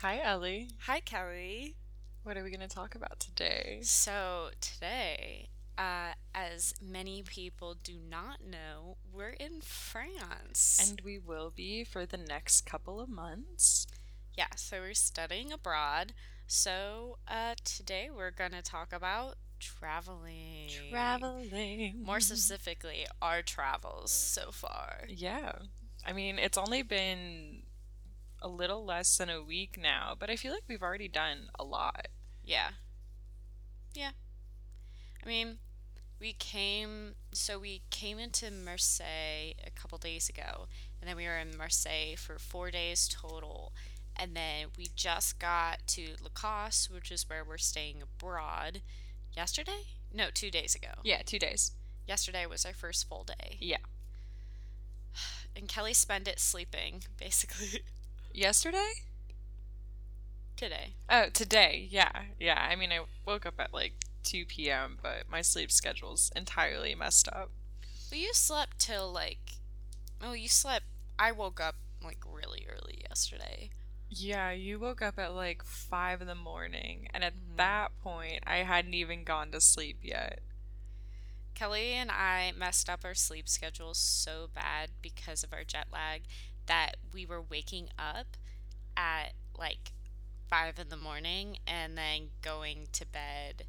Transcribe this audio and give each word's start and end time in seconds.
Hi, 0.00 0.20
Ellie. 0.22 0.68
Hi, 0.86 1.00
Kelly. 1.00 1.74
What 2.22 2.36
are 2.36 2.44
we 2.44 2.50
going 2.50 2.60
to 2.60 2.68
talk 2.72 2.94
about 2.94 3.18
today? 3.18 3.80
So, 3.82 4.50
today, 4.60 5.48
uh, 5.76 6.12
as 6.34 6.72
many 6.80 7.22
people 7.22 7.74
do 7.82 7.94
not 8.08 8.38
know, 8.48 8.98
we're 9.12 9.30
in 9.30 9.60
France. 9.60 10.78
And 10.80 11.00
we 11.04 11.18
will 11.18 11.50
be 11.54 11.82
for 11.82 12.06
the 12.06 12.16
next 12.16 12.60
couple 12.64 13.00
of 13.00 13.08
months. 13.08 13.88
yeah, 14.36 14.54
so 14.54 14.78
we're 14.80 14.94
studying 14.94 15.52
abroad. 15.52 16.12
So, 16.46 17.18
uh, 17.26 17.56
today 17.64 18.08
we're 18.14 18.30
going 18.30 18.52
to 18.52 18.62
talk 18.62 18.92
about 18.92 19.34
traveling. 19.58 20.68
Traveling. 20.90 22.04
More 22.04 22.20
specifically, 22.20 23.04
our 23.20 23.42
travels 23.42 24.12
so 24.12 24.52
far. 24.52 25.06
Yeah. 25.08 25.52
I 26.06 26.12
mean, 26.12 26.38
it's 26.38 26.56
only 26.56 26.82
been 26.82 27.62
a 28.40 28.48
little 28.48 28.84
less 28.84 29.16
than 29.16 29.28
a 29.28 29.42
week 29.42 29.78
now, 29.80 30.14
but 30.18 30.30
I 30.30 30.36
feel 30.36 30.52
like 30.52 30.64
we've 30.68 30.82
already 30.82 31.08
done 31.08 31.50
a 31.58 31.64
lot. 31.64 32.08
Yeah. 32.44 32.70
Yeah. 33.94 34.10
I 35.22 35.28
mean, 35.28 35.58
we 36.20 36.32
came, 36.32 37.14
so 37.32 37.58
we 37.58 37.82
came 37.90 38.18
into 38.18 38.50
Marseille 38.50 39.54
a 39.64 39.70
couple 39.74 39.98
days 39.98 40.28
ago, 40.28 40.66
and 41.00 41.08
then 41.08 41.16
we 41.16 41.26
were 41.26 41.38
in 41.38 41.56
Marseille 41.56 42.16
for 42.16 42.38
four 42.38 42.70
days 42.70 43.08
total. 43.08 43.72
And 44.16 44.34
then 44.34 44.68
we 44.76 44.88
just 44.96 45.38
got 45.38 45.86
to 45.88 46.14
Lacoste, 46.22 46.92
which 46.92 47.12
is 47.12 47.28
where 47.28 47.44
we're 47.44 47.58
staying 47.58 48.02
abroad 48.02 48.82
yesterday? 49.36 49.86
No, 50.12 50.26
two 50.32 50.50
days 50.50 50.74
ago. 50.74 50.88
Yeah, 51.04 51.22
two 51.24 51.38
days. 51.38 51.72
Yesterday 52.06 52.46
was 52.46 52.66
our 52.66 52.72
first 52.72 53.08
full 53.08 53.24
day. 53.24 53.56
Yeah. 53.60 53.78
And 55.56 55.66
Kelly 55.66 55.92
spent 55.94 56.28
it 56.28 56.38
sleeping, 56.38 57.02
basically, 57.16 57.80
Yesterday? 58.38 58.92
today. 60.56 60.94
Oh, 61.08 61.26
today. 61.32 61.88
Yeah. 61.90 62.10
Yeah. 62.38 62.66
I 62.70 62.76
mean, 62.76 62.92
I 62.92 63.00
woke 63.26 63.44
up 63.46 63.54
at 63.58 63.74
like 63.74 63.94
2 64.22 64.44
p.m., 64.46 64.98
but 65.02 65.24
my 65.28 65.40
sleep 65.40 65.72
schedule's 65.72 66.30
entirely 66.36 66.94
messed 66.94 67.26
up. 67.28 67.50
Well, 68.12 68.20
you 68.20 68.32
slept 68.32 68.78
till 68.78 69.10
like, 69.12 69.54
oh, 70.22 70.34
you 70.34 70.48
slept. 70.48 70.84
I 71.18 71.32
woke 71.32 71.60
up 71.60 71.74
like 72.02 72.18
really 72.24 72.64
early 72.70 73.02
yesterday. 73.08 73.70
Yeah, 74.08 74.52
you 74.52 74.78
woke 74.78 75.02
up 75.02 75.18
at 75.18 75.34
like 75.34 75.64
5 75.64 76.20
in 76.20 76.28
the 76.28 76.34
morning, 76.36 77.08
and 77.12 77.24
at 77.24 77.34
Mhm. 77.34 77.56
that 77.56 77.98
point, 78.02 78.44
I 78.46 78.58
hadn't 78.58 78.94
even 78.94 79.24
gone 79.24 79.50
to 79.50 79.60
sleep 79.60 79.98
yet. 80.02 80.40
Kelly 81.54 81.92
and 81.92 82.10
I 82.10 82.52
messed 82.56 82.88
up 82.88 83.04
our 83.04 83.14
sleep 83.16 83.48
schedule 83.48 83.94
so 83.94 84.48
bad 84.54 84.90
because 85.02 85.42
of 85.42 85.52
our 85.52 85.64
jet 85.64 85.88
lag 85.92 86.22
that 86.68 86.96
we 87.12 87.26
were 87.26 87.42
waking 87.42 87.88
up 87.98 88.36
at 88.96 89.32
like 89.58 89.92
five 90.48 90.78
in 90.78 90.88
the 90.88 90.96
morning 90.96 91.58
and 91.66 91.98
then 91.98 92.28
going 92.42 92.86
to 92.92 93.06
bed 93.06 93.64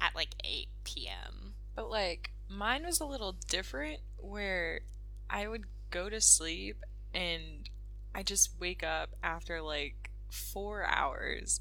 at 0.00 0.14
like 0.14 0.34
8 0.44 0.68
p.m. 0.84 1.54
But 1.76 1.90
like 1.90 2.30
mine 2.48 2.84
was 2.84 3.00
a 3.00 3.06
little 3.06 3.36
different 3.48 4.00
where 4.16 4.80
I 5.28 5.46
would 5.46 5.64
go 5.90 6.08
to 6.08 6.20
sleep 6.20 6.82
and 7.14 7.68
I 8.14 8.22
just 8.22 8.58
wake 8.58 8.82
up 8.82 9.10
after 9.22 9.60
like 9.60 10.10
4 10.30 10.84
hours 10.86 11.60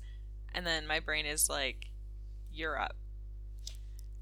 and 0.53 0.65
then 0.65 0.87
my 0.87 0.99
brain 0.99 1.25
is 1.25 1.49
like 1.49 1.87
you're 2.51 2.79
up. 2.79 2.95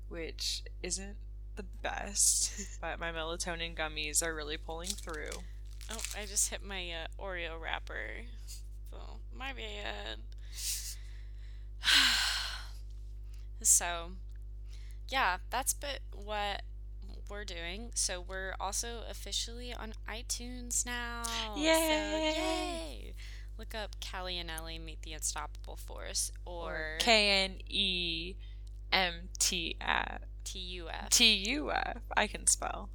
Which 0.08 0.64
isn't 0.84 1.16
the 1.56 1.64
best, 1.64 2.80
but 2.82 3.00
my 3.00 3.12
melatonin 3.12 3.76
gummies 3.76 4.24
are 4.24 4.36
really 4.36 4.58
pulling 4.58 4.90
through. 4.90 5.32
Oh, 5.92 6.02
I 6.18 6.26
just 6.26 6.50
hit 6.50 6.64
my 6.64 6.90
uh, 6.90 7.22
Oreo 7.22 7.60
wrapper. 7.62 8.24
So, 8.90 8.98
my 9.36 9.52
bad. 9.52 10.20
so, 13.62 14.12
yeah, 15.10 15.38
that's 15.50 15.74
but 15.74 16.00
what 16.14 16.62
we're 17.30 17.44
doing. 17.44 17.92
So, 17.94 18.22
we're 18.22 18.56
also 18.60 19.02
officially 19.10 19.74
on 19.74 19.94
iTunes 20.10 20.86
now. 20.86 21.24
So, 21.26 21.58
Yay! 21.58 22.34
yay! 22.38 23.14
Look 23.58 23.76
up 23.76 24.00
Kelly 24.00 24.40
and 24.40 24.50
Ellie 24.50 24.80
Meet 24.80 25.02
the 25.02 25.14
Unstoppable 25.14 25.76
Force 25.76 26.32
or 26.46 26.96
K 27.00 27.44
N 27.44 27.56
E 27.68 28.36
M 28.94 29.14
T 29.40 29.76
F 29.82 30.22
TUF. 30.46 31.10
T 31.10 31.34
U 31.50 31.72
F. 31.72 32.02
I 32.16 32.28
can 32.28 32.48
spell. 32.48 32.90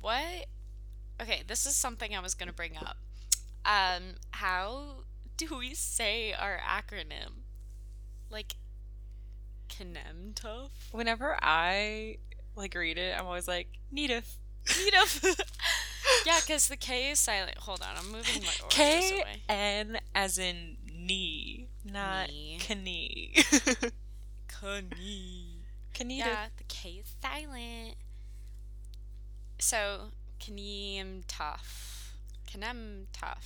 What? 0.00 0.46
Okay, 1.20 1.42
this 1.46 1.66
is 1.66 1.76
something 1.76 2.14
I 2.14 2.20
was 2.20 2.34
going 2.34 2.48
to 2.48 2.54
bring 2.54 2.76
up. 2.76 2.96
Um, 3.64 4.16
how 4.30 5.04
do 5.36 5.56
we 5.58 5.74
say 5.74 6.32
our 6.32 6.58
acronym? 6.58 7.44
Like, 8.30 8.54
Knemtof? 9.68 10.70
Whenever 10.92 11.36
I 11.42 12.18
like 12.54 12.74
read 12.74 12.98
it, 12.98 13.18
I'm 13.18 13.26
always 13.26 13.48
like 13.48 13.68
Needif. 13.94 14.36
Knemtof. 14.66 15.40
yeah, 16.26 16.38
because 16.40 16.68
the 16.68 16.76
K 16.76 17.10
is 17.10 17.18
silent. 17.18 17.58
Hold 17.58 17.82
on, 17.82 17.96
I'm 17.96 18.12
moving 18.12 18.42
my 18.42 18.52
K 18.68 19.20
away. 19.20 19.42
N 19.48 19.98
as 20.14 20.38
in 20.38 20.76
knee, 20.92 21.68
not 21.84 22.28
Knee. 22.28 22.58
knee. 22.82 23.34
Knee. 26.04 26.18
Yeah, 26.18 26.46
the 26.56 26.64
K 26.68 26.90
is 26.90 27.14
silent. 27.22 27.96
So, 29.58 30.10
Knemtof. 30.40 32.12
Knemtof. 32.46 33.44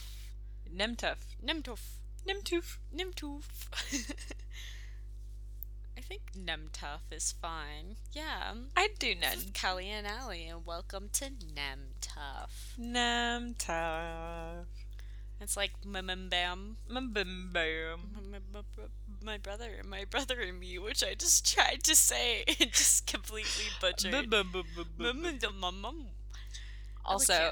Nemtuf. 0.74 1.18
Nemtof. 1.42 1.80
Nemtuf. 2.26 2.78
Nimtoof. 2.94 3.44
I 5.96 6.00
think 6.00 6.22
Nemtough 6.36 7.00
is 7.10 7.32
fine. 7.32 7.96
Yeah. 8.12 8.54
I 8.76 8.88
do 8.98 9.14
This 9.14 9.44
is. 9.44 9.50
Kelly 9.52 9.90
and 9.90 10.06
Allie, 10.06 10.46
and 10.46 10.66
welcome 10.66 11.08
to 11.14 11.26
Nemtough. 11.26 12.78
Nemtuf. 12.78 14.66
It's 15.40 15.56
like 15.56 15.72
mmm 15.86 16.28
bam. 16.28 16.76
Bim 16.88 17.12
bam. 17.12 17.50
bam. 17.52 18.00
My 19.22 19.38
brother, 19.38 19.70
and 19.78 19.88
my 19.88 20.04
brother 20.04 20.40
and 20.40 20.60
me, 20.60 20.78
which 20.78 21.02
I 21.02 21.14
just 21.14 21.50
tried 21.50 21.82
to 21.84 21.96
say 21.96 22.44
and 22.60 22.70
just 22.72 23.06
completely 23.06 23.64
butchered. 23.80 24.12
Can't 24.12 24.30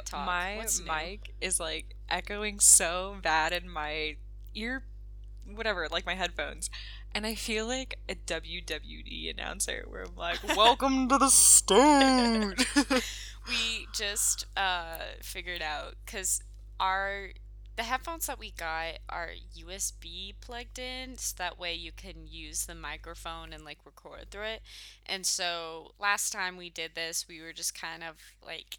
talk. 0.05 0.27
my 0.27 0.57
What's 0.57 0.81
new? 0.81 0.87
mic 0.87 1.35
is 1.41 1.61
like 1.61 1.95
echoing 2.09 2.61
so 2.61 3.17
bad 3.23 3.53
in 3.53 3.69
my 3.69 4.17
ear, 4.55 4.85
whatever, 5.55 5.89
like 5.91 6.07
my 6.07 6.15
headphones. 6.15 6.71
And 7.15 7.27
I 7.27 7.35
feel 7.35 7.67
like 7.67 7.99
a 8.09 8.15
WWE 8.15 9.31
announcer 9.31 9.85
where 9.89 10.03
I'm 10.05 10.17
like, 10.17 10.41
Welcome 10.57 11.09
to 11.09 11.19
the 11.19 11.31
stage. 11.31 12.67
we 13.49 13.89
just 13.93 14.47
uh 14.57 14.99
figured 15.23 15.63
out 15.63 15.95
because 16.05 16.43
our 16.79 17.31
the 17.77 17.85
headphones 17.85 18.27
that 18.27 18.39
we 18.41 18.51
got 18.51 18.99
are 19.09 19.31
USB 19.57 20.35
plugged 20.41 20.79
in, 20.79 21.17
so 21.17 21.35
that 21.39 21.59
way 21.59 21.75
you 21.75 21.93
can 21.93 22.27
use 22.27 22.67
the 22.67 22.75
microphone 22.75 23.53
and 23.53 23.65
like 23.65 23.79
record 23.87 24.31
through 24.31 24.43
it. 24.45 24.63
And 25.07 25.25
so 25.25 25.93
last 25.99 26.33
time 26.33 26.57
we 26.57 26.71
did 26.71 26.95
this, 26.97 27.27
we 27.29 27.41
were 27.41 27.53
just 27.53 27.81
kind 27.81 28.03
of 28.03 28.17
like 28.45 28.79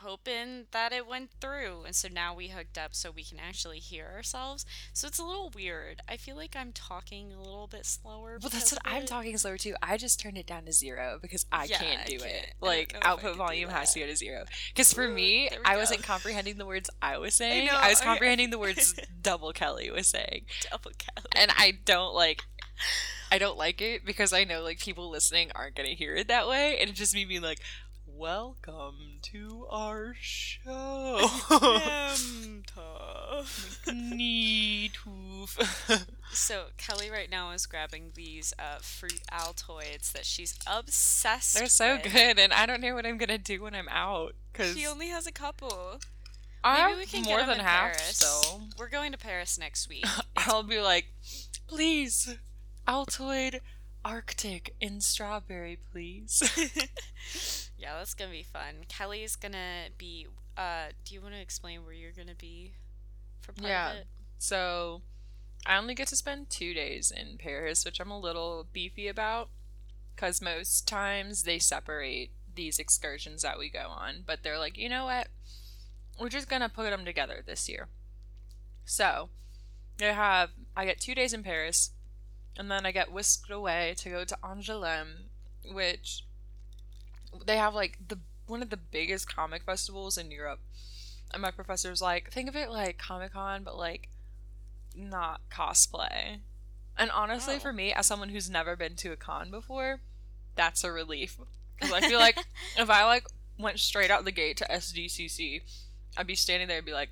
hoping 0.00 0.66
that 0.72 0.92
it 0.92 1.06
went 1.06 1.30
through, 1.40 1.82
and 1.86 1.94
so 1.94 2.08
now 2.12 2.34
we 2.34 2.48
hooked 2.48 2.78
up 2.78 2.94
so 2.94 3.10
we 3.10 3.24
can 3.24 3.38
actually 3.38 3.78
hear 3.78 4.06
ourselves. 4.14 4.64
So 4.92 5.06
it's 5.08 5.18
a 5.18 5.24
little 5.24 5.50
weird. 5.54 6.00
I 6.08 6.16
feel 6.16 6.36
like 6.36 6.54
I'm 6.56 6.72
talking 6.72 7.32
a 7.32 7.38
little 7.38 7.66
bit 7.66 7.86
slower. 7.86 8.38
Well, 8.40 8.50
that's 8.50 8.72
what 8.72 8.82
I'm 8.84 9.02
it. 9.02 9.06
talking 9.08 9.36
slower 9.38 9.58
too. 9.58 9.74
I 9.82 9.96
just 9.96 10.20
turned 10.20 10.38
it 10.38 10.46
down 10.46 10.64
to 10.66 10.72
zero 10.72 11.18
because 11.20 11.46
I 11.52 11.64
Yeah, 11.64 11.78
can't 11.78 12.00
I 12.02 12.04
do 12.04 12.18
can't. 12.18 12.30
It. 12.32 12.54
Like 12.60 12.96
I 13.02 13.08
output 13.10 13.36
volume 13.36 13.70
has 13.70 13.92
to 13.94 14.00
go 14.00 14.06
to 14.06 14.16
zero. 14.16 14.44
Because 14.74 14.92
for 14.92 15.08
me, 15.08 15.48
I 15.64 15.74
go. 15.74 15.80
wasn't 15.80 16.02
comprehending 16.02 16.58
the 16.58 16.66
words 16.66 16.90
I 17.02 17.18
was 17.18 17.34
saying. 17.34 17.66
know, 17.66 17.72
I 17.74 17.88
was 17.90 18.00
I- 18.00 18.04
comprehending 18.04 18.50
the 18.50 18.58
words 18.58 18.94
double 19.22 19.52
Kelly 19.52 19.90
was 19.90 20.06
saying, 20.08 20.46
Double 20.70 20.92
Kelly. 20.98 21.26
and 21.32 21.50
I 21.56 21.78
don't 21.84 22.14
like. 22.14 22.42
I 23.32 23.38
don't 23.38 23.58
like 23.58 23.80
it 23.82 24.04
because 24.04 24.32
I 24.32 24.44
know 24.44 24.62
like 24.62 24.78
people 24.78 25.10
listening 25.10 25.50
aren't 25.54 25.74
gonna 25.74 25.88
hear 25.90 26.14
it 26.14 26.28
that 26.28 26.46
way, 26.46 26.78
and 26.78 26.88
it 26.90 26.94
just 26.94 27.12
made 27.14 27.26
me 27.28 27.40
like, 27.40 27.58
"Welcome 28.16 29.18
to 29.22 29.66
our 29.70 30.14
show." 30.20 31.20
Nemtough. 32.66 33.92
Knee 33.92 34.90
tooth. 34.92 36.06
So 36.32 36.66
Kelly 36.76 37.10
right 37.10 37.30
now 37.30 37.50
is 37.52 37.66
grabbing 37.66 38.12
these 38.14 38.52
uh, 38.58 38.78
fruit 38.80 39.20
Altoids 39.32 40.12
that 40.12 40.24
she's 40.24 40.58
obsessed. 40.66 41.54
With 41.54 41.60
They're 41.60 41.68
so 41.68 41.96
with. 42.02 42.12
good, 42.12 42.38
and 42.38 42.52
I 42.52 42.66
don't 42.66 42.80
know 42.80 42.94
what 42.94 43.06
I'm 43.06 43.18
gonna 43.18 43.38
do 43.38 43.62
when 43.62 43.74
I'm 43.74 43.88
out 43.88 44.34
because 44.52 44.76
She 44.76 44.86
only 44.86 45.08
has 45.08 45.26
a 45.26 45.32
couple. 45.32 46.00
I 46.64 46.78
Maybe 46.78 46.90
have 46.90 46.98
we 46.98 47.06
can 47.06 47.22
more 47.22 47.36
get 47.38 47.42
'em 47.42 47.48
than 47.50 47.58
in 47.60 47.64
half. 47.64 47.92
Paris. 47.96 48.16
So 48.16 48.62
We're 48.78 48.88
going 48.88 49.12
to 49.12 49.18
Paris 49.18 49.56
next 49.58 49.88
week. 49.88 50.04
I'll 50.36 50.62
be 50.64 50.80
like, 50.80 51.06
please, 51.68 52.36
Altoid 52.88 53.60
Arctic 54.04 54.74
in 54.80 55.00
strawberry, 55.00 55.78
please. 55.92 56.42
yeah, 57.78 57.94
that's 57.98 58.14
gonna 58.14 58.30
be 58.30 58.42
fun. 58.42 58.84
Kelly's 58.88 59.36
gonna 59.36 59.88
be. 59.98 60.26
Uh, 60.56 60.86
do 61.04 61.14
you 61.14 61.20
want 61.20 61.34
to 61.34 61.40
explain 61.40 61.84
where 61.84 61.92
you're 61.94 62.12
gonna 62.12 62.34
be 62.34 62.72
for 63.40 63.52
part 63.52 63.68
Yeah. 63.68 63.90
of 63.92 63.96
it? 63.98 64.06
so 64.38 65.02
I 65.64 65.76
only 65.76 65.94
get 65.94 66.08
to 66.08 66.16
spend 66.16 66.48
two 66.50 66.74
days 66.74 67.10
in 67.10 67.38
Paris, 67.38 67.84
which 67.84 67.98
I'm 68.00 68.10
a 68.10 68.18
little 68.18 68.66
beefy 68.72 69.08
about 69.08 69.50
because 70.14 70.40
most 70.40 70.86
times 70.86 71.42
they 71.42 71.58
separate 71.58 72.30
these 72.54 72.78
excursions 72.78 73.42
that 73.42 73.58
we 73.58 73.68
go 73.68 73.88
on, 73.88 74.22
but 74.26 74.42
they're 74.42 74.58
like, 74.58 74.78
you 74.78 74.88
know 74.88 75.04
what? 75.06 75.28
We're 76.18 76.28
just 76.30 76.48
gonna 76.48 76.68
put 76.68 76.90
them 76.90 77.04
together 77.04 77.42
this 77.44 77.68
year. 77.68 77.88
So, 78.84 79.28
I 80.00 80.04
have 80.06 80.50
I 80.76 80.84
get 80.84 81.00
two 81.00 81.14
days 81.14 81.32
in 81.32 81.42
Paris, 81.42 81.90
and 82.56 82.70
then 82.70 82.86
I 82.86 82.92
get 82.92 83.10
whisked 83.12 83.50
away 83.50 83.94
to 83.98 84.08
go 84.10 84.24
to 84.24 84.38
Angoulême, 84.42 85.24
which 85.64 86.24
they 87.44 87.56
have 87.56 87.74
like 87.74 87.98
the 88.08 88.18
one 88.46 88.62
of 88.62 88.70
the 88.70 88.76
biggest 88.76 89.28
comic 89.34 89.62
festivals 89.64 90.16
in 90.16 90.30
Europe. 90.30 90.60
And 91.32 91.42
my 91.42 91.50
professor's 91.50 92.00
like, 92.00 92.30
think 92.30 92.48
of 92.48 92.54
it 92.56 92.70
like 92.70 92.98
Comic 92.98 93.32
Con, 93.32 93.64
but 93.64 93.76
like 93.76 94.08
not 94.94 95.40
cosplay. 95.50 96.38
And 96.96 97.10
honestly, 97.10 97.56
Oh. 97.56 97.58
for 97.58 97.72
me, 97.72 97.92
as 97.92 98.06
someone 98.06 98.28
who's 98.30 98.48
never 98.48 98.76
been 98.76 98.94
to 98.96 99.12
a 99.12 99.16
con 99.16 99.50
before, 99.50 100.00
that's 100.54 100.84
a 100.84 100.90
relief. 100.92 101.36
Because 101.74 101.92
I 101.92 102.00
feel 102.08 102.18
like 102.18 102.38
if 102.78 102.88
I 102.88 103.04
like 103.04 103.26
went 103.58 103.80
straight 103.80 104.10
out 104.10 104.24
the 104.24 104.32
gate 104.32 104.56
to 104.58 104.64
SDCC, 104.64 105.62
I'd 106.16 106.26
be 106.26 106.36
standing 106.36 106.68
there 106.68 106.78
and 106.78 106.86
be 106.86 106.92
like, 106.94 107.10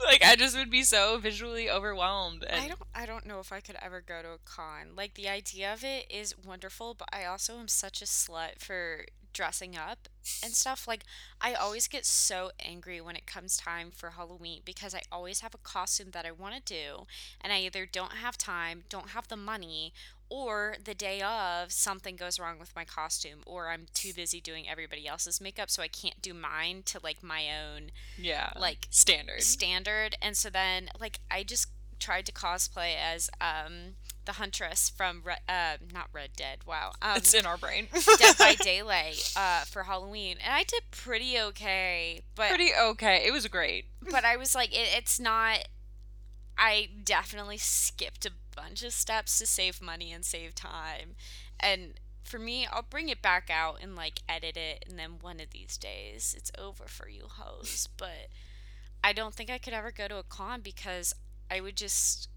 like 0.04 0.24
I 0.24 0.36
just 0.36 0.56
would 0.56 0.70
be 0.70 0.82
so 0.82 1.18
visually 1.18 1.70
overwhelmed. 1.70 2.44
And 2.44 2.64
I 2.64 2.68
don't 2.68 2.80
I 2.94 3.06
don't 3.06 3.26
know 3.26 3.40
if 3.40 3.52
I 3.52 3.60
could 3.60 3.76
ever 3.82 4.00
go 4.00 4.22
to 4.22 4.28
a 4.30 4.38
con. 4.44 4.94
Like 4.96 5.14
the 5.14 5.28
idea 5.28 5.72
of 5.72 5.84
it 5.84 6.06
is 6.10 6.34
wonderful, 6.38 6.94
but 6.94 7.08
I 7.12 7.24
also 7.24 7.58
am 7.58 7.68
such 7.68 8.02
a 8.02 8.06
slut 8.06 8.58
for 8.58 9.04
dressing 9.32 9.76
up 9.76 10.08
and 10.42 10.52
stuff. 10.52 10.88
Like 10.88 11.04
I 11.40 11.54
always 11.54 11.88
get 11.88 12.04
so 12.04 12.50
angry 12.64 13.00
when 13.00 13.16
it 13.16 13.26
comes 13.26 13.56
time 13.56 13.90
for 13.94 14.10
Halloween 14.10 14.62
because 14.64 14.94
I 14.94 15.02
always 15.12 15.40
have 15.40 15.54
a 15.54 15.58
costume 15.58 16.10
that 16.12 16.26
I 16.26 16.32
want 16.32 16.54
to 16.54 16.74
do 16.74 17.06
and 17.40 17.52
I 17.52 17.60
either 17.60 17.86
don't 17.86 18.12
have 18.12 18.36
time, 18.36 18.84
don't 18.88 19.10
have 19.10 19.28
the 19.28 19.36
money, 19.36 19.92
or 20.30 20.76
the 20.82 20.94
day 20.94 21.20
of 21.20 21.70
something 21.72 22.16
goes 22.16 22.38
wrong 22.38 22.58
with 22.58 22.74
my 22.74 22.84
costume 22.84 23.40
or 23.44 23.68
I'm 23.68 23.86
too 23.92 24.12
busy 24.14 24.40
doing 24.40 24.68
everybody 24.68 25.06
else's 25.06 25.40
makeup 25.40 25.68
so 25.68 25.82
I 25.82 25.88
can't 25.88 26.22
do 26.22 26.32
mine 26.32 26.82
to 26.86 27.00
like 27.02 27.22
my 27.22 27.46
own 27.50 27.90
yeah, 28.16 28.50
like, 28.58 28.86
standard. 28.90 29.42
standard 29.42 30.16
and 30.22 30.36
so 30.36 30.48
then 30.48 30.88
like 30.98 31.18
i 31.30 31.42
just 31.42 31.68
tried 31.98 32.24
to 32.26 32.32
cosplay 32.32 32.92
as 32.96 33.28
um 33.40 33.94
the 34.24 34.32
huntress 34.32 34.88
from 34.88 35.22
Re- 35.24 35.34
uh 35.48 35.76
not 35.92 36.06
red 36.12 36.30
dead 36.36 36.58
wow 36.66 36.92
um 37.02 37.16
it's 37.16 37.34
in 37.34 37.44
our 37.44 37.56
brain. 37.58 37.88
dead 38.18 38.36
by 38.38 38.54
daylight 38.60 39.32
uh 39.36 39.60
for 39.64 39.82
halloween 39.82 40.36
and 40.42 40.52
i 40.54 40.62
did 40.62 40.82
pretty 40.92 41.38
okay 41.38 42.22
but 42.36 42.48
Pretty 42.48 42.70
okay. 42.80 43.24
It 43.26 43.32
was 43.32 43.46
great. 43.48 43.86
but 44.10 44.24
i 44.24 44.36
was 44.36 44.54
like 44.54 44.72
it, 44.72 44.88
it's 44.96 45.18
not 45.20 45.58
i 46.56 46.88
definitely 47.04 47.56
skipped 47.58 48.24
a 48.26 48.30
bunch 48.62 48.82
of 48.82 48.92
steps 48.92 49.38
to 49.38 49.46
save 49.46 49.80
money 49.80 50.12
and 50.12 50.24
save 50.24 50.54
time. 50.54 51.14
And 51.58 51.94
for 52.22 52.38
me 52.38 52.66
i'll 52.70 52.82
bring 52.82 53.08
it 53.08 53.22
back 53.22 53.50
out 53.50 53.78
and 53.82 53.96
like 53.96 54.20
edit 54.28 54.56
it 54.56 54.84
and 54.88 54.98
then 54.98 55.12
one 55.20 55.40
of 55.40 55.50
these 55.50 55.76
days 55.76 56.34
it's 56.36 56.52
over 56.58 56.84
for 56.86 57.08
you 57.08 57.24
hoes. 57.28 57.88
But 57.96 58.28
i 59.02 59.12
don't 59.12 59.34
think 59.34 59.50
i 59.50 59.58
could 59.58 59.72
ever 59.72 59.90
go 59.90 60.06
to 60.08 60.18
a 60.18 60.22
con 60.22 60.60
because 60.60 61.14
i 61.50 61.60
would 61.60 61.76
just 61.76 62.28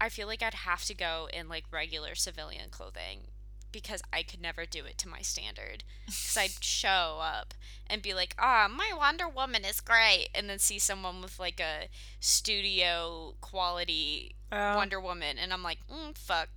i 0.00 0.08
feel 0.08 0.26
like 0.26 0.42
i'd 0.42 0.54
have 0.54 0.84
to 0.84 0.94
go 0.94 1.28
in 1.32 1.48
like 1.48 1.64
regular 1.72 2.14
civilian 2.14 2.70
clothing 2.70 3.26
because 3.72 4.02
i 4.12 4.22
could 4.22 4.40
never 4.40 4.64
do 4.64 4.84
it 4.84 4.98
to 4.98 5.08
my 5.08 5.20
standard 5.20 5.84
because 6.06 6.36
i'd 6.36 6.50
show 6.64 7.18
up 7.22 7.54
and 7.86 8.02
be 8.02 8.14
like 8.14 8.34
ah 8.38 8.68
my 8.70 8.90
wonder 8.96 9.28
woman 9.28 9.64
is 9.64 9.80
great 9.80 10.28
and 10.34 10.48
then 10.48 10.58
see 10.58 10.78
someone 10.78 11.20
with 11.20 11.38
like 11.38 11.60
a 11.60 11.88
studio 12.20 13.34
quality 13.40 14.34
Oh, 14.52 14.76
wonder 14.76 15.00
woman 15.00 15.38
and 15.38 15.52
i'm 15.52 15.62
like 15.62 15.78
mm, 15.90 16.16
fuck 16.16 16.48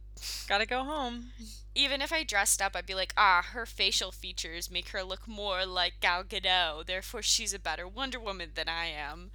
gotta 0.47 0.65
go 0.65 0.83
home. 0.83 1.31
even 1.75 2.01
if 2.01 2.13
I 2.13 2.23
dressed 2.23 2.61
up, 2.61 2.75
I'd 2.75 2.85
be 2.85 2.95
like, 2.95 3.13
ah, 3.17 3.43
her 3.51 3.65
facial 3.65 4.11
features 4.11 4.69
make 4.71 4.89
her 4.89 5.03
look 5.03 5.27
more 5.27 5.65
like 5.65 5.95
Gal 6.01 6.23
Gadot. 6.23 6.85
Therefore, 6.85 7.21
she's 7.21 7.53
a 7.53 7.59
better 7.59 7.87
Wonder 7.87 8.19
Woman 8.19 8.51
than 8.55 8.69
I 8.69 8.85
am. 8.85 9.31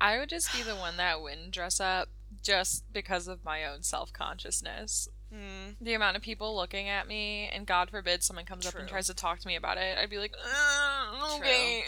I 0.00 0.18
would 0.18 0.28
just 0.28 0.52
be 0.52 0.62
the 0.62 0.74
one 0.76 0.96
that 0.96 1.20
wouldn't 1.20 1.50
dress 1.50 1.78
up 1.80 2.08
just 2.42 2.90
because 2.92 3.28
of 3.28 3.44
my 3.44 3.64
own 3.64 3.82
self 3.82 4.12
consciousness. 4.12 5.08
Hmm. 5.32 5.72
The 5.80 5.94
amount 5.94 6.16
of 6.16 6.22
people 6.22 6.56
looking 6.56 6.88
at 6.88 7.06
me, 7.06 7.50
and 7.52 7.66
God 7.66 7.90
forbid 7.90 8.22
someone 8.22 8.46
comes 8.46 8.66
up 8.66 8.74
and 8.74 8.88
tries 8.88 9.08
to 9.08 9.14
talk 9.14 9.40
to 9.40 9.46
me 9.46 9.56
about 9.56 9.76
it, 9.76 9.98
I'd 9.98 10.10
be 10.10 10.18
like, 10.18 10.34
"Uh, 10.42 11.36
okay. 11.36 11.84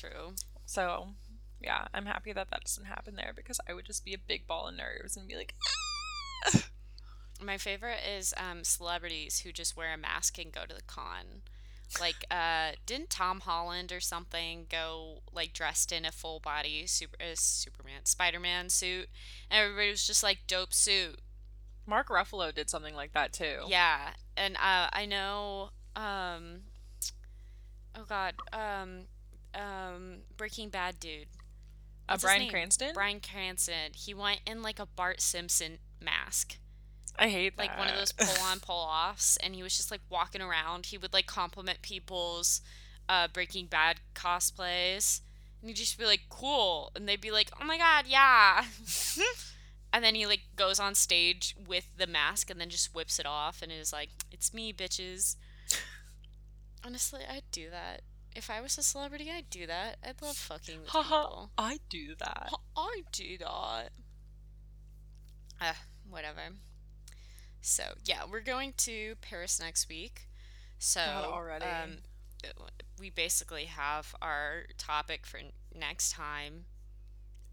True. 0.00 0.34
So, 0.64 1.08
yeah, 1.60 1.88
I'm 1.92 2.06
happy 2.06 2.32
that 2.32 2.50
that 2.50 2.64
doesn't 2.64 2.86
happen 2.86 3.16
there 3.16 3.32
because 3.34 3.60
I 3.68 3.74
would 3.74 3.84
just 3.84 4.04
be 4.04 4.14
a 4.14 4.18
big 4.18 4.46
ball 4.46 4.68
of 4.68 4.76
nerves 4.76 5.16
and 5.16 5.28
be 5.28 5.36
like, 5.36 5.54
My 7.40 7.56
favorite 7.56 8.00
is 8.08 8.34
um, 8.36 8.64
celebrities 8.64 9.40
who 9.40 9.52
just 9.52 9.76
wear 9.76 9.92
a 9.94 9.98
mask 9.98 10.38
and 10.38 10.52
go 10.52 10.62
to 10.66 10.74
the 10.74 10.82
con. 10.82 11.42
Like, 12.00 12.24
uh, 12.30 12.72
didn't 12.84 13.10
Tom 13.10 13.40
Holland 13.40 13.92
or 13.92 14.00
something 14.00 14.66
go 14.68 15.22
like 15.32 15.52
dressed 15.52 15.92
in 15.92 16.04
a 16.04 16.12
full 16.12 16.40
body 16.40 16.86
super 16.86 17.16
uh, 17.20 17.34
Superman 17.34 18.04
Spider 18.04 18.40
Man 18.40 18.68
suit, 18.68 19.08
and 19.50 19.62
everybody 19.62 19.90
was 19.90 20.06
just 20.06 20.22
like 20.22 20.40
dope 20.46 20.74
suit. 20.74 21.20
Mark 21.88 22.08
Ruffalo 22.08 22.54
did 22.54 22.70
something 22.70 22.94
like 22.94 23.14
that 23.14 23.32
too. 23.32 23.62
Yeah, 23.66 24.10
and 24.36 24.56
uh, 24.56 24.88
I 24.92 25.06
know. 25.06 25.70
Um, 25.96 26.60
oh 27.96 28.04
God. 28.08 28.34
Um, 28.52 29.06
um, 29.54 30.18
Breaking 30.36 30.68
Bad 30.68 31.00
dude. 31.00 31.28
Uh, 32.08 32.12
What's 32.12 32.24
Bryan? 32.24 32.48
Cranston? 32.48 32.92
Bryan 32.94 33.20
Cranston. 33.20 33.92
He 33.94 34.14
went 34.14 34.40
in 34.46 34.62
like 34.62 34.78
a 34.78 34.86
Bart 34.86 35.20
Simpson 35.20 35.78
mask, 36.00 36.58
I 37.18 37.28
hate 37.28 37.56
that. 37.56 37.62
like 37.62 37.78
one 37.78 37.88
of 37.88 37.96
those 37.96 38.12
pull 38.12 38.44
on 38.44 38.60
pull 38.60 38.76
offs, 38.76 39.36
and 39.38 39.54
he 39.54 39.62
was 39.62 39.76
just 39.76 39.90
like 39.90 40.00
walking 40.08 40.40
around. 40.40 40.86
He 40.86 40.98
would 40.98 41.12
like 41.12 41.26
compliment 41.26 41.82
people's 41.82 42.60
uh, 43.08 43.26
Breaking 43.32 43.66
Bad 43.66 44.00
cosplays, 44.14 45.20
and 45.60 45.68
he'd 45.68 45.76
just 45.76 45.98
be 45.98 46.04
like, 46.04 46.22
"Cool," 46.28 46.92
and 46.94 47.08
they'd 47.08 47.20
be 47.20 47.32
like, 47.32 47.50
"Oh 47.60 47.64
my 47.64 47.76
God, 47.76 48.04
yeah." 48.06 48.64
And 49.92 50.04
then 50.04 50.14
he 50.14 50.26
like 50.26 50.42
goes 50.56 50.78
on 50.78 50.94
stage 50.94 51.56
with 51.66 51.88
the 51.96 52.06
mask 52.06 52.50
and 52.50 52.60
then 52.60 52.68
just 52.68 52.94
whips 52.94 53.18
it 53.18 53.26
off 53.26 53.62
and 53.62 53.72
is 53.72 53.92
like, 53.92 54.10
"It's 54.30 54.52
me, 54.52 54.72
bitches." 54.72 55.36
Honestly, 56.84 57.22
I'd 57.28 57.50
do 57.50 57.70
that. 57.70 58.02
If 58.36 58.50
I 58.50 58.60
was 58.60 58.78
a 58.78 58.82
celebrity, 58.82 59.30
I'd 59.34 59.50
do 59.50 59.66
that. 59.66 59.96
I'd 60.06 60.20
love 60.22 60.36
fucking 60.36 60.80
with 60.82 60.90
people. 60.92 61.50
I 61.58 61.78
do 61.88 62.14
that. 62.18 62.50
I 62.76 63.02
do 63.10 63.38
that. 63.38 63.90
Uh, 65.60 65.72
whatever. 66.08 66.40
So 67.60 67.94
yeah, 68.04 68.22
we're 68.30 68.40
going 68.40 68.74
to 68.78 69.14
Paris 69.20 69.58
next 69.60 69.88
week. 69.88 70.28
So 70.78 71.00
God, 71.00 71.24
already. 71.24 71.64
um, 71.64 71.90
we 73.00 73.10
basically 73.10 73.64
have 73.64 74.14
our 74.22 74.64
topic 74.76 75.26
for 75.26 75.40
next 75.74 76.12
time. 76.12 76.66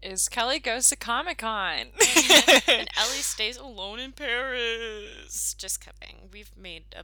Is 0.06 0.28
Kelly 0.28 0.60
goes 0.60 0.88
to 0.90 0.96
Comic 0.96 1.38
Con. 1.38 1.78
and 2.68 2.88
Ellie 2.96 3.22
stays 3.22 3.56
alone 3.56 3.98
in 3.98 4.12
Paris. 4.12 5.52
Just 5.58 5.84
kidding. 5.84 6.28
We've 6.32 6.52
made 6.56 6.84
a 6.96 7.02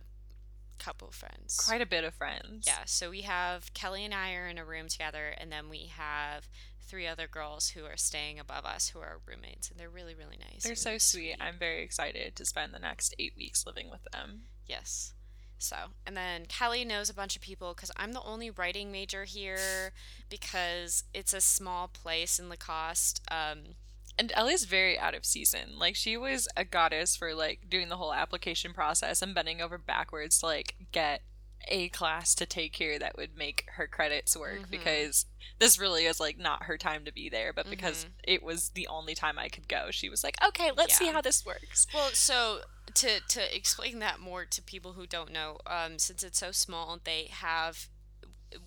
couple 0.79 1.11
friends. 1.11 1.57
Quite 1.57 1.83
a 1.83 1.87
bit 1.87 2.05
of 2.05 2.15
friends. 2.15 2.65
Yeah, 2.65 2.85
so 2.87 3.11
we 3.11 3.23
have 3.23 3.75
Kelly 3.75 4.05
and 4.05 4.15
I 4.15 4.35
are 4.35 4.47
in 4.47 4.57
a 4.57 4.65
room 4.65 4.87
together, 4.87 5.35
and 5.37 5.51
then 5.51 5.69
we 5.69 5.91
have 5.97 6.49
three 6.81 7.09
other 7.09 7.27
girls 7.27 7.71
who 7.71 7.85
are 7.85 7.97
staying 7.97 8.39
above 8.39 8.65
us 8.65 8.91
who 8.91 9.01
are 9.01 9.21
roommates, 9.27 9.69
and 9.69 9.81
they're 9.81 9.91
really, 9.91 10.15
really 10.15 10.39
nice. 10.39 10.63
They're 10.63 10.77
so 10.77 10.91
really 10.91 10.99
sweet. 11.01 11.37
I'm 11.41 11.59
very 11.59 11.83
excited 11.83 12.37
to 12.37 12.45
spend 12.45 12.73
the 12.73 12.79
next 12.79 13.17
eight 13.19 13.33
weeks 13.37 13.67
living 13.67 13.91
with 13.91 14.05
them. 14.13 14.43
Yes. 14.69 15.15
So, 15.63 15.77
and 16.07 16.17
then 16.17 16.47
Kelly 16.47 16.85
knows 16.85 17.09
a 17.09 17.15
bunch 17.15 17.37
of 17.37 17.43
people 17.43 17.73
because 17.75 17.91
I'm 17.97 18.13
the 18.13 18.23
only 18.23 18.51
writing 18.51 18.91
major 18.91 19.25
here 19.25 19.93
because 20.29 21.05
it's 21.15 21.33
a 21.33 21.41
small 21.41 21.89
place 21.89 22.39
in 22.39 22.49
Lacoste. 22.49 23.21
Um, 23.31 23.77
And 24.19 24.31
Ellie's 24.35 24.65
very 24.65 24.99
out 24.99 25.15
of 25.15 25.25
season. 25.25 25.79
Like 25.79 25.97
she 25.97 26.17
was 26.19 26.47
a 26.57 26.65
goddess 26.65 27.17
for 27.17 27.35
like 27.35 27.71
doing 27.71 27.89
the 27.89 27.97
whole 27.97 28.13
application 28.13 28.75
process 28.75 29.23
and 29.23 29.35
bending 29.35 29.63
over 29.63 29.79
backwards 29.79 30.39
to 30.41 30.47
like 30.47 30.75
get 30.93 31.23
a 31.69 31.89
class 31.91 32.35
to 32.35 32.45
take 32.45 32.75
here 32.77 32.99
that 32.99 33.17
would 33.17 33.37
make 33.37 33.65
her 33.77 33.87
credits 33.87 34.37
work 34.37 34.63
Mhm. 34.67 34.71
because 34.71 35.27
this 35.61 35.79
really 35.79 36.05
is 36.07 36.19
like 36.19 36.37
not 36.37 36.65
her 36.65 36.77
time 36.77 37.05
to 37.05 37.13
be 37.13 37.29
there, 37.31 37.53
but 37.53 37.71
because 37.71 38.05
Mhm. 38.05 38.09
it 38.25 38.43
was 38.43 38.71
the 38.71 38.89
only 38.89 39.15
time 39.15 39.39
I 39.39 39.49
could 39.49 39.69
go, 39.69 39.91
she 39.93 40.09
was 40.09 40.25
like, 40.25 40.35
"Okay, 40.43 40.73
let's 40.73 40.97
see 40.99 41.07
how 41.07 41.21
this 41.21 41.47
works." 41.47 41.87
Well, 41.95 42.11
so 42.15 42.63
to 42.95 43.21
to 43.21 43.57
explain 43.57 43.99
that 44.01 44.21
more 44.21 44.45
to 44.45 44.63
people 44.63 44.93
who 44.93 45.07
don't 45.07 45.33
know, 45.33 45.59
um, 45.67 45.99
since 45.99 46.23
it's 46.23 46.39
so 46.39 46.53
small, 46.53 46.99
they 47.05 47.29
have 47.31 47.89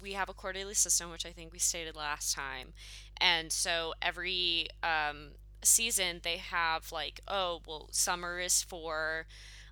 we 0.02 0.14
have 0.14 0.30
a 0.30 0.34
quarterly 0.34 0.74
system, 0.74 1.12
which 1.12 1.26
I 1.26 1.32
think 1.32 1.52
we 1.54 1.60
stated 1.60 1.96
last 1.96 2.34
time, 2.36 2.74
and 3.18 3.52
so 3.52 3.94
every 4.02 4.68
um, 4.84 5.32
season 5.64 6.22
they 6.24 6.38
have 6.38 6.92
like, 6.92 7.22
oh, 7.28 7.62
well, 7.68 7.90
summer 7.92 8.40
is 8.40 8.62
for 8.64 9.26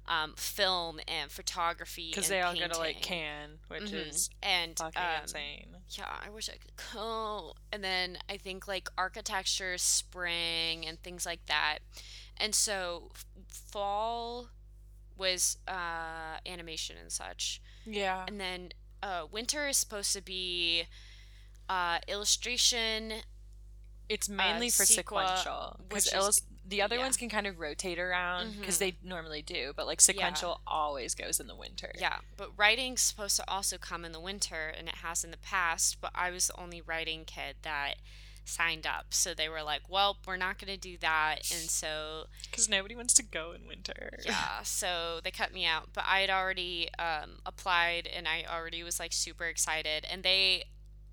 um, 0.08 0.34
film 0.36 1.00
and 1.08 1.32
photography 1.32 2.12
Because 2.12 2.28
they 2.28 2.42
all 2.42 2.54
go 2.54 2.68
to 2.68 2.78
like 2.78 3.02
painting. 3.02 3.02
Cannes, 3.02 3.60
which 3.70 3.84
Mhm. 3.84 4.08
is 4.10 4.30
and 4.42 4.78
fucking 4.78 5.02
um, 5.02 5.22
insane. 5.22 5.76
yeah, 5.90 6.20
I 6.26 6.30
wish 6.30 6.50
I 6.50 6.58
could 6.58 6.74
go. 6.94 7.54
And 7.72 7.84
then 7.84 8.18
I 8.30 8.38
think 8.38 8.68
like 8.68 8.90
architecture, 8.98 9.78
spring, 9.78 10.86
and 10.86 11.02
things 11.02 11.26
like 11.26 11.46
that. 11.48 11.80
And 12.38 12.54
so 12.54 13.12
fall 13.54 14.50
was 15.18 15.58
uh, 15.68 16.38
animation 16.46 16.96
and 17.00 17.12
such. 17.12 17.62
Yeah. 17.86 18.26
And 18.28 18.40
then 18.40 18.70
uh, 19.02 19.28
winter 19.32 19.68
is 19.68 19.78
supposed 19.78 20.14
to 20.14 20.22
be 20.22 20.84
uh, 21.70 22.00
illustration. 22.08 23.14
It's 24.10 24.28
mainly 24.28 24.70
for 24.70 24.84
sequa, 24.84 24.96
sequential 24.96 25.80
because 25.88 26.42
the 26.66 26.82
other 26.82 26.96
yeah. 26.96 27.02
ones 27.04 27.18
can 27.18 27.30
kind 27.30 27.46
of 27.48 27.60
rotate 27.60 28.00
around 28.00 28.58
because 28.60 28.76
Mhm. 28.76 28.80
they 28.80 28.98
normally 29.04 29.42
do, 29.42 29.74
but 29.76 29.86
like 29.86 30.02
sequential 30.02 30.62
always 30.66 31.14
goes 31.16 31.40
in 31.40 31.48
the 31.48 31.56
winter. 31.56 31.92
Yeah, 31.98 32.20
but 32.38 32.58
writing's 32.58 33.02
supposed 33.02 33.36
to 33.38 33.50
also 33.50 33.78
come 33.78 34.06
in 34.06 34.12
the 34.12 34.20
winter, 34.20 34.70
and 34.70 34.88
it 34.88 34.96
has 34.96 35.24
in 35.24 35.32
the 35.32 35.38
past. 35.38 36.00
But 36.02 36.12
I 36.16 36.32
was 36.32 36.48
the 36.48 36.60
only 36.60 36.82
writing 36.82 37.26
kid 37.26 37.58
that 37.64 37.96
signed 38.46 38.86
up, 38.86 39.08
so 39.14 39.34
they 39.34 39.50
were 39.50 39.64
like, 39.64 39.90
"Well, 39.90 40.18
we're 40.26 40.38
not 40.38 40.60
going 40.60 40.74
to 40.74 40.80
do 40.80 40.98
that," 41.00 41.50
and 41.52 41.70
so 41.70 42.26
because 42.50 42.70
nobody 42.70 42.96
wants 42.96 43.14
to 43.16 43.24
go 43.24 43.54
in 43.54 43.68
winter. 43.68 44.20
yeah 44.26 44.62
so 44.64 45.20
they 45.24 45.32
cut 45.32 45.54
me 45.54 45.66
out. 45.66 45.90
But 45.94 46.06
i 46.08 46.20
had 46.20 46.30
already 46.30 46.90
um, 47.00 47.40
applied 47.46 48.08
and 48.08 48.28
i 48.28 48.46
already 48.50 48.84
was 48.84 49.00
like 49.00 49.14
super 49.14 49.46
excited. 49.46 50.06
And 50.10 50.24
they 50.24 50.66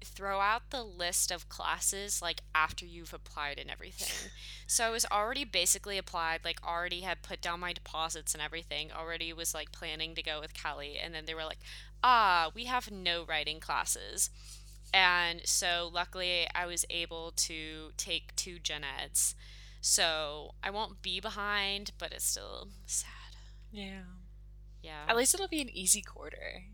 throw 0.03 0.41
out 0.41 0.71
the 0.71 0.83
list 0.83 1.31
of 1.31 1.49
classes 1.51 2.23
like 2.23 2.41
after 2.55 2.87
you've 2.87 3.13
applied 3.13 3.59
and 3.59 3.71
everything. 3.71 4.31
So 4.67 4.85
i 4.85 4.91
was 4.91 5.05
already 5.11 5.45
basically 5.45 5.99
applied 5.99 6.41
like 6.45 6.65
already 6.65 7.01
had 7.01 7.23
put 7.23 7.41
down 7.43 7.61
my 7.61 7.73
deposits 7.73 8.35
and 8.35 8.43
everything 8.43 8.91
already 8.93 9.33
was 9.33 9.53
like 9.53 9.73
planning 9.73 10.15
to 10.15 10.23
go 10.23 10.41
with 10.41 10.55
kelly. 10.55 10.97
And 11.03 11.15
then 11.15 11.25
they 11.27 11.35
were 11.35 11.45
like 11.45 11.59
ah 12.03 12.51
we 12.55 12.65
have 12.65 12.91
no 12.91 13.25
writing 13.29 13.61
classes 13.61 14.31
and 14.93 15.43
so 15.45 15.91
luckily 15.93 16.47
i 16.55 16.67
was 16.67 16.85
able 16.91 17.33
to 17.37 17.91
take 17.97 18.35
two 18.37 18.59
gen 18.59 18.83
eds 18.85 19.35
so 19.81 20.55
I 20.63 20.71
won't 20.71 21.03
be 21.03 21.21
behind, 21.21 21.93
but 21.99 22.13
it's 22.13 22.27
still 22.27 22.69
sad. 22.87 23.09
Yeah. 23.73 24.03
Yeah. 24.83 25.05
At 25.09 25.17
least 25.17 25.35
it'll 25.35 25.49
be 25.49 25.63
an 25.63 25.71
easy 25.71 26.03
quarter. 26.03 26.65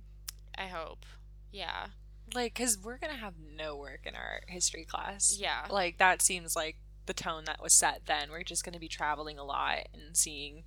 I 0.56 0.66
hope. 0.66 1.06
Yeah. 1.52 1.88
Like, 2.34 2.54
because 2.54 2.78
we're 2.78 2.98
going 2.98 3.12
to 3.12 3.18
have 3.20 3.34
no 3.56 3.76
work 3.76 4.00
in 4.04 4.16
our 4.16 4.40
history 4.48 4.84
class. 4.84 5.36
Yeah. 5.38 5.66
Like, 5.70 5.98
that 5.98 6.20
seems 6.20 6.56
like 6.56 6.76
the 7.06 7.14
tone 7.14 7.44
that 7.46 7.62
was 7.62 7.72
set 7.72 8.02
then. 8.06 8.30
We're 8.30 8.42
just 8.42 8.64
going 8.64 8.72
to 8.72 8.80
be 8.80 8.88
traveling 8.88 9.38
a 9.38 9.44
lot 9.44 9.88
and 9.94 10.16
seeing 10.16 10.64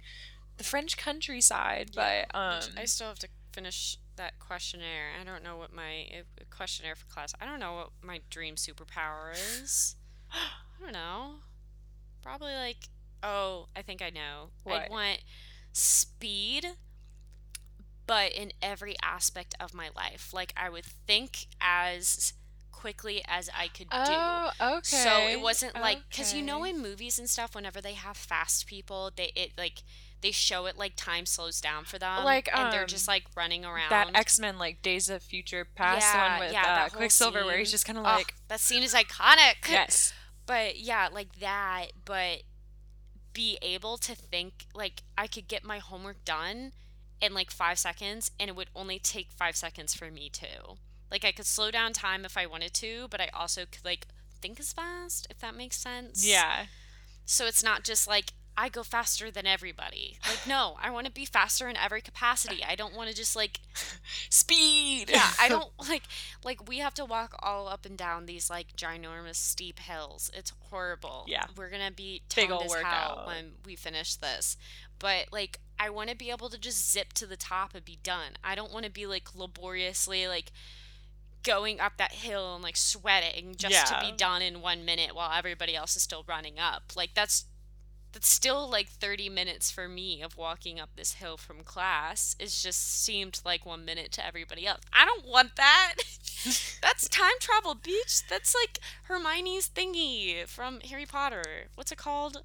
the 0.58 0.64
French 0.64 0.96
countryside. 0.96 1.92
Yeah, 1.94 2.26
But, 2.32 2.38
um, 2.40 2.62
I 2.78 2.86
still 2.86 3.08
have 3.08 3.20
to 3.20 3.28
finish 3.52 3.98
that 4.20 4.38
questionnaire. 4.40 5.08
I 5.20 5.24
don't 5.24 5.44
know 5.44 5.58
what 5.58 5.74
my 5.74 6.06
questionnaire 6.50 6.96
for 6.96 7.06
class. 7.08 7.34
I 7.42 7.46
don't 7.46 7.60
know 7.60 7.74
what 7.74 7.90
my 8.02 8.22
dream 8.30 8.56
superpower 8.56 9.34
is. 9.34 9.96
I 10.32 10.84
don't 10.84 10.94
know. 10.94 11.36
Probably 12.22 12.54
like 12.54 12.90
oh, 13.24 13.68
I 13.76 13.82
think 13.82 14.02
I 14.02 14.10
know. 14.10 14.52
What? 14.64 14.84
I'd 14.84 14.90
want 14.92 15.20
speed 15.74 16.66
but 18.10 18.32
in 18.32 18.52
every 18.60 18.96
aspect 19.04 19.54
of 19.60 19.74
my 19.74 19.90
life. 19.96 20.32
Like 20.34 20.52
I 20.58 20.70
would 20.70 20.86
think 20.86 21.46
as 21.62 22.34
quickly 22.72 23.22
as 23.28 23.50
I 23.56 23.68
could 23.68 23.90
do. 23.90 23.98
oh, 23.98 24.50
okay. 24.62 24.82
So 24.82 25.12
it 25.28 25.40
wasn't 25.42 25.76
like 25.76 26.00
because 26.10 26.34
you 26.34 26.42
know 26.42 26.64
in 26.64 26.82
movies 26.82 27.20
and 27.20 27.30
stuff, 27.30 27.54
whenever 27.54 27.82
they 27.82 27.94
have 27.94 28.18
fast 28.18 28.66
people, 28.66 29.12
they 29.16 29.32
it 29.36 29.52
like 29.58 29.84
they 30.22 30.32
show 30.32 30.66
it 30.66 30.78
like 30.78 30.94
time 30.96 31.26
slows 31.26 31.62
down 31.62 31.86
for 31.86 31.98
them, 31.98 32.24
Like, 32.26 32.50
and 32.54 32.72
they're 32.74 32.82
um, 32.82 32.88
just 32.88 33.08
like 33.08 33.24
running 33.36 33.64
around. 33.66 33.90
that 33.90 34.10
X 34.14 34.40
Men 34.40 34.58
like 34.58 34.82
Days 34.82 35.10
of 35.10 35.22
Future 35.24 35.66
Past 35.66 36.02
Yeah, 36.14 36.32
one 36.32 36.40
with 36.40 36.54
yeah, 36.54 36.86
uh, 36.86 36.90
Quicksilver, 36.96 37.46
where 37.46 37.58
he's 37.58 37.72
just 37.72 37.86
kind 37.86 37.98
of 37.98 38.06
Oh, 38.06 38.10
like, 38.10 38.36
that 38.48 38.60
scene 38.60 38.84
is 38.84 38.94
iconic. 38.94 39.56
yes, 39.70 40.14
But 40.46 40.80
yeah, 40.80 41.10
like 41.12 41.40
that. 41.40 41.88
But 42.06 42.44
be 43.34 43.58
able 43.62 43.98
to 43.98 44.16
think 44.16 44.66
like 44.74 45.04
I 45.18 45.28
could 45.28 45.48
get 45.48 45.64
my 45.64 45.78
homework 45.80 46.26
done 46.26 46.72
in 47.22 47.34
like 47.34 47.52
five 47.52 47.78
seconds, 47.80 48.32
and 48.40 48.50
it 48.50 48.56
would 48.56 48.70
only 48.76 49.00
take 49.00 49.32
five 49.32 49.56
seconds 49.56 49.94
for 49.94 50.10
me 50.10 50.30
too. 50.30 50.78
Like 51.12 51.24
I 51.26 51.32
could 51.32 51.46
slow 51.46 51.72
down 51.72 51.94
time 51.94 52.26
if 52.26 52.38
I 52.38 52.46
wanted 52.46 52.74
to, 52.76 53.08
but 53.10 53.22
I 53.22 53.30
also 53.34 53.62
could 53.66 53.86
like 53.86 54.08
think 54.42 54.60
as 54.60 54.74
fast 54.74 55.28
if 55.30 55.40
that 55.40 55.56
makes 55.56 55.78
sense. 55.78 56.26
yeah, 56.28 56.66
So 57.26 57.46
it's 57.46 57.64
not 57.64 57.84
just 57.84 58.08
like 58.08 58.34
I 58.62 58.68
go 58.68 58.84
faster 58.84 59.32
than 59.32 59.48
everybody. 59.48 60.18
Like 60.28 60.46
no, 60.46 60.76
I 60.82 60.90
want 60.90 61.06
to 61.06 61.12
be 61.14 61.24
faster 61.24 61.70
in 61.70 61.78
every 61.78 62.02
capacity. 62.02 62.62
I 62.62 62.76
don't 62.76 62.94
want 62.94 63.10
to 63.10 63.16
just 63.16 63.34
like 63.34 63.62
speed. 64.30 65.10
yeah, 65.10 65.30
I 65.40 65.48
don't 65.50 65.72
like 65.88 66.04
like 66.44 66.68
we 66.68 66.80
have 66.80 66.94
to 66.96 67.06
walk 67.06 67.36
all 67.40 67.70
up 67.70 67.86
and 67.86 67.98
down 67.98 68.26
these 68.26 68.50
like 68.50 68.76
ginormous 68.76 69.36
steep 69.36 69.80
hills. 69.80 70.30
It's 70.34 70.52
horrible. 70.70 71.24
Yeah. 71.26 71.46
We're 71.56 71.70
going 71.70 71.88
to 71.88 71.94
be 71.94 72.22
Big 72.36 72.50
toned 72.50 72.52
ol' 72.52 72.66
as 72.66 72.74
hell 72.74 72.84
workout. 72.84 73.28
when 73.28 73.52
we 73.66 73.78
finish 73.78 74.16
this. 74.16 74.58
But 75.00 75.28
like 75.32 75.62
I 75.80 75.90
want 75.90 76.10
to 76.10 76.16
be 76.18 76.30
able 76.30 76.50
to 76.50 76.58
just 76.58 76.92
zip 76.92 77.14
to 77.14 77.26
the 77.26 77.38
top 77.38 77.74
and 77.74 77.86
be 77.86 78.00
done. 78.04 78.34
I 78.44 78.56
don't 78.56 78.74
want 78.74 78.84
to 78.84 78.92
be 78.92 79.06
like 79.06 79.34
laboriously 79.34 80.28
like 80.28 80.52
going 81.44 81.80
up 81.80 81.94
that 81.96 82.12
hill 82.12 82.56
and 82.56 82.64
like 82.64 82.76
sweating 82.76 83.56
just 83.56 83.88
to 83.88 83.98
be 84.02 84.12
done 84.12 84.42
in 84.42 84.60
1 84.60 84.84
minute 84.84 85.16
while 85.16 85.32
everybody 85.34 85.78
else 85.78 85.96
is 85.96 86.02
still 86.02 86.26
running 86.28 86.60
up. 86.60 86.92
Like 86.98 87.12
that's 87.14 87.46
that's 88.12 88.28
still 88.28 88.70
like 88.70 88.90
30 88.90 89.30
minutes 89.30 89.70
for 89.70 89.88
me 89.88 90.22
of 90.22 90.38
walking 90.38 90.80
up 90.80 90.90
this 90.96 91.14
hill 91.14 91.38
from 91.38 91.62
class. 91.64 92.36
It 92.40 92.50
just 92.50 93.04
seemed 93.04 93.42
like 93.46 93.66
one 93.66 93.86
minute 93.86 94.12
to 94.14 94.26
everybody 94.26 94.66
else. 94.66 94.82
I 94.92 95.06
don't 95.06 95.26
want 95.26 95.56
that. 95.56 95.96
That's 96.82 97.08
time 97.10 97.34
travel, 97.40 97.76
beach. 97.76 98.22
That's 98.30 98.56
like 98.56 98.80
Hermione's 99.04 99.70
thingy 99.70 100.48
from 100.48 100.80
Harry 100.82 101.06
Potter. 101.06 101.68
What's 101.76 101.92
it 101.92 101.98
called? 101.98 102.38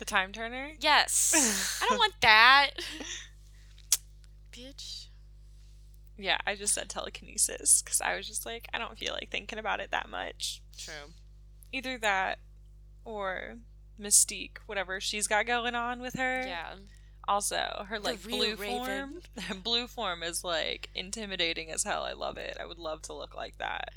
the 0.00 0.04
time 0.04 0.32
turner. 0.32 0.72
Yes. 0.80 1.78
I 1.80 1.86
don't 1.86 1.98
want 1.98 2.14
that. 2.22 2.70
Bitch. 4.50 5.06
Yeah, 6.18 6.38
I 6.46 6.56
just 6.56 6.74
said 6.74 6.88
telekinesis 6.88 7.82
because 7.82 8.00
I 8.00 8.16
was 8.16 8.26
just 8.26 8.44
like, 8.44 8.66
I 8.74 8.78
don't 8.78 8.98
feel 8.98 9.12
like 9.12 9.30
thinking 9.30 9.58
about 9.58 9.78
it 9.78 9.92
that 9.92 10.10
much. 10.10 10.62
True. 10.76 11.12
Either 11.72 11.96
that 11.98 12.40
or 13.04 13.56
Mystique, 14.00 14.58
whatever 14.66 15.00
she's 15.00 15.26
got 15.26 15.46
going 15.46 15.74
on 15.74 16.00
with 16.00 16.14
her. 16.14 16.42
Yeah. 16.46 16.74
Also, 17.28 17.84
her 17.88 17.98
like 18.00 18.22
blue 18.22 18.56
form, 18.56 19.20
blue 19.62 19.86
form 19.86 20.22
is 20.22 20.42
like 20.42 20.88
intimidating 20.94 21.70
as 21.70 21.84
hell. 21.84 22.02
I 22.02 22.12
love 22.12 22.36
it. 22.38 22.56
I 22.60 22.66
would 22.66 22.78
love 22.78 23.02
to 23.02 23.12
look 23.12 23.36
like 23.36 23.58
that. 23.58 23.90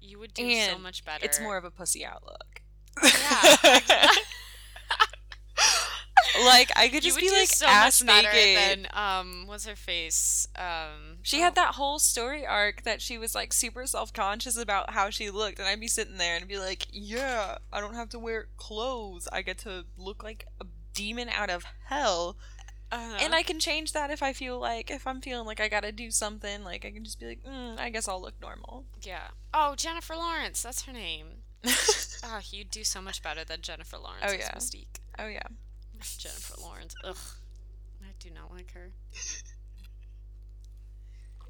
You 0.00 0.18
would 0.18 0.34
do 0.34 0.54
so 0.60 0.78
much 0.78 1.04
better. 1.04 1.24
It's 1.24 1.40
more 1.40 1.56
of 1.56 1.64
a 1.64 1.70
pussy 1.70 2.04
outlook. 2.04 2.62
Yeah. 3.02 3.56
like 6.44 6.70
I 6.76 6.88
could 6.88 7.04
you 7.04 7.10
just 7.10 7.20
be 7.20 7.30
like 7.30 7.48
so 7.48 7.66
ass 7.66 8.02
naked. 8.02 8.84
than 8.84 8.86
um 8.92 9.44
what's 9.46 9.66
her 9.66 9.76
face? 9.76 10.48
Um 10.56 11.18
She 11.22 11.38
oh, 11.38 11.44
had 11.44 11.54
that 11.56 11.74
whole 11.74 11.98
story 11.98 12.46
arc 12.46 12.82
that 12.82 13.00
she 13.02 13.18
was 13.18 13.34
like 13.34 13.52
super 13.52 13.86
self 13.86 14.12
conscious 14.12 14.56
about 14.56 14.90
how 14.90 15.10
she 15.10 15.30
looked, 15.30 15.58
and 15.58 15.68
I'd 15.68 15.80
be 15.80 15.88
sitting 15.88 16.18
there 16.18 16.36
and 16.36 16.48
be 16.48 16.58
like, 16.58 16.86
"Yeah, 16.90 17.58
I 17.72 17.80
don't 17.80 17.94
have 17.94 18.08
to 18.10 18.18
wear 18.18 18.48
clothes. 18.56 19.28
I 19.32 19.42
get 19.42 19.58
to 19.58 19.84
look 19.96 20.22
like 20.22 20.46
a 20.60 20.66
demon 20.94 21.28
out 21.28 21.50
of 21.50 21.64
hell, 21.86 22.36
uh-huh. 22.90 23.18
and 23.20 23.34
I 23.34 23.42
can 23.42 23.58
change 23.58 23.92
that 23.92 24.10
if 24.10 24.22
I 24.22 24.32
feel 24.32 24.58
like 24.58 24.90
if 24.90 25.06
I'm 25.06 25.20
feeling 25.20 25.46
like 25.46 25.60
I 25.60 25.68
gotta 25.68 25.92
do 25.92 26.10
something. 26.10 26.64
Like 26.64 26.84
I 26.84 26.90
can 26.90 27.04
just 27.04 27.18
be 27.20 27.26
like, 27.26 27.42
mm, 27.44 27.78
I 27.78 27.90
guess 27.90 28.08
I'll 28.08 28.20
look 28.22 28.40
normal." 28.40 28.84
Yeah. 29.02 29.28
Oh, 29.54 29.74
Jennifer 29.76 30.16
Lawrence. 30.16 30.62
That's 30.62 30.82
her 30.82 30.92
name. 30.92 31.26
Ah, 32.24 32.40
you'd 32.52 32.70
do 32.70 32.84
so 32.84 33.02
much 33.02 33.20
better 33.20 33.44
than 33.44 33.62
Jennifer 33.62 33.98
Lawrence 33.98 34.24
Oh, 34.28 34.32
yeah. 34.32 34.52
Mystique. 34.52 35.00
oh 35.18 35.26
yeah, 35.26 35.42
Jennifer 36.18 36.54
Lawrence. 36.60 36.94
Ugh. 37.04 37.16
I 38.02 38.12
do 38.18 38.30
not 38.30 38.50
like 38.50 38.72
her. 38.72 38.90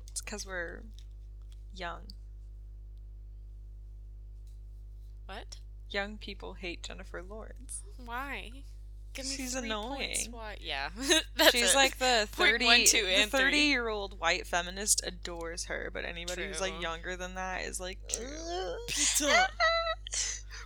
it's 0.08 0.20
because 0.24 0.46
we're 0.46 0.82
young. 1.74 2.00
What? 5.26 5.58
Young 5.90 6.18
people 6.18 6.54
hate 6.54 6.82
Jennifer 6.82 7.22
Lawrence. 7.22 7.82
Why? 8.04 8.50
Give 9.14 9.26
me 9.26 9.36
She's 9.36 9.52
three 9.58 9.68
Points. 9.70 10.26
annoying. 10.26 10.32
Why? 10.32 10.56
Yeah. 10.60 10.88
That's 11.36 11.50
She's 11.52 11.72
it. 11.72 11.76
like 11.76 11.98
the 11.98 12.26
Point 12.32 12.50
thirty, 12.52 12.64
one, 12.64 12.84
two, 12.86 13.02
the 13.04 13.08
and 13.10 13.30
three. 13.30 13.40
thirty-year-old 13.40 14.18
white 14.18 14.46
feminist 14.46 15.02
adores 15.06 15.66
her, 15.66 15.90
but 15.92 16.04
anybody 16.06 16.46
who's 16.46 16.60
like 16.62 16.72
True. 16.72 16.80
younger 16.82 17.16
than 17.16 17.34
that 17.34 17.62
is 17.62 17.78
like 17.78 17.98
"Ugh." 18.18 18.76
pizza. 18.88 19.48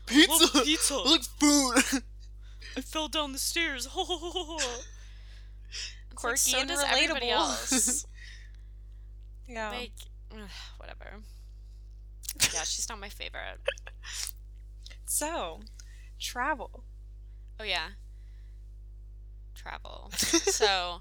pizza, 0.06 0.62
pizza. 0.62 0.94
look 0.94 1.22
food. 1.24 2.02
I 2.76 2.80
fell 2.80 3.08
down 3.08 3.32
the 3.32 3.38
stairs. 3.38 3.88
It's 5.68 6.22
like, 6.22 6.22
Quirky 6.22 6.38
so 6.38 6.60
and 6.60 6.68
does 6.68 6.82
everybody 6.82 7.26
relatable. 7.26 7.32
else. 7.32 8.06
yeah, 9.46 9.70
like, 9.70 9.92
ugh, 10.32 10.48
whatever. 10.78 11.20
Yeah, 12.54 12.62
she's 12.62 12.88
not 12.88 12.98
my 12.98 13.08
favorite. 13.10 13.60
so 15.04 15.60
travel. 16.18 16.84
Oh 17.60 17.64
yeah. 17.64 17.88
Travel. 19.54 20.10
so 20.16 21.00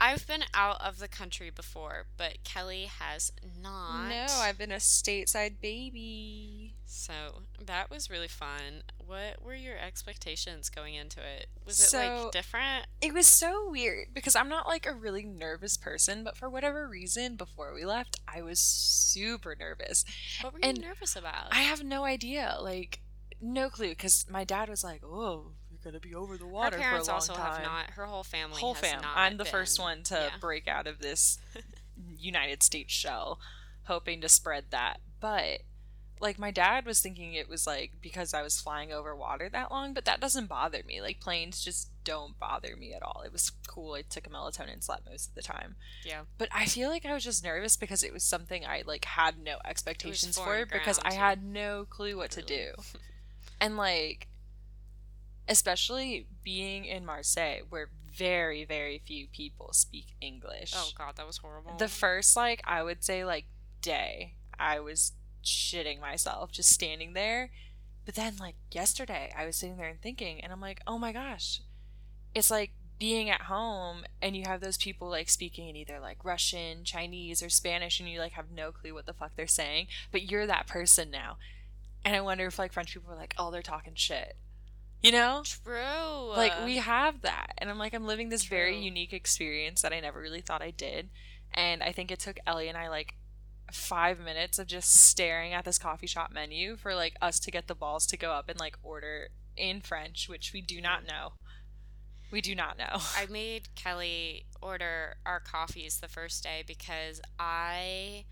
I've 0.00 0.26
been 0.26 0.44
out 0.52 0.80
of 0.80 0.98
the 0.98 1.08
country 1.08 1.50
before, 1.50 2.06
but 2.16 2.38
Kelly 2.44 2.90
has 2.98 3.32
not. 3.62 4.08
No, 4.08 4.26
I've 4.38 4.58
been 4.58 4.72
a 4.72 4.76
stateside 4.76 5.60
baby. 5.60 6.61
So 6.84 7.42
that 7.64 7.90
was 7.90 8.10
really 8.10 8.28
fun. 8.28 8.82
What 8.98 9.42
were 9.42 9.54
your 9.54 9.78
expectations 9.78 10.68
going 10.68 10.94
into 10.94 11.20
it? 11.20 11.46
Was 11.64 11.80
it 11.80 11.84
So- 11.88 12.24
like 12.24 12.32
different? 12.32 12.86
It 13.00 13.14
was 13.14 13.26
so 13.26 13.70
weird 13.70 14.12
because 14.12 14.36
I'm 14.36 14.48
not 14.48 14.66
like 14.66 14.86
a 14.86 14.92
really 14.94 15.24
nervous 15.24 15.76
person, 15.76 16.22
but 16.22 16.36
for 16.36 16.50
whatever 16.50 16.86
reason, 16.88 17.36
before 17.36 17.72
we 17.72 17.84
left, 17.84 18.20
I 18.28 18.42
was 18.42 18.58
super 18.60 19.56
nervous. 19.58 20.04
What 20.42 20.52
were 20.52 20.58
and 20.62 20.78
you 20.78 20.84
nervous 20.84 21.16
about? 21.16 21.48
I 21.50 21.60
have 21.62 21.82
no 21.82 22.04
idea, 22.04 22.58
like, 22.60 23.00
no 23.40 23.70
clue, 23.70 23.90
because 23.90 24.26
my 24.28 24.44
dad 24.44 24.68
was 24.68 24.84
like, 24.84 25.02
"Oh, 25.02 25.52
you're 25.70 25.80
gonna 25.82 25.98
be 25.98 26.14
over 26.14 26.36
the 26.36 26.44
Her 26.44 26.50
water 26.50 26.76
for 26.76 26.82
a 26.82 26.82
parents 26.82 27.08
long 27.08 27.14
also 27.16 27.34
time." 27.34 27.52
have 27.54 27.62
not. 27.62 27.90
Her 27.90 28.06
whole 28.06 28.22
family. 28.22 28.60
Whole 28.60 28.74
has 28.74 28.80
fam. 28.84 29.02
Not 29.02 29.16
I'm 29.16 29.36
the 29.36 29.44
first 29.44 29.80
one 29.80 30.02
to 30.04 30.14
yeah. 30.14 30.38
break 30.38 30.68
out 30.68 30.86
of 30.86 31.00
this 31.00 31.38
United 32.18 32.62
States 32.62 32.92
shell, 32.92 33.40
hoping 33.84 34.20
to 34.20 34.28
spread 34.28 34.66
that. 34.70 35.00
But 35.18 35.62
like 36.22 36.38
my 36.38 36.52
dad 36.52 36.86
was 36.86 37.00
thinking 37.00 37.34
it 37.34 37.48
was 37.48 37.66
like 37.66 37.94
because 38.00 38.32
I 38.32 38.42
was 38.42 38.60
flying 38.60 38.92
over 38.92 39.14
water 39.14 39.48
that 39.50 39.72
long, 39.72 39.92
but 39.92 40.04
that 40.04 40.20
doesn't 40.20 40.46
bother 40.46 40.82
me. 40.86 41.00
Like 41.02 41.20
planes 41.20 41.62
just 41.62 41.90
don't 42.04 42.38
bother 42.38 42.76
me 42.76 42.94
at 42.94 43.02
all. 43.02 43.22
It 43.26 43.32
was 43.32 43.50
cool. 43.66 43.94
I 43.94 44.02
took 44.02 44.28
a 44.28 44.30
melatonin 44.30 44.82
slept 44.82 45.04
most 45.04 45.28
of 45.28 45.34
the 45.34 45.42
time. 45.42 45.74
Yeah. 46.04 46.22
But 46.38 46.48
I 46.52 46.66
feel 46.66 46.88
like 46.90 47.04
I 47.04 47.12
was 47.12 47.24
just 47.24 47.42
nervous 47.42 47.76
because 47.76 48.04
it 48.04 48.12
was 48.12 48.22
something 48.22 48.64
I 48.64 48.84
like 48.86 49.04
had 49.04 49.36
no 49.42 49.58
expectations 49.66 50.38
for 50.38 50.64
because 50.64 51.00
I 51.04 51.12
had 51.12 51.44
no 51.44 51.86
clue 51.90 52.16
what 52.16 52.30
to 52.32 52.42
do. 52.42 52.72
And 53.60 53.76
like 53.76 54.26
especially 55.48 56.26
being 56.42 56.84
in 56.84 57.06
Marseille 57.06 57.60
where 57.68 57.90
very 58.16 58.64
very 58.64 59.00
few 59.06 59.28
people 59.28 59.72
speak 59.72 60.14
English. 60.20 60.72
Oh 60.74 60.88
god, 60.98 61.14
that 61.16 61.26
was 61.28 61.38
horrible. 61.38 61.76
The 61.78 61.86
first 61.86 62.36
like 62.36 62.60
I 62.64 62.82
would 62.82 63.04
say 63.04 63.24
like 63.24 63.46
day, 63.80 64.34
I 64.58 64.80
was 64.80 65.12
shitting 65.44 66.00
myself 66.00 66.52
just 66.52 66.70
standing 66.70 67.12
there. 67.14 67.50
But 68.04 68.14
then 68.14 68.36
like 68.38 68.56
yesterday, 68.70 69.32
I 69.36 69.46
was 69.46 69.56
sitting 69.56 69.76
there 69.76 69.88
and 69.88 70.00
thinking 70.00 70.42
and 70.42 70.52
I'm 70.52 70.60
like, 70.60 70.80
"Oh 70.86 70.98
my 70.98 71.12
gosh. 71.12 71.60
It's 72.34 72.50
like 72.50 72.72
being 72.98 73.30
at 73.30 73.42
home 73.42 74.04
and 74.20 74.36
you 74.36 74.44
have 74.46 74.60
those 74.60 74.76
people 74.76 75.08
like 75.08 75.28
speaking 75.28 75.68
in 75.68 75.76
either 75.76 75.98
like 76.00 76.24
Russian, 76.24 76.84
Chinese 76.84 77.42
or 77.42 77.48
Spanish 77.48 78.00
and 78.00 78.08
you 78.08 78.18
like 78.18 78.32
have 78.32 78.50
no 78.50 78.72
clue 78.72 78.94
what 78.94 79.06
the 79.06 79.12
fuck 79.12 79.32
they're 79.36 79.46
saying, 79.46 79.86
but 80.10 80.30
you're 80.30 80.46
that 80.46 80.66
person 80.66 81.10
now." 81.10 81.36
And 82.04 82.16
I 82.16 82.20
wonder 82.20 82.46
if 82.46 82.58
like 82.58 82.72
French 82.72 82.92
people 82.92 83.12
are 83.12 83.16
like, 83.16 83.34
"Oh, 83.38 83.50
they're 83.50 83.62
talking 83.62 83.94
shit." 83.94 84.36
You 85.02 85.12
know? 85.12 85.42
True. 85.44 86.30
like 86.36 86.52
we 86.64 86.76
have 86.76 87.22
that 87.22 87.54
and 87.58 87.68
i'm 87.68 87.78
like 87.78 87.92
i'm 87.92 88.06
living 88.06 88.28
this 88.28 88.44
very 88.44 88.78
unique 88.78 89.12
experience 89.12 89.82
that 89.82 89.92
i 89.92 89.98
never 89.98 90.20
really 90.20 90.40
thought 90.40 90.62
i 90.62 90.70
did 90.70 91.10
and 91.52 91.82
i 91.82 91.90
think 91.90 92.10
it 92.12 92.20
took 92.20 92.38
ellie 92.46 92.68
and 92.68 92.78
i 92.78 92.88
like 92.88 93.14
five 93.72 94.20
minutes 94.20 94.58
of 94.58 94.66
just 94.66 94.94
staring 94.94 95.52
at 95.52 95.64
this 95.64 95.78
coffee 95.78 96.06
shop 96.06 96.30
menu 96.32 96.76
for 96.76 96.94
like 96.94 97.14
us 97.20 97.40
to 97.40 97.50
get 97.50 97.66
the 97.66 97.74
balls 97.74 98.06
to 98.06 98.16
go 98.16 98.32
up 98.32 98.48
and 98.48 98.60
like 98.60 98.76
order 98.82 99.28
in 99.56 99.80
french 99.80 100.28
which 100.28 100.52
we 100.52 100.60
do 100.60 100.80
not 100.80 101.06
know 101.06 101.32
we 102.30 102.40
do 102.40 102.54
not 102.54 102.78
know 102.78 102.84
I 103.16 103.26
made 103.30 103.74
Kelly 103.74 104.46
order 104.60 105.16
our 105.24 105.38
coffees 105.38 106.00
the 106.00 106.08
first 106.08 106.42
day 106.42 106.64
because 106.66 107.20
I 107.38 108.24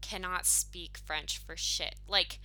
cannot 0.00 0.46
speak 0.46 0.98
French 1.04 1.38
for 1.38 1.56
shit. 1.56 1.96
Like 2.06 2.38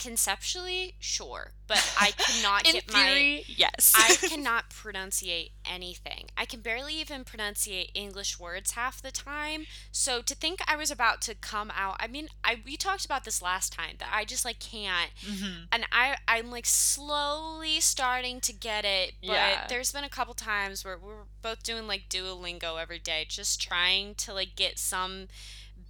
conceptually, 0.00 0.94
sure, 0.98 1.52
but 1.68 1.94
I 2.00 2.10
cannot 2.12 2.64
get 2.72 2.92
my 2.92 3.44
yes 3.46 3.92
I 3.96 4.16
cannot 4.28 4.70
pronunciate 4.70 5.50
anything. 5.64 6.26
I 6.36 6.44
can 6.46 6.60
barely 6.60 6.94
even 7.00 7.24
pronunciate 7.24 7.90
English 7.94 8.40
words 8.40 8.72
half 8.72 9.00
the 9.00 9.12
time. 9.12 9.66
So 9.92 10.22
to 10.22 10.34
think 10.34 10.60
I 10.66 10.74
was 10.76 10.90
about 10.90 11.20
to 11.22 11.34
come 11.34 11.70
out, 11.76 11.96
I 12.00 12.06
mean, 12.08 12.28
I 12.42 12.60
we 12.64 12.76
talked 12.76 13.04
about 13.04 13.24
this 13.24 13.40
last 13.40 13.72
time 13.72 13.94
that 13.98 14.08
I 14.12 14.24
just 14.24 14.44
like 14.44 14.58
can't 14.58 15.10
Mhm. 15.24 15.66
and 15.70 15.86
I 15.92 16.16
I'm 16.26 16.50
like 16.50 16.66
slowly 16.66 17.80
starting 17.80 18.40
to 18.42 18.52
get 18.52 18.84
it, 18.84 19.14
but 19.20 19.32
Yeah. 19.32 19.66
there's 19.68 19.92
been 19.92 20.04
a 20.04 20.08
couple 20.08 20.34
times 20.34 20.84
where 20.84 20.98
we're 20.98 21.24
both 21.42 21.62
doing 21.62 21.86
like 21.86 22.08
Duolingo 22.08 22.80
every 22.80 22.98
day, 22.98 23.26
just 23.28 23.60
trying 23.60 24.14
to 24.16 24.32
like 24.34 24.56
get 24.56 24.78
some 24.78 25.28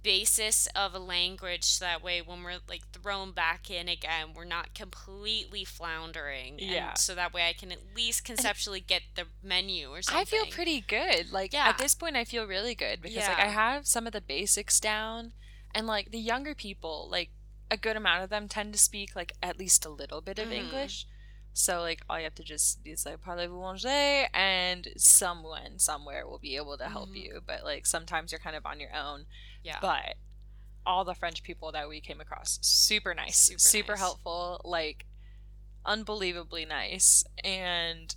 basis 0.03 0.67
of 0.75 0.93
a 0.95 0.99
language 0.99 1.63
so 1.63 1.85
that 1.85 2.03
way 2.03 2.21
when 2.21 2.43
we're 2.43 2.59
like 2.67 2.81
thrown 2.91 3.31
back 3.31 3.69
in 3.69 3.87
again 3.87 4.29
we're 4.35 4.43
not 4.45 4.73
completely 4.73 5.63
floundering 5.63 6.53
and 6.59 6.71
Yeah. 6.71 6.93
so 6.95 7.13
that 7.15 7.33
way 7.33 7.47
i 7.47 7.53
can 7.53 7.71
at 7.71 7.79
least 7.95 8.23
conceptually 8.25 8.79
get 8.79 9.01
the 9.15 9.25
menu 9.43 9.89
or 9.89 10.01
something 10.01 10.21
I 10.21 10.25
feel 10.25 10.45
pretty 10.47 10.81
good. 10.81 11.31
Like 11.31 11.53
Yeah. 11.53 11.67
at 11.67 11.77
this 11.77 11.93
point 11.95 12.15
I 12.15 12.25
feel 12.25 12.45
really 12.47 12.75
good 12.75 13.01
because 13.01 13.27
like 13.27 13.39
I 13.39 13.47
have 13.47 13.85
some 13.87 14.07
of 14.07 14.13
the 14.13 14.21
basics 14.21 14.79
down 14.79 15.33
and 15.73 15.87
like 15.87 16.11
the 16.11 16.19
younger 16.19 16.55
people, 16.55 17.07
like 17.09 17.29
a 17.69 17.77
good 17.77 17.95
amount 17.95 18.23
of 18.23 18.29
them 18.29 18.47
tend 18.47 18.73
to 18.73 18.79
speak 18.79 19.15
like 19.15 19.33
at 19.41 19.57
least 19.59 19.85
a 19.85 19.89
little 19.89 20.21
bit 20.21 20.39
of 20.39 20.49
Mhm. 20.49 20.53
English. 20.53 21.05
So 21.53 21.81
like 21.81 22.01
all 22.09 22.17
you 22.17 22.23
have 22.23 22.35
to 22.35 22.43
just 22.43 22.81
be 22.83 22.95
like 23.05 23.21
parlez-vous 23.21 23.59
manger 23.61 24.29
and 24.33 24.87
someone 24.97 25.79
somewhere 25.79 26.25
will 26.27 26.39
be 26.39 26.55
able 26.55 26.77
to 26.77 26.87
help 26.89 27.09
Mhm. 27.09 27.23
you, 27.23 27.41
but 27.45 27.63
like 27.63 27.85
sometimes 27.85 28.31
you're 28.31 28.39
kind 28.39 28.55
of 28.55 28.65
on 28.65 28.79
your 28.79 28.93
own. 28.95 29.25
Yeah 29.63 29.77
But 29.81 30.15
all 30.85 31.05
the 31.05 31.13
French 31.13 31.43
people 31.43 31.71
that 31.73 31.87
we 31.89 32.01
came 32.01 32.19
across, 32.19 32.57
super 32.61 33.13
nice, 33.13 33.37
Super 33.37 33.59
super, 33.59 33.91
nice. 33.93 33.99
helpful, 33.99 34.61
like 34.63 35.05
unbelievably 35.85 36.65
nice. 36.65 37.23
And 37.43 38.15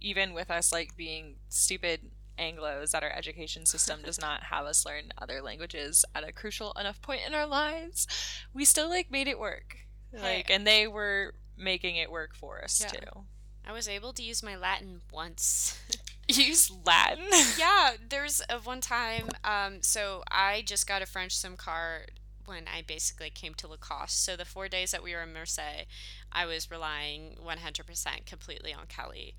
even 0.00 0.32
with 0.34 0.50
us 0.50 0.72
like 0.72 0.96
being 0.96 1.36
stupid 1.48 2.10
Anglos, 2.38 2.90
that 2.90 3.02
our 3.04 3.10
education 3.12 3.64
system 3.66 4.00
does 4.04 4.20
not 4.20 4.42
have 4.50 4.64
us 4.66 4.84
learn 4.84 5.12
other 5.18 5.40
languages 5.40 6.04
at 6.14 6.26
a 6.28 6.32
crucial 6.32 6.72
enough 6.72 7.00
point 7.00 7.20
in 7.26 7.34
our 7.34 7.46
lives, 7.46 8.06
we 8.52 8.64
still 8.64 8.88
like 8.88 9.10
made 9.10 9.28
it 9.28 9.38
work. 9.38 9.76
Like, 10.12 10.48
and 10.50 10.64
they 10.66 10.86
were 10.86 11.34
making 11.56 11.96
it 11.96 12.10
work 12.10 12.34
for 12.36 12.62
us 12.62 12.80
Yeah. 12.80 12.88
too. 12.88 13.24
i 13.66 13.72
was 13.72 13.88
able 13.88 14.12
to 14.12 14.22
use 14.22 14.42
my 14.42 14.56
latin 14.56 15.00
once 15.12 15.78
Use 16.28 16.70
Latin. 16.84 17.24
yeah, 17.58 17.92
there's 18.08 18.42
a 18.48 18.58
one 18.58 18.80
time. 18.80 19.28
Um, 19.44 19.82
so 19.82 20.22
I 20.30 20.62
just 20.64 20.86
got 20.86 21.02
a 21.02 21.06
French 21.06 21.36
SIM 21.36 21.56
card 21.56 22.12
when 22.46 22.64
I 22.72 22.82
basically 22.82 23.30
came 23.30 23.54
to 23.54 23.68
Lacoste. 23.68 24.22
So 24.22 24.36
the 24.36 24.44
four 24.44 24.68
days 24.68 24.90
that 24.90 25.02
we 25.02 25.14
were 25.14 25.22
in 25.22 25.32
Marseille, 25.32 25.84
I 26.32 26.46
was 26.46 26.70
relying 26.70 27.36
100% 27.44 28.26
completely 28.26 28.72
on 28.72 28.86
Kelly. 28.86 29.34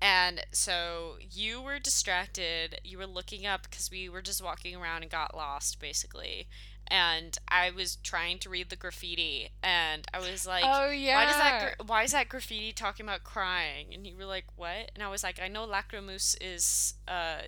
And 0.00 0.44
so 0.52 1.16
you 1.20 1.60
were 1.60 1.78
distracted. 1.78 2.80
You 2.84 2.98
were 2.98 3.06
looking 3.06 3.46
up 3.46 3.62
because 3.62 3.90
we 3.90 4.08
were 4.08 4.22
just 4.22 4.42
walking 4.42 4.76
around 4.76 5.02
and 5.02 5.10
got 5.10 5.36
lost, 5.36 5.80
basically. 5.80 6.48
And 6.88 7.36
I 7.48 7.70
was 7.70 7.96
trying 7.96 8.38
to 8.40 8.50
read 8.50 8.70
the 8.70 8.76
graffiti, 8.76 9.50
and 9.62 10.06
I 10.14 10.18
was 10.18 10.46
like, 10.46 10.64
oh 10.66 10.90
yeah. 10.90 11.16
why 11.16 11.26
does 11.26 11.36
that 11.36 11.60
gra- 11.60 11.86
why 11.86 12.02
is 12.02 12.12
that 12.12 12.28
graffiti 12.28 12.72
talking 12.72 13.06
about 13.06 13.24
crying? 13.24 13.88
And 13.92 14.06
you 14.06 14.16
were 14.16 14.24
like 14.24 14.44
what? 14.56 14.90
And 14.94 15.02
i 15.02 15.08
was 15.08 15.22
like 15.22 15.40
i 15.42 15.48
know 15.48 15.66
lacrimus 15.66 16.36
is 16.40 16.94
uh 17.08 17.38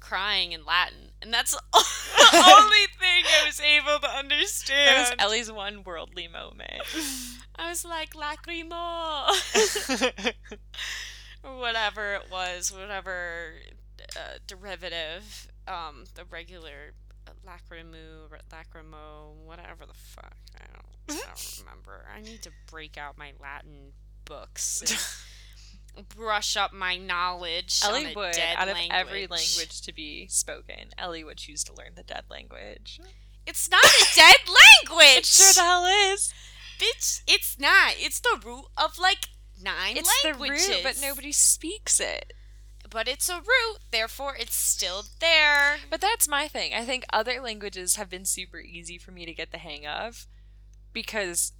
crying 0.00 0.52
in 0.52 0.64
latin. 0.64 1.12
And 1.22 1.32
that's 1.32 1.52
the 1.72 2.56
only 2.58 2.86
thing 2.98 3.24
i 3.42 3.46
was 3.46 3.60
able 3.60 3.96
to 3.96 4.02
that 4.02 4.18
understand. 4.18 4.98
Was 4.98 5.14
Ellie's 5.18 5.50
one 5.50 5.82
worldly 5.84 6.28
moment. 6.28 6.82
i 7.56 7.68
was 7.68 7.84
like 7.84 8.14
lacrimo. 8.14 9.28
Whatever 11.58 12.14
it 12.14 12.30
was 12.30 12.72
whatever 12.72 13.52
uh, 14.16 14.38
derivative 14.46 15.48
um 15.68 16.04
the 16.14 16.24
regular 16.24 16.92
lacrimu 17.46 18.30
or 18.30 18.38
lacrimo 18.52 19.34
whatever 19.44 19.86
the 19.86 19.94
fuck 19.94 20.36
i 20.56 20.64
don't, 20.72 21.18
I 21.18 21.22
don't 21.26 21.58
remember 21.64 22.04
i 22.14 22.20
need 22.20 22.42
to 22.42 22.50
break 22.70 22.96
out 22.96 23.18
my 23.18 23.32
latin 23.40 23.92
books 24.24 24.82
brush 26.16 26.56
up 26.56 26.72
my 26.72 26.96
knowledge 26.96 27.80
Ellie 27.84 28.12
would, 28.16 28.32
dead 28.32 28.56
out 28.58 28.68
of 28.68 28.76
every 28.90 29.26
language 29.28 29.80
to 29.82 29.92
be 29.92 30.26
spoken, 30.28 30.90
Ellie 30.98 31.22
would 31.22 31.36
choose 31.36 31.62
to 31.64 31.72
learn 31.72 31.92
the 31.94 32.02
dead 32.02 32.24
language. 32.28 33.00
it's 33.46 33.70
not 33.70 33.84
a 33.84 34.06
dead 34.16 34.36
language 34.88 35.18
It 35.18 35.24
sure 35.26 35.52
the 35.52 35.60
hell 35.60 35.86
is. 36.12 36.32
bitch 36.80 37.22
it's 37.28 37.58
not 37.60 37.94
it's 37.98 38.18
the 38.18 38.40
root 38.44 38.64
of 38.76 38.98
like 38.98 39.28
nine 39.62 39.96
It's 39.96 40.10
languages 40.24 40.66
the 40.66 40.74
root, 40.74 40.82
but 40.82 40.98
nobody 41.00 41.30
speaks 41.30 42.00
it. 42.00 42.32
But 42.94 43.06
it's 43.08 43.28
a 43.28 43.36
root 43.40 43.78
therefore 43.90 44.34
it's 44.38 44.54
still 44.54 45.02
there 45.20 45.76
But 45.90 46.00
that's 46.00 46.26
my 46.28 46.48
thing. 46.48 46.72
I 46.72 46.84
think 46.86 47.04
other 47.12 47.40
languages 47.40 47.96
have 47.96 48.08
been 48.08 48.24
super 48.24 48.60
easy 48.60 48.96
for 48.96 49.10
me 49.10 49.26
to 49.26 49.34
get 49.34 49.50
the 49.50 49.58
hang 49.58 49.86
of 49.86 50.26
because 50.92 51.52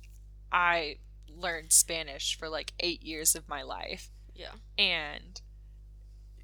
I 0.53 0.97
learned 1.29 1.73
Spanish 1.73 2.39
for 2.39 2.49
like 2.49 2.73
eight 2.81 3.03
years 3.03 3.35
of 3.35 3.49
my 3.49 3.63
life. 3.63 4.11
Yeah. 4.35 4.53
And 4.79 5.41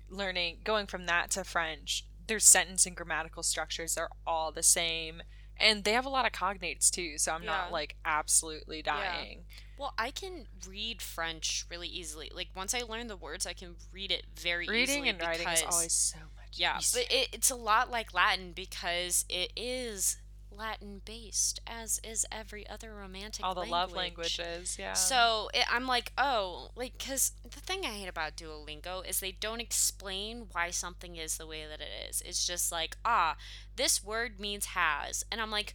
learning, 0.08 0.58
going 0.64 0.86
from 0.86 1.06
that 1.06 1.30
to 1.32 1.44
French, 1.44 2.04
their 2.26 2.40
sentence 2.40 2.86
and 2.86 2.96
grammatical 2.96 3.42
structures 3.42 3.96
are 3.96 4.10
all 4.26 4.50
the 4.52 4.62
same. 4.62 5.22
And 5.56 5.84
they 5.84 5.92
have 5.92 6.06
a 6.06 6.10
lot 6.10 6.26
of 6.26 6.32
cognates 6.32 6.90
too, 6.90 7.18
so 7.18 7.32
I'm 7.32 7.42
Yeah. 7.44 7.50
not 7.50 7.72
like 7.72 7.96
absolutely 8.04 8.82
dying. 8.82 9.44
Well, 9.80 9.94
I 9.96 10.10
can 10.10 10.46
read 10.68 11.00
French 11.00 11.64
really 11.70 11.88
easily. 11.88 12.30
Like 12.34 12.48
once 12.54 12.74
I 12.74 12.82
learn 12.82 13.06
the 13.06 13.16
words, 13.16 13.46
I 13.46 13.54
can 13.54 13.76
read 13.92 14.12
it 14.12 14.24
very 14.38 14.66
Reading 14.68 15.06
easily. 15.06 15.08
and 15.08 15.20
writing 15.22 15.46
because, 15.46 15.60
is 15.62 15.66
always 15.74 15.92
so 15.94 16.18
much 16.36 16.58
Yeah, 16.58 16.76
s- 16.76 16.92
but 16.92 17.06
it, 17.10 17.28
it's 17.32 17.50
a 17.50 17.54
lot 17.56 17.90
like 17.90 18.12
Latin 18.12 18.52
because 18.52 19.24
it 19.30 19.52
is 19.56 20.18
Latin 20.52 21.00
based, 21.06 21.60
as 21.66 21.98
is 22.04 22.26
every 22.30 22.68
other 22.68 22.92
romantic 22.94 23.42
all 23.42 23.54
the 23.54 23.62
love 23.62 23.92
languages. 23.92 24.76
Yeah. 24.78 24.92
So 24.92 25.48
it, 25.54 25.64
I'm 25.72 25.86
like, 25.86 26.12
oh, 26.18 26.72
like, 26.76 26.98
because 26.98 27.32
the 27.42 27.60
thing 27.60 27.80
I 27.86 27.88
hate 27.94 28.08
about 28.08 28.36
Duolingo 28.36 29.08
is 29.08 29.20
they 29.20 29.32
don't 29.32 29.60
explain 29.60 30.48
why 30.52 30.68
something 30.70 31.16
is 31.16 31.38
the 31.38 31.46
way 31.46 31.64
that 31.66 31.80
it 31.80 31.88
is. 32.10 32.20
It's 32.20 32.46
just 32.46 32.70
like, 32.70 32.98
ah, 33.06 33.36
this 33.76 34.04
word 34.04 34.38
means 34.38 34.66
has. 34.66 35.24
And 35.32 35.40
I'm 35.40 35.50
like, 35.50 35.74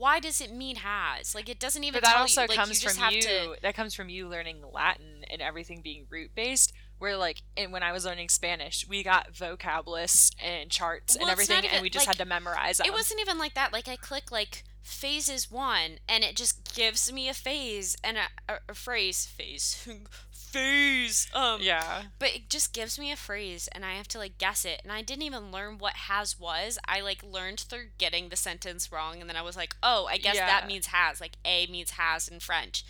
why 0.00 0.18
does 0.18 0.40
it 0.40 0.50
mean 0.50 0.76
has? 0.76 1.34
Like, 1.34 1.50
it 1.50 1.60
doesn't 1.60 1.84
even 1.84 2.00
but 2.00 2.04
that 2.04 2.16
also 2.16 2.42
you. 2.42 2.48
Like, 2.48 2.56
comes 2.56 2.82
you 2.82 2.88
from 2.88 3.12
you. 3.12 3.20
to. 3.20 3.56
That 3.60 3.74
comes 3.74 3.94
from 3.94 4.08
you 4.08 4.28
learning 4.28 4.62
Latin 4.72 5.24
and 5.30 5.42
everything 5.42 5.82
being 5.82 6.06
root 6.08 6.30
based. 6.34 6.72
Where 6.98 7.16
like, 7.16 7.42
and 7.56 7.70
when 7.70 7.82
I 7.82 7.92
was 7.92 8.06
learning 8.06 8.30
Spanish, 8.30 8.86
we 8.88 9.02
got 9.02 9.32
vocab 9.32 9.86
lists 9.86 10.32
and 10.42 10.70
charts 10.70 11.16
Well, 11.16 11.28
and 11.28 11.32
everything, 11.32 11.66
and 11.66 11.82
we 11.82 11.90
just 11.90 12.06
like, 12.06 12.16
had 12.16 12.24
to 12.24 12.28
memorize 12.28 12.78
them. 12.78 12.86
It 12.86 12.92
wasn't 12.92 13.20
even 13.20 13.38
like 13.38 13.54
that. 13.54 13.72
Like, 13.72 13.88
I 13.88 13.96
click, 13.96 14.32
like, 14.32 14.64
phases 14.82 15.50
one, 15.50 15.98
and 16.08 16.24
it 16.24 16.34
just 16.34 16.74
gives 16.74 17.12
me 17.12 17.28
a 17.28 17.34
phase 17.34 17.96
and 18.02 18.16
a, 18.16 18.52
a, 18.52 18.58
a 18.70 18.74
phrase. 18.74 19.26
Phase. 19.26 19.86
phase. 20.52 21.28
Um, 21.34 21.60
yeah. 21.62 22.02
But 22.18 22.34
it 22.34 22.48
just 22.50 22.72
gives 22.72 22.98
me 22.98 23.10
a 23.12 23.16
phrase 23.16 23.68
and 23.72 23.84
I 23.84 23.94
have 23.94 24.08
to 24.08 24.18
like 24.18 24.38
guess 24.38 24.64
it. 24.64 24.80
And 24.82 24.92
I 24.92 25.02
didn't 25.02 25.22
even 25.22 25.50
learn 25.52 25.78
what 25.78 25.94
has 25.94 26.38
was. 26.38 26.78
I 26.86 27.00
like 27.00 27.22
learned 27.22 27.60
through 27.60 27.88
getting 27.98 28.28
the 28.28 28.36
sentence 28.36 28.90
wrong 28.92 29.20
and 29.20 29.28
then 29.28 29.36
I 29.36 29.42
was 29.42 29.56
like, 29.56 29.74
"Oh, 29.82 30.06
I 30.10 30.16
guess 30.18 30.36
Yeah. 30.36 30.46
that 30.46 30.66
means 30.66 30.86
has." 30.86 31.20
Like 31.20 31.36
a 31.44 31.66
means 31.68 31.92
has 31.92 32.28
in 32.28 32.40
French. 32.40 32.84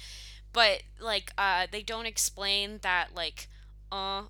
But 0.53 0.83
like 0.99 1.33
uh 1.39 1.67
they 1.71 1.83
don't 1.83 2.07
explain 2.07 2.79
that 2.83 3.15
like 3.15 3.49
uh 3.93 4.23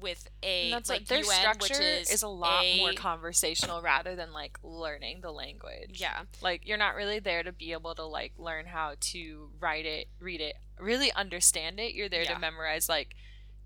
with 0.00 0.28
a 0.42 0.70
that's 0.70 0.88
like 0.88 1.06
their 1.06 1.18
UN, 1.18 1.24
structure 1.24 1.82
is, 1.82 2.10
is, 2.10 2.22
a 2.22 2.28
lot 2.28 2.64
more 2.78 2.92
conversational 2.92 3.82
rather 3.82 4.14
than 4.16 4.32
like 4.32 4.58
learning 4.62 5.20
the 5.20 5.30
language. 5.30 6.00
Yeah. 6.00 6.22
Like 6.40 6.66
you're 6.66 6.78
not 6.78 6.94
really 6.94 7.18
there 7.18 7.42
to 7.42 7.52
be 7.52 7.72
able 7.72 7.94
to 7.94 8.04
like 8.04 8.32
learn 8.38 8.66
how 8.66 8.94
to 9.00 9.50
write 9.60 9.86
it, 9.86 10.08
read 10.20 10.40
it, 10.40 10.56
really 10.78 11.12
understand 11.12 11.80
it. 11.80 11.94
You're 11.94 12.08
there 12.08 12.22
Yeah. 12.22 12.34
to 12.34 12.38
memorize 12.40 12.88
like 12.88 13.14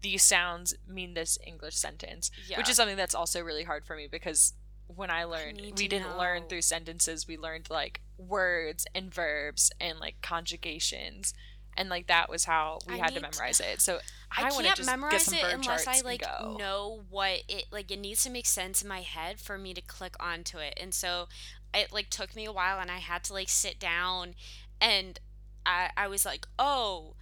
these 0.03 0.23
sounds 0.23 0.75
mean 0.89 1.15
this 1.15 1.39
English 1.47 1.77
sentence, 1.77 2.31
Yeah. 2.47 2.59
which 2.59 2.69
is 2.69 2.77
something 2.77 2.97
that's 2.97 3.15
also 3.15 3.43
really 3.43 3.65
hard 3.65 3.85
for 3.85 3.97
me 3.97 4.09
because 4.11 4.55
when 4.97 5.11
I 5.11 5.25
learned, 5.25 5.59
need 5.59 5.79
we 5.79 5.89
didn't 5.89 6.19
learn 6.19 6.45
through 6.49 6.63
sentences. 6.63 7.29
We 7.29 7.37
learned 7.37 7.71
like 7.71 8.01
words 8.19 8.87
and 8.95 9.13
verbs 9.13 9.71
and 9.81 9.99
like 10.01 10.21
conjugations. 10.21 11.33
And 11.77 11.89
like 11.89 12.07
that 12.09 12.29
was 12.29 12.45
how 12.45 12.79
we 12.87 12.95
I 12.95 12.99
had 12.99 13.15
to 13.15 13.21
memorize 13.21 13.61
it. 13.61 13.81
So 13.81 13.99
I, 14.37 14.45
I, 14.45 14.49
to 14.51 14.55
can't 14.63 14.77
just 14.77 14.89
get 14.89 14.99
memorize 14.99 15.33
it 15.33 15.43
unless 15.53 15.87
I 15.89 16.01
like 16.03 16.23
know 16.59 17.01
what 17.11 17.43
it 17.49 17.67
like. 17.73 17.91
It 17.91 17.99
needs 17.99 18.23
to 18.25 18.31
make 18.31 18.47
sense 18.47 18.83
in 18.83 18.89
my 18.89 19.01
head 19.01 19.41
for 19.41 19.59
me 19.59 19.75
to 19.75 19.81
click 19.81 20.15
onto 20.21 20.59
it, 20.59 20.79
and 20.81 20.95
so 20.95 21.29
it 21.75 21.93
like 21.93 22.11
took 22.11 22.37
me 22.37 22.45
a 22.45 22.53
while, 22.53 22.79
and 22.81 22.91
I 22.91 22.99
had 22.99 23.25
to 23.25 23.33
like 23.33 23.49
sit 23.49 23.79
down, 23.81 24.35
and 24.81 25.19
I 25.67 25.91
I 25.97 26.07
was 26.07 26.25
like, 26.25 26.47
oh, 26.61 27.15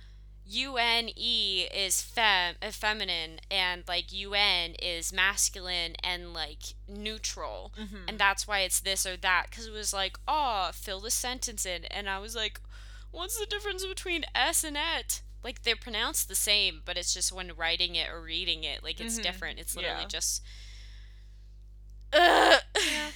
U 0.46 0.76
N 0.76 1.08
E 1.16 1.66
is 1.74 2.02
fem 2.02 2.56
feminine, 2.72 3.40
and 3.50 3.84
like 3.88 4.12
U 4.12 4.34
N 4.34 4.74
is 4.78 5.12
masculine 5.12 5.94
and 6.02 6.34
like 6.34 6.74
neutral, 6.86 7.72
Mhm. 7.78 8.08
and 8.08 8.18
that's 8.18 8.46
why 8.46 8.60
it's 8.60 8.80
this 8.80 9.06
or 9.06 9.16
that. 9.16 9.46
Because 9.50 9.66
it 9.66 9.72
was 9.72 9.92
like, 9.94 10.18
oh, 10.28 10.70
fill 10.74 11.00
the 11.00 11.10
sentence 11.10 11.64
in, 11.64 11.84
and 11.86 12.08
I 12.08 12.18
was 12.18 12.34
like, 12.36 12.60
what's 13.10 13.38
the 13.38 13.46
difference 13.46 13.84
between 13.86 14.24
S 14.34 14.64
and 14.64 14.76
et? 14.76 15.22
Like 15.44 15.62
they're 15.62 15.76
pronounced 15.76 16.28
the 16.28 16.34
same, 16.34 16.82
but 16.84 16.96
it's 16.98 17.14
just 17.14 17.32
when 17.32 17.52
writing 17.56 17.94
it 17.94 18.10
or 18.10 18.20
reading 18.20 18.64
it, 18.64 18.82
like 18.82 19.00
it's 19.00 19.18
Mhm. 19.18 19.22
different. 19.22 19.58
It's 19.60 19.76
literally 19.76 20.02
Yeah. 20.02 20.08
just. 20.08 20.42
Ugh. 22.12 22.60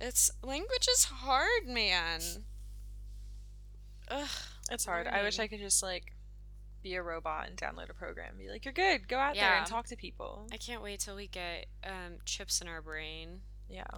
It's 0.00 0.30
language 0.44 0.86
is 0.88 1.04
hard, 1.06 1.66
man. 1.66 2.20
Ugh. 4.08 4.28
It's 4.70 4.84
hard. 4.84 5.08
I 5.08 5.22
wish. 5.24 5.38
I 5.40 5.48
could 5.48 5.58
just 5.58 5.82
like 5.82 6.12
be 6.82 6.94
a 6.94 7.02
robot 7.02 7.48
and 7.48 7.56
download 7.56 7.90
a 7.90 7.94
program 7.94 8.30
and 8.30 8.38
be 8.38 8.48
like, 8.48 8.64
"You're 8.64 8.72
good. 8.72 9.08
Go 9.08 9.18
out 9.18 9.34
there 9.34 9.56
and 9.56 9.66
talk 9.66 9.86
to 9.88 9.96
people." 9.96 10.46
I 10.52 10.56
can't 10.56 10.82
wait 10.82 11.00
till 11.00 11.16
we 11.16 11.26
get 11.26 11.66
um, 11.82 12.18
chips 12.24 12.60
in 12.60 12.68
our 12.68 12.80
brain 12.80 13.42
Yeah. 13.68 13.88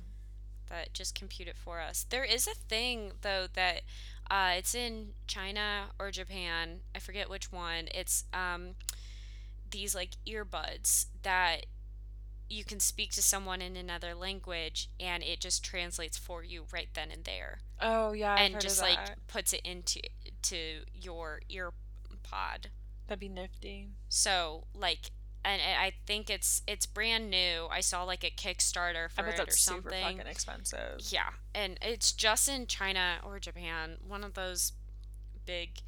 that 0.69 0.95
just 0.95 1.15
compute 1.15 1.49
it 1.49 1.59
for 1.59 1.81
us. 1.81 2.05
There 2.09 2.25
is 2.25 2.47
a 2.47 2.55
thing 2.55 3.13
though 3.21 3.47
that 3.49 3.83
uh, 4.31 4.53
it's 4.57 4.75
in 4.75 5.09
China 5.27 5.87
or 5.99 6.11
Japan. 6.11 6.81
I 6.95 7.01
forget 7.01 7.29
which 7.29 7.51
one. 7.51 7.89
It's 7.93 8.25
um, 8.33 8.77
these 9.71 9.95
like 9.95 10.11
earbuds 10.27 11.07
that 11.23 11.67
you 12.49 12.65
can 12.65 12.81
speak 12.81 13.13
to 13.13 13.23
someone 13.23 13.63
in 13.63 13.77
another 13.77 14.15
language 14.15 14.91
and 14.99 15.23
it 15.23 15.41
just 15.41 15.65
translates 15.65 16.19
for 16.19 16.43
you 16.43 16.65
right 16.73 16.89
then 16.95 17.09
and 17.13 17.23
there 17.25 17.61
Oh 17.81 18.13
yeah. 18.13 18.35
I've 18.35 18.53
and 18.53 18.61
just 18.61 18.83
like 18.83 18.99
puts 19.29 19.53
it 19.53 19.61
into 19.65 20.01
to 20.43 20.57
your 20.93 21.41
ear 21.49 21.73
pod. 22.23 22.71
that'd 23.07 23.21
be 23.21 23.29
nifty. 23.29 23.89
So 24.09 24.65
like 24.75 25.13
and 25.45 25.61
I 25.63 25.93
think 26.07 26.29
it's 26.31 26.63
it's 26.67 26.87
brand 26.87 27.31
new. 27.31 27.67
I 27.71 27.81
saw 27.81 28.05
like 28.05 28.25
a 28.25 28.31
Kickstarter 28.31 29.11
for 29.11 29.23
I 29.23 29.25
bet 29.31 29.35
it 29.35 29.41
or 29.41 29.45
that's 29.47 29.61
super 29.61 29.91
something. 29.91 30.03
fucking 30.19 30.31
expensive. 30.31 31.01
Yeah, 31.11 31.31
and 31.55 31.79
it's 31.83 32.13
just 32.13 32.49
in 32.49 32.67
China 32.67 33.19
or 33.25 33.39
Japan, 33.39 33.97
one 34.07 34.25
of 34.25 34.35
those 34.35 34.73
big 35.47 35.81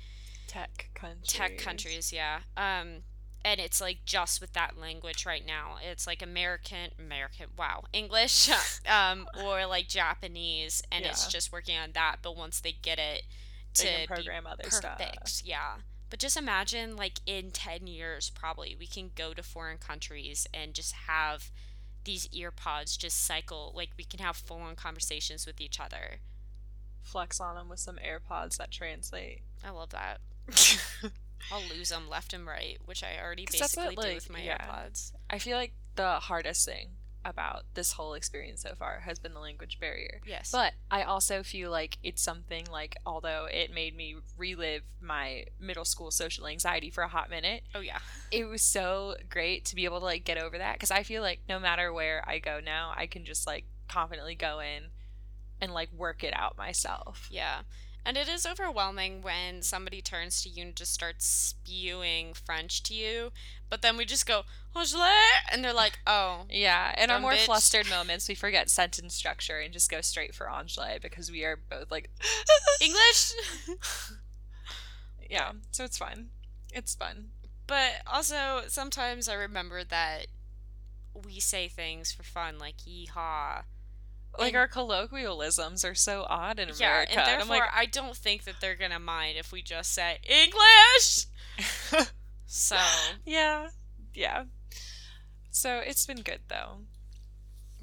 Tech 0.47 0.89
countries. 0.95 1.27
tech 1.33 1.59
countries, 1.59 2.13
yeah. 2.13 2.41
Um 2.57 3.03
and 3.45 3.59
it's 3.61 3.81
like 3.81 3.99
just 4.05 4.41
with 4.41 4.53
that 4.53 4.79
language 4.79 5.27
right 5.27 5.45
now. 5.45 5.77
It's 5.83 6.07
like 6.07 6.23
American 6.23 6.91
American 6.99 7.47
wow, 7.57 7.85
English 7.93 8.51
um 8.89 9.27
or 9.45 9.67
like 9.67 9.89
Japanese 9.89 10.83
and 10.93 11.05
it's 11.05 11.27
just 11.27 11.53
working 11.53 11.77
on 11.79 11.93
that, 11.93 12.17
but 12.23 12.37
once 12.37 12.61
they 12.61 12.73
get 12.73 12.99
it 12.99 13.23
to 13.75 13.85
They 13.85 13.91
can 13.93 14.01
be 14.03 14.07
program 14.07 14.47
other 14.47 14.65
perfect, 14.65 15.29
stuff. 15.29 15.47
yeah. 15.49 15.75
But 16.13 16.19
just 16.19 16.37
imagine 16.37 16.95
like 16.95 17.21
in 17.25 17.53
10 17.53 17.87
years 17.87 18.29
probably 18.29 18.77
we 18.79 18.87
can 18.87 19.13
go 19.17 19.33
to 19.33 19.43
foreign 19.43 19.79
countries 19.79 20.47
and 20.53 20.75
just 20.75 20.93
have 21.09 21.51
these 22.05 22.29
ear 22.33 22.51
pods 22.51 22.99
just 22.99 23.25
cycle 23.25 23.73
like 23.75 23.93
we 23.97 24.05
can 24.05 24.21
have 24.21 24.37
full 24.37 24.59
on 24.59 24.77
conversations 24.77 25.47
with 25.47 25.59
each 25.59 25.81
other. 25.81 26.19
Flex 27.01 27.41
on 27.41 27.55
them 27.55 27.71
with 27.71 27.79
some 27.79 27.97
AirPods 27.97 28.59
that 28.59 28.71
translate. 28.71 29.41
I 29.65 29.71
love 29.71 29.89
that. 29.93 30.21
I'll 31.51 31.63
lose 31.75 31.89
them 31.89 32.11
left 32.11 32.35
and 32.35 32.47
right, 32.47 32.77
which 32.85 33.03
I 33.03 33.19
already 33.19 33.47
basically 33.47 33.97
what, 33.97 34.05
do 34.05 34.09
like, 34.09 34.15
with 34.17 34.31
my 34.31 34.43
yeah. 34.43 34.59
AirPods. 34.59 35.13
I 35.31 35.39
feel 35.39 35.57
like 35.57 35.73
the 35.95 36.17
hardest 36.17 36.67
thing 36.67 36.89
about 37.25 37.63
this 37.75 37.93
whole 37.93 38.15
experience 38.15 38.63
so 38.63 38.75
far 38.75 39.01
has 39.01 39.19
been 39.19 39.35
the 39.35 39.41
language 39.41 39.79
barrier. 39.81 40.21
Yes. 40.27 40.51
But 40.51 40.75
I 40.91 41.03
also 41.03 41.43
feel 41.43 41.71
like 41.71 41.99
it's 42.03 42.23
something 42.23 42.67
like 42.71 42.97
although 43.07 43.47
it 43.51 43.73
made 43.73 43.97
me 43.97 44.17
relive 44.37 44.83
my 45.01 45.45
middle 45.61 45.85
school 45.85 46.11
social 46.11 46.47
anxiety 46.47 46.91
for 46.91 47.03
a 47.03 47.09
hot 47.09 47.31
minute, 47.31 47.63
oh 47.75 47.81
yeah. 47.81 47.99
it 48.31 48.45
was 48.45 48.63
so 48.63 49.17
great 49.29 49.65
to 49.67 49.75
be 49.75 49.85
able 49.85 50.01
to 50.01 50.05
like 50.05 50.25
get 50.25 50.39
over 50.39 50.59
that 50.59 50.75
because 50.75 50.91
I 50.91 51.03
feel 51.03 51.23
like 51.23 51.41
no 51.49 51.59
matter 51.59 51.93
where 51.93 52.25
I 52.29 52.39
go 52.39 52.61
now, 52.65 52.93
I 52.97 53.07
can 53.07 53.25
just 53.25 53.47
like 53.47 53.65
confidently 53.89 54.35
go 54.35 54.61
in 54.61 54.85
and 55.61 55.73
like 55.73 55.93
work 55.93 56.25
it 56.25 56.35
out 56.37 56.57
myself. 56.57 57.29
Yeah. 57.31 57.61
And 58.05 58.17
it 58.17 58.29
is 58.29 58.45
overwhelming 58.45 59.23
when 59.23 59.63
somebody 59.63 60.03
turns 60.03 60.43
to 60.43 60.49
you 60.49 60.63
and 60.65 60.75
just 60.77 60.93
starts 60.93 61.25
spewing 61.25 62.35
French 62.35 62.83
to 62.85 62.95
you, 62.95 63.31
but 63.71 63.81
then 63.81 63.97
we 63.97 64.05
just 64.05 64.27
go, 64.27 64.43
and 64.75 65.65
they're 65.65 65.73
like, 65.73 66.01
"Oh, 66.07 66.47
Yeah, 66.51 67.01
in 67.01 67.11
our 67.11 67.21
more 67.21 67.33
bitch. 67.33 67.45
flustered 67.45 67.89
moments, 67.91 68.29
we 68.29 68.35
forget 68.35 68.69
sentence 68.71 69.15
structure 69.15 69.59
and 69.61 69.73
just 69.73 69.89
go 69.91 70.01
straight 70.01 70.35
for 70.35 70.51
Anglais 70.51 70.99
because 71.01 71.31
we 71.31 71.45
are 71.45 71.57
both 71.57 71.91
like, 71.93 72.11
English?" 72.81 73.33
yeah. 75.31 75.53
So 75.71 75.85
it's 75.85 75.99
fun. 75.99 76.31
It's 76.73 76.95
fun. 76.95 77.29
but 77.67 78.03
also 78.07 78.63
sometimes 78.69 79.29
I 79.29 79.35
remember 79.35 79.85
that 79.85 80.27
we 81.15 81.39
say 81.41 81.69
things 81.69 82.11
for 82.13 82.23
fun 82.23 82.59
like 82.59 82.79
"yeehaw." 82.79 83.63
Like 84.39 84.49
And- 84.55 84.57
our 84.57 84.69
colloquialisms 84.69 85.85
are 85.85 85.95
so 85.95 86.25
odd 86.29 86.59
in 86.59 86.69
Yeah, 86.71 86.75
America. 86.87 87.11
and 87.13 87.21
and 87.21 87.27
therefore 87.29 87.43
I'm 87.43 87.49
like, 87.61 87.71
I 87.75 87.87
don't 87.87 88.17
think 88.17 88.45
that 88.45 88.55
they're 88.61 88.77
gonna 88.77 88.99
mind 88.99 89.37
if 89.39 89.53
we 89.53 89.63
just 89.63 89.93
say 89.93 90.19
English. 90.25 91.27
So 92.55 92.77
yeah, 93.25 93.69
yeah. 94.13 94.45
So 95.51 95.79
it's 95.79 96.05
been 96.07 96.21
good 96.23 96.41
though. 96.49 96.81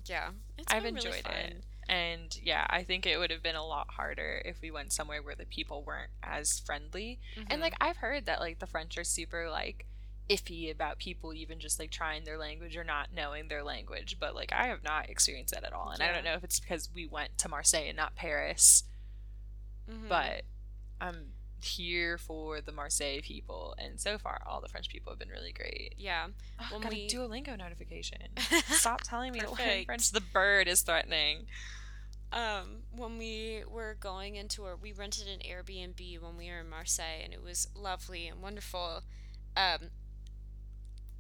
yeah, 0.06 0.30
it's 0.60 0.72
I've 0.72 0.84
been 0.84 0.96
really 0.96 1.08
enjoyed 1.18 1.26
it. 1.32 1.64
And 1.88 2.38
yeah, 2.44 2.68
I 2.70 2.84
think 2.84 3.08
it 3.08 3.18
would 3.18 3.32
have 3.32 3.42
been 3.42 3.56
a 3.56 3.66
lot 3.66 3.88
harder 3.96 4.44
if 4.46 4.62
we 4.62 4.70
went 4.70 4.94
somewhere 4.94 5.24
where 5.24 5.34
the 5.34 5.46
people 5.48 5.84
weren't 5.84 6.12
as 6.22 6.60
friendly. 6.60 7.20
And 7.48 7.60
Mhm. 7.60 7.62
like 7.62 7.74
I've 7.82 7.98
heard 7.98 8.28
that 8.28 8.40
like 8.40 8.60
the 8.60 8.68
French 8.68 8.96
are 9.00 9.04
super 9.04 9.50
like 9.50 9.88
iffy 10.30 10.72
about 10.72 11.00
people 11.00 11.34
even 11.34 11.60
just 11.60 11.80
like 11.80 11.90
trying 11.92 12.24
their 12.24 12.38
language 12.38 12.78
or 12.78 12.84
not 12.84 13.08
knowing 13.14 13.48
their 13.48 13.64
language, 13.64 14.18
but 14.20 14.36
like 14.36 14.54
I 14.54 14.68
have 14.68 14.84
not 14.84 15.10
experienced 15.10 15.54
that 15.54 15.64
at 15.64 15.74
all. 15.74 15.90
And 15.90 16.04
I 16.04 16.12
don't 16.14 16.24
know 16.24 16.34
if 16.36 16.44
it's 16.44 16.60
because 16.60 16.90
we 16.94 17.08
went 17.08 17.38
to 17.40 17.50
Marseille 17.50 17.86
and 17.88 17.98
not 17.98 18.16
Paris, 18.16 18.84
Mhm. 19.90 20.08
but 20.08 20.44
I'm 21.02 21.34
here 21.62 22.18
for 22.18 22.62
the 22.62 22.72
Marseille 22.72 23.20
people, 23.22 23.76
and 23.78 24.00
so 24.00 24.18
far 24.18 24.42
all 24.46 24.62
the 24.62 24.70
French 24.70 24.88
people 24.88 25.12
have 25.12 25.20
been 25.20 25.30
really 25.30 25.52
great. 25.52 25.94
Yeah. 25.98 26.28
Oh, 26.60 26.68
When 26.72 26.82
got 26.82 26.94
we- 26.94 27.06
a 27.06 27.10
Duolingo 27.10 27.58
notification. 27.58 28.20
Stop 28.70 29.02
telling 29.02 29.34
me 29.34 29.40
to 29.42 29.50
learn 29.52 29.84
French. 29.86 30.12
The 30.12 30.22
bird 30.22 30.68
is 30.68 30.82
threatening. 30.84 31.48
um, 32.32 32.84
when 32.92 33.18
we 33.18 33.64
were 33.68 33.96
going 34.00 34.36
into 34.36 34.64
our, 34.64 34.76
we 34.76 34.92
rented 34.94 35.28
an 35.28 35.40
Airbnb 35.40 36.22
when 36.22 36.38
we 36.38 36.48
were 36.48 36.60
in 36.60 36.70
Marseille, 36.70 37.22
and 37.24 37.34
it 37.34 37.42
was 37.42 37.68
lovely 37.76 38.28
and 38.28 38.40
wonderful. 38.42 39.02
Um, 39.58 39.90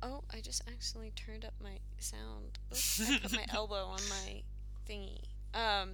oh, 0.02 0.24
I 0.34 0.42
just 0.42 0.64
accidentally 0.68 1.12
turned 1.16 1.46
up 1.46 1.54
my 1.62 1.80
sound. 1.98 2.60
Oops, 2.72 3.10
I 3.10 3.20
put 3.20 3.34
my 3.34 3.46
elbow 3.54 3.86
on 3.86 4.00
my 4.10 4.42
thingy. 4.90 5.24
Um, 5.54 5.90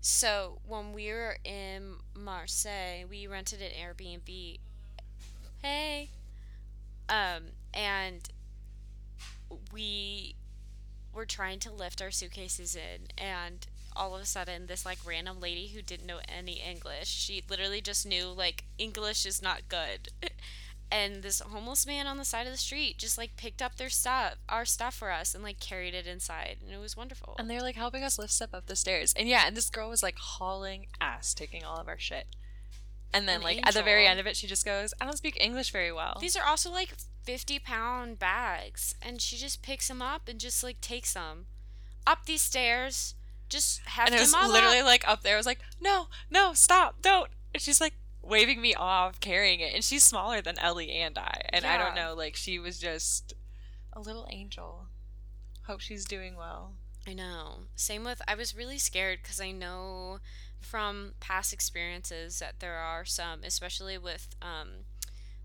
so 0.00 0.58
when 0.66 0.92
we 0.92 1.08
were 1.08 1.36
in 1.44 1.96
Marseille, 2.14 3.04
we 3.08 3.26
rented 3.26 3.60
an 3.60 3.70
Airbnb. 3.70 4.58
Hey. 5.62 6.10
Um, 7.08 7.42
and 7.74 8.28
we 9.72 10.34
were 11.12 11.26
trying 11.26 11.58
to 11.60 11.72
lift 11.72 12.02
our 12.02 12.10
suitcases 12.10 12.76
in 12.76 13.08
and 13.16 13.66
all 13.94 14.14
of 14.14 14.20
a 14.20 14.26
sudden 14.26 14.66
this 14.66 14.84
like 14.84 14.98
random 15.06 15.40
lady 15.40 15.68
who 15.68 15.80
didn't 15.80 16.06
know 16.06 16.20
any 16.28 16.60
english 16.60 17.08
she 17.08 17.42
literally 17.48 17.80
just 17.80 18.04
knew 18.04 18.26
like 18.26 18.64
english 18.76 19.24
is 19.24 19.40
not 19.40 19.68
good 19.68 20.10
and 20.90 21.22
this 21.22 21.40
homeless 21.40 21.86
man 21.86 22.06
on 22.06 22.16
the 22.16 22.24
side 22.24 22.46
of 22.46 22.52
the 22.52 22.58
street 22.58 22.96
just 22.98 23.18
like 23.18 23.36
picked 23.36 23.60
up 23.60 23.76
their 23.76 23.88
stuff 23.88 24.36
our 24.48 24.64
stuff 24.64 24.94
for 24.94 25.10
us 25.10 25.34
and 25.34 25.42
like 25.42 25.58
carried 25.58 25.94
it 25.94 26.06
inside 26.06 26.58
and 26.62 26.72
it 26.72 26.78
was 26.78 26.96
wonderful 26.96 27.34
And 27.38 27.50
they 27.50 27.56
were 27.56 27.62
like 27.62 27.74
helping 27.74 28.02
us 28.04 28.18
lift 28.18 28.32
stuff 28.32 28.54
up 28.54 28.66
the 28.66 28.76
stairs. 28.76 29.12
And 29.16 29.28
yeah, 29.28 29.44
and 29.46 29.56
this 29.56 29.68
girl 29.70 29.88
was 29.88 30.02
like 30.02 30.16
hauling 30.16 30.86
ass, 31.00 31.34
taking 31.34 31.64
all 31.64 31.78
of 31.78 31.88
our 31.88 31.98
shit. 31.98 32.26
And 33.12 33.26
then 33.28 33.38
An 33.38 33.42
like 33.42 33.66
at 33.66 33.74
the 33.74 33.82
very 33.82 34.06
end 34.06 34.20
of 34.20 34.26
it, 34.26 34.36
she 34.36 34.46
just 34.46 34.64
goes, 34.64 34.92
"I 35.00 35.04
don't 35.04 35.16
speak 35.16 35.36
English 35.40 35.70
very 35.70 35.92
well." 35.92 36.18
these 36.20 36.36
are 36.36 36.44
also 36.44 36.70
like 36.70 36.94
50 37.24 37.58
pound 37.58 38.18
bags 38.18 38.94
and 39.02 39.20
she 39.20 39.36
just 39.36 39.62
picks 39.62 39.88
them 39.88 40.00
up 40.00 40.28
and 40.28 40.38
just 40.38 40.62
like 40.62 40.80
takes 40.80 41.14
them 41.14 41.46
up 42.06 42.24
these 42.26 42.42
stairs 42.42 43.14
just 43.48 43.80
have 43.80 44.06
and 44.06 44.14
it 44.14 44.20
was 44.20 44.34
all 44.34 44.50
literally 44.50 44.78
up. 44.78 44.86
like 44.86 45.08
up 45.08 45.22
there. 45.22 45.34
I 45.34 45.36
was 45.36 45.46
like, 45.46 45.60
"No, 45.80 46.08
no, 46.30 46.52
stop, 46.52 47.02
don't!" 47.02 47.30
And 47.54 47.62
she's 47.62 47.80
like 47.80 47.94
waving 48.26 48.60
me 48.60 48.74
off, 48.74 49.20
carrying 49.20 49.60
it, 49.60 49.74
and 49.74 49.84
she's 49.84 50.04
smaller 50.04 50.40
than 50.40 50.58
Ellie 50.58 50.90
and 50.90 51.16
I. 51.18 51.42
And 51.50 51.64
I 51.64 51.78
don't 51.78 51.94
know, 51.94 52.14
like 52.14 52.36
she 52.36 52.58
was 52.58 52.78
just 52.78 53.34
a 53.92 54.00
little 54.00 54.26
angel. 54.30 54.86
Hope 55.66 55.80
she's 55.80 56.04
doing 56.04 56.36
well. 56.36 56.72
I 57.06 57.12
know. 57.12 57.60
Same 57.76 58.04
with 58.04 58.20
I 58.26 58.34
was 58.34 58.56
really 58.56 58.78
scared 58.78 59.20
because 59.22 59.40
I 59.40 59.52
know 59.52 60.18
from 60.60 61.14
past 61.20 61.52
experiences 61.52 62.40
that 62.40 62.60
there 62.60 62.76
are 62.76 63.04
some, 63.04 63.40
especially 63.44 63.98
with 63.98 64.28
um, 64.42 64.84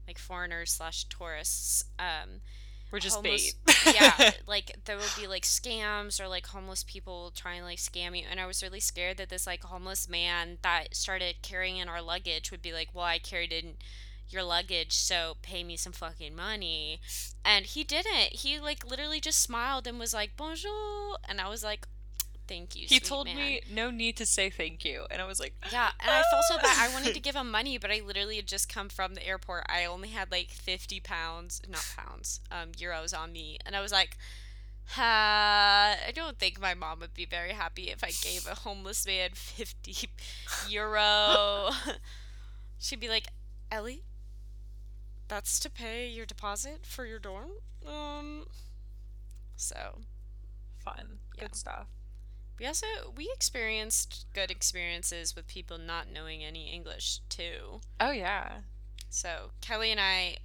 like 0.08 0.18
foreigners 0.18 0.72
slash 0.72 1.06
tourists. 1.06 1.86
Um, 2.00 2.42
We're 2.92 3.00
just 3.00 3.18
homeless- 3.18 3.54
bait. 3.54 3.96
yeah, 3.96 4.32
like 4.48 4.76
there 4.86 4.98
would 4.98 5.14
be 5.18 5.28
like 5.28 5.44
scams 5.44 6.20
or 6.20 6.28
like 6.28 6.48
homeless 6.48 6.84
people 6.84 7.32
trying 7.36 7.60
to 7.60 7.66
like 7.66 7.78
scam 7.80 8.18
you, 8.18 8.26
and 8.30 8.40
I 8.40 8.46
was 8.46 8.62
really 8.62 8.80
scared 8.80 9.18
that 9.18 9.30
this 9.30 9.48
like 9.48 9.64
homeless 9.64 10.10
man 10.10 10.58
that 10.62 10.96
started 10.96 11.42
carrying 11.42 11.78
in 11.78 11.90
our 11.90 12.02
luggage 12.02 12.52
would 12.52 12.62
be 12.62 12.74
like, 12.74 12.90
"Well, 12.94 13.06
I 13.06 13.20
carried 13.20 13.54
in 13.54 13.76
your 14.30 14.44
luggage, 14.44 14.94
so 14.94 15.38
pay 15.42 15.64
me 15.64 15.78
some 15.78 15.94
fucking 15.94 16.36
money," 16.36 17.02
and 17.46 17.66
he 17.66 17.84
didn't. 17.84 18.34
He 18.34 18.60
like 18.60 18.86
literally 18.90 19.20
just 19.20 19.40
smiled 19.40 19.88
and 19.88 19.98
was 20.00 20.14
like, 20.14 20.36
"Bonjour," 20.38 21.18
and 21.28 21.40
I 21.40 21.50
was 21.50 21.64
like, 21.64 21.88
"Thank 22.52 22.76
you." 22.76 22.86
he 22.88 23.00
told 23.00 23.28
man." 23.28 23.36
me 23.36 23.62
no 23.70 23.90
need 23.90 24.18
to 24.18 24.26
say 24.26 24.50
thank 24.50 24.84
you, 24.84 25.06
and 25.10 25.22
I 25.22 25.26
was 25.26 25.40
like, 25.40 25.54
Yeah, 25.72 25.92
and 26.00 26.12
I 26.12 26.22
felt 26.30 26.44
so 26.50 26.58
bad. 26.58 26.76
I 26.78 26.94
wanted 26.94 27.14
to 27.14 27.20
give 27.28 27.36
him 27.36 27.50
money, 27.50 27.78
but 27.78 27.90
I 27.92 28.02
literally 28.06 28.36
had 28.36 28.48
just 28.48 28.68
come 28.68 28.90
from 28.90 29.16
the 29.16 29.26
airport. 29.26 29.66
I 29.70 29.86
only 29.86 30.10
had 30.10 30.32
like 30.32 30.50
50 30.52 31.00
pounds, 31.00 31.62
not 31.68 31.86
pounds, 31.96 32.42
um, 32.52 32.72
euros 32.74 33.18
on 33.18 33.32
me. 33.32 33.58
And 33.66 33.76
I 33.76 33.82
was 33.82 33.92
like, 33.92 34.18
I 34.98 36.12
don't 36.14 36.38
think 36.38 36.60
my 36.60 36.74
mom 36.74 37.00
would 37.00 37.14
be 37.14 37.26
very 37.26 37.54
happy 37.54 37.90
if 37.90 38.04
I 38.04 38.12
gave 38.12 38.46
a 38.46 38.56
homeless 38.56 39.06
man 39.06 39.30
50 39.34 40.10
euro. 40.70 41.70
She'd 42.80 43.00
be 43.00 43.10
like, 43.10 43.28
Ellie, 43.72 44.04
that's 45.28 45.60
to 45.62 45.70
pay 45.70 46.10
your 46.10 46.26
deposit 46.26 46.86
for 46.86 47.06
your 47.06 47.20
dorm? 47.20 47.52
Um, 47.88 48.48
so 49.56 50.00
fun, 50.84 51.20
Yeah. 51.36 51.44
good 51.44 51.56
stuff. 51.56 51.88
We 52.62 52.68
also 52.68 52.86
we 53.18 53.30
experienced 53.34 54.28
good 54.34 54.52
experiences 54.52 55.36
with 55.36 55.48
people 55.48 55.78
not 55.80 56.06
knowing 56.14 56.44
any 56.44 56.72
English 56.72 57.20
too. 57.28 57.82
Oh 58.00 58.12
yeah, 58.12 58.60
So 59.10 59.50
Kelly 59.62 59.92
and 59.92 60.00
I, 60.00 60.38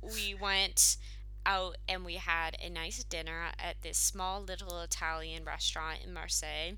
we 0.00 0.34
went 0.34 0.96
out 1.44 1.76
and 1.88 2.04
we 2.04 2.14
had 2.14 2.56
a 2.62 2.70
nice 2.70 3.02
dinner 3.04 3.48
at 3.58 3.82
this 3.82 3.98
small 3.98 4.40
little 4.40 4.80
Italian 4.80 5.44
restaurant 5.44 5.98
in 6.06 6.12
Marseille. 6.14 6.74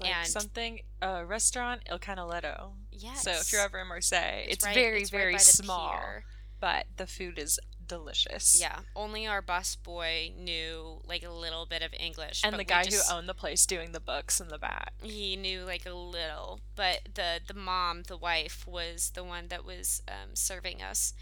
like 0.00 0.14
And- 0.14 0.28
something 0.28 0.80
uh, 1.02 1.24
restaurant 1.26 1.80
Il 1.90 1.98
Canaletto. 1.98 2.72
Yes. 2.92 3.22
So 3.22 3.30
if 3.32 3.50
you're 3.50 3.62
ever 3.62 3.80
in 3.80 3.88
Marseille, 3.88 4.44
it's, 4.46 4.64
right- 4.64 4.74
very 4.74 5.00
it's 5.00 5.10
very 5.10 5.32
the 5.34 5.40
small, 5.40 5.90
pier. 5.90 6.24
but 6.60 6.86
the 6.96 7.06
food 7.06 7.38
is 7.38 7.58
delicious. 7.86 8.58
Yeah, 8.60 8.80
only 8.96 9.26
our 9.26 9.40
bus 9.42 9.76
boy 9.76 10.32
knew 10.38 11.00
like 11.06 11.22
a 11.22 11.30
little 11.30 11.66
bit 11.66 11.82
of 11.82 11.92
English, 11.98 12.42
And 12.44 12.58
the 12.58 12.64
guy 12.64 12.84
just- 12.84 13.08
who 13.10 13.16
owned 13.16 13.28
the 13.28 13.34
place 13.34 13.66
doing 13.66 13.92
the 13.92 14.00
books 14.00 14.40
in 14.40 14.48
the 14.48 14.58
back. 14.58 14.92
he 15.02 15.36
knew 15.36 15.64
like 15.64 15.86
a 15.86 15.92
little 15.94 16.60
but 16.76 17.00
the 17.14 17.40
the 17.46 17.54
mom 17.54 18.02
the 18.04 18.16
wife 18.16 18.66
was 18.66 19.10
the 19.14 19.22
one 19.24 19.48
that 19.48 19.64
was 19.64 20.02
um, 20.08 20.34
serving 20.34 20.80
us 20.82 21.12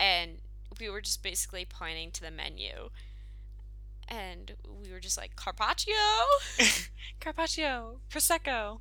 and 0.00 0.38
we 0.80 0.88
were 0.88 1.00
just 1.00 1.22
basically 1.22 1.64
pointing 1.64 2.10
to 2.10 2.20
the 2.22 2.30
menu 2.30 2.88
and 4.08 4.52
we 4.82 4.92
were 4.92 5.00
just 5.00 5.16
like 5.16 5.36
carpaccio 5.36 5.94
Carpaccio, 7.20 7.98
prosecco, 8.10 8.80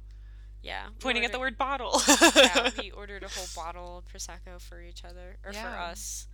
yeah 0.62 0.88
pointing 1.00 1.26
at 1.26 1.32
the 1.32 1.40
word 1.40 1.58
bottle. 1.58 2.02
yeah 2.36 2.70
we 2.80 2.92
ordered 3.02 3.24
a 3.24 3.28
whole 3.28 3.48
bottle 3.56 3.98
of 4.00 4.06
prosecco 4.12 4.60
for 4.60 4.82
each 4.82 5.04
other 5.04 5.38
or 5.46 5.54
for 5.54 5.68
us 5.68 6.28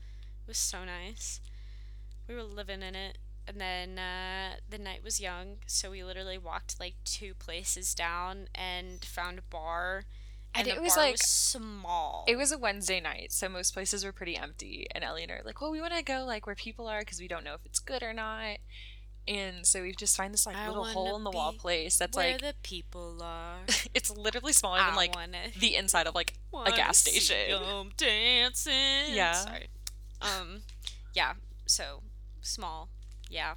was 0.47 0.57
so 0.57 0.83
nice 0.85 1.39
we 2.27 2.35
were 2.35 2.43
living 2.43 2.81
in 2.81 2.95
it 2.95 3.17
and 3.47 3.61
then 3.61 3.97
uh, 3.97 4.55
the 4.69 4.77
night 4.77 5.03
was 5.03 5.19
young 5.21 5.57
so 5.65 5.91
we 5.91 6.03
literally 6.03 6.37
walked 6.37 6.79
like 6.79 6.95
two 7.05 7.33
places 7.33 7.93
down 7.95 8.47
and 8.53 9.03
found 9.05 9.39
a 9.39 9.41
bar 9.49 10.03
And 10.53 10.67
and, 10.67 10.77
it 10.77 10.81
was, 10.81 10.97
like- 10.97 11.13
was 11.13 11.21
small 11.21 12.25
It 12.27 12.35
was 12.35 12.51
a 12.51 12.57
Wednesday 12.57 12.99
night, 12.99 13.31
so 13.31 13.47
most 13.47 13.73
places 13.73 14.03
were 14.03 14.11
pretty 14.11 14.35
empty. 14.35 14.87
And 14.93 15.03
Ellie 15.03 15.23
and 15.23 15.31
I 15.31 15.35
were 15.35 15.41
like, 15.45 15.61
well, 15.61 15.71
we 15.71 15.79
want 15.79 15.93
to 15.93 16.03
go 16.03 16.25
like 16.25 16.45
where 16.45 16.55
people 16.55 16.87
are 16.87 16.99
because 16.99 17.19
we 17.19 17.27
don't 17.27 17.43
know 17.45 17.53
if 17.53 17.65
it's 17.65 17.79
good 17.79 18.03
or 18.03 18.13
not. 18.13 18.57
And 19.27 19.65
so 19.65 19.81
we 19.81 19.93
just 19.93 20.15
find 20.15 20.33
this 20.33 20.45
like 20.45 20.55
I 20.55 20.67
little 20.67 20.85
hole 20.85 21.15
in 21.17 21.23
the 21.23 21.31
wall 21.31 21.53
place 21.53 21.97
that's 21.97 22.15
where 22.15 22.31
like 22.33 22.41
the 22.41 22.53
people 22.63 23.21
are. 23.21 23.59
it's 23.93 24.09
literally 24.09 24.53
smaller 24.53 24.79
I 24.79 24.87
than 24.87 24.95
like 24.95 25.15
wanna, 25.15 25.37
the 25.59 25.75
inside 25.75 26.07
of 26.07 26.15
like 26.15 26.33
wanna 26.51 26.71
gas 26.75 26.97
station. 26.99 27.91
dancing. 27.97 29.13
Yeah. 29.13 29.33
Sorry. 29.33 29.67
Um. 30.21 30.61
Yeah. 31.13 31.33
So 31.65 32.01
small. 32.41 32.89
Yeah. 33.29 33.55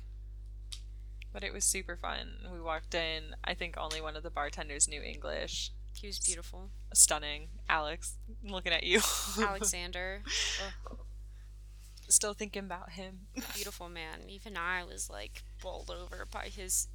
But 1.33 1.45
it 1.45 1.53
was 1.53 1.65
super 1.65 1.97
fun. 1.97 2.49
We 2.53 2.61
walked 2.61 2.95
in. 2.95 3.37
I 3.45 3.55
think 3.55 3.77
only 3.79 4.01
one 4.01 4.17
of 4.17 4.23
the 4.23 4.31
bartenders 4.31 4.89
knew 4.89 5.01
English. 5.01 5.71
He 5.95 6.07
was 6.09 6.19
beautiful. 6.19 6.71
Stunning, 6.93 7.49
Alex. 7.69 8.17
I'm 8.45 8.53
looking 8.53 8.73
at 8.73 8.83
you. 8.85 9.01
Alexander. 9.41 10.23
Ugh, 10.91 10.99
Still 12.09 12.35
thinking 12.35 12.65
about 12.65 12.91
him. 12.93 13.27
beautiful 13.55 13.89
man. 13.89 14.23
Even 14.29 14.57
I 14.57 14.83
was 14.83 15.09
like 15.09 15.45
bowled 15.63 15.91
over 15.91 16.27
by 16.33 16.47
his 16.47 16.89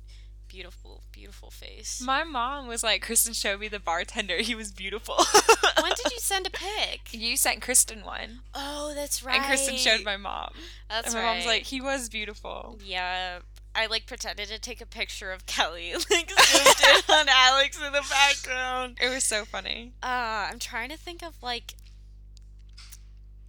beautiful, 0.48 1.04
beautiful 1.12 1.52
face. 1.52 2.02
My 2.02 2.24
mom 2.24 2.68
was 2.68 2.84
like, 2.84 3.02
Kristen 3.02 3.34
showed 3.34 3.60
me 3.60 3.68
the 3.68 3.80
bartender. 3.80 4.38
He 4.38 4.56
was 4.56 4.72
beautiful. 4.72 5.16
when 5.82 5.92
did 5.96 6.12
you 6.12 6.20
send 6.20 6.48
a 6.48 6.50
pic? 6.50 7.14
You 7.14 7.38
sent 7.38 7.62
Kristen 7.62 8.04
one. 8.04 8.40
Oh, 8.54 8.94
that's 8.96 9.24
right. 9.24 9.38
And 9.38 9.46
Kristen 9.46 9.76
showed 9.76 10.04
my 10.04 10.18
mom. 10.18 10.54
That's 10.90 11.08
right. 11.08 11.08
and 11.08 11.14
my 11.16 11.22
right. 11.22 11.34
mom's 11.36 11.46
like, 11.46 11.64
he 11.64 11.82
was 11.82 12.10
beautiful. 12.10 12.80
Yeah, 12.84 13.40
I 13.76 13.88
like 13.88 14.06
pretended 14.06 14.48
to 14.48 14.60
take 14.60 14.80
a 14.80 14.86
picture 14.86 15.32
of 15.32 15.46
Kelly, 15.46 15.94
like 16.10 16.32
zoomed 16.32 17.06
in 17.10 17.14
on 17.14 17.28
Alex 17.30 17.78
in 17.78 17.92
the 17.92 18.04
background. 18.10 18.98
It 19.02 19.10
was 19.10 19.24
so 19.24 19.44
funny. 19.44 19.92
Uh, 20.02 20.48
I'm 20.50 20.60
trying 20.60 20.90
to 20.90 20.98
think 20.98 21.24
of 21.24 21.42
like. 21.44 21.76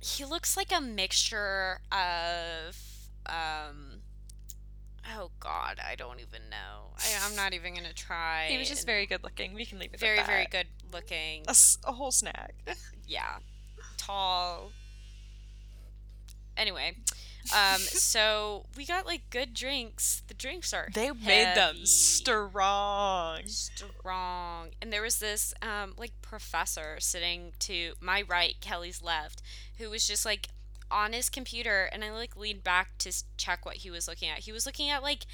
He 0.00 0.24
looks 0.24 0.56
like 0.56 0.72
a 0.76 0.80
mixture 0.80 1.80
of, 1.90 2.76
um. 3.26 3.95
Oh 5.14 5.30
God, 5.40 5.78
I 5.86 5.94
don't 5.94 6.20
even 6.20 6.48
know. 6.50 6.94
I, 6.98 7.26
I'm 7.26 7.36
not 7.36 7.52
even 7.54 7.74
gonna 7.74 7.92
try. 7.92 8.46
He 8.48 8.58
was 8.58 8.68
just 8.68 8.86
very 8.86 9.06
good 9.06 9.22
looking. 9.22 9.54
We 9.54 9.64
can 9.64 9.78
leave 9.78 9.94
it 9.94 10.00
very, 10.00 10.18
at 10.18 10.26
that. 10.26 10.32
very 10.32 10.46
good 10.50 10.66
looking. 10.92 11.42
A, 11.46 11.50
s- 11.50 11.78
a 11.84 11.92
whole 11.92 12.10
snack. 12.10 12.54
Yeah, 13.08 13.36
tall. 13.98 14.72
Anyway, 16.56 16.96
Um, 17.54 17.78
so 17.80 18.66
we 18.76 18.84
got 18.86 19.06
like 19.06 19.30
good 19.30 19.54
drinks. 19.54 20.22
The 20.26 20.34
drinks 20.34 20.72
are 20.72 20.88
They 20.92 21.10
made 21.10 21.54
them 21.54 21.74
heavy, 21.76 21.86
strong. 21.86 23.42
strong. 23.46 24.70
And 24.80 24.92
there 24.92 25.02
was 25.02 25.18
this 25.18 25.52
um 25.62 25.94
like 25.96 26.12
professor 26.22 26.96
sitting 26.98 27.52
to 27.60 27.92
my 28.00 28.22
right, 28.22 28.56
Kelly's 28.60 29.02
left, 29.02 29.42
who 29.78 29.90
was 29.90 30.06
just 30.06 30.24
like 30.24 30.48
on 30.90 31.12
his 31.12 31.28
computer 31.28 31.84
and 31.92 32.04
I 32.04 32.10
like 32.12 32.36
leaned 32.36 32.62
back 32.64 32.98
to 32.98 33.12
check 33.36 33.64
what 33.66 33.76
he 33.78 33.90
was 33.90 34.06
looking 34.08 34.28
at. 34.28 34.40
He 34.40 34.52
was 34.52 34.66
looking 34.66 34.88
at 34.90 35.02
like 35.02 35.26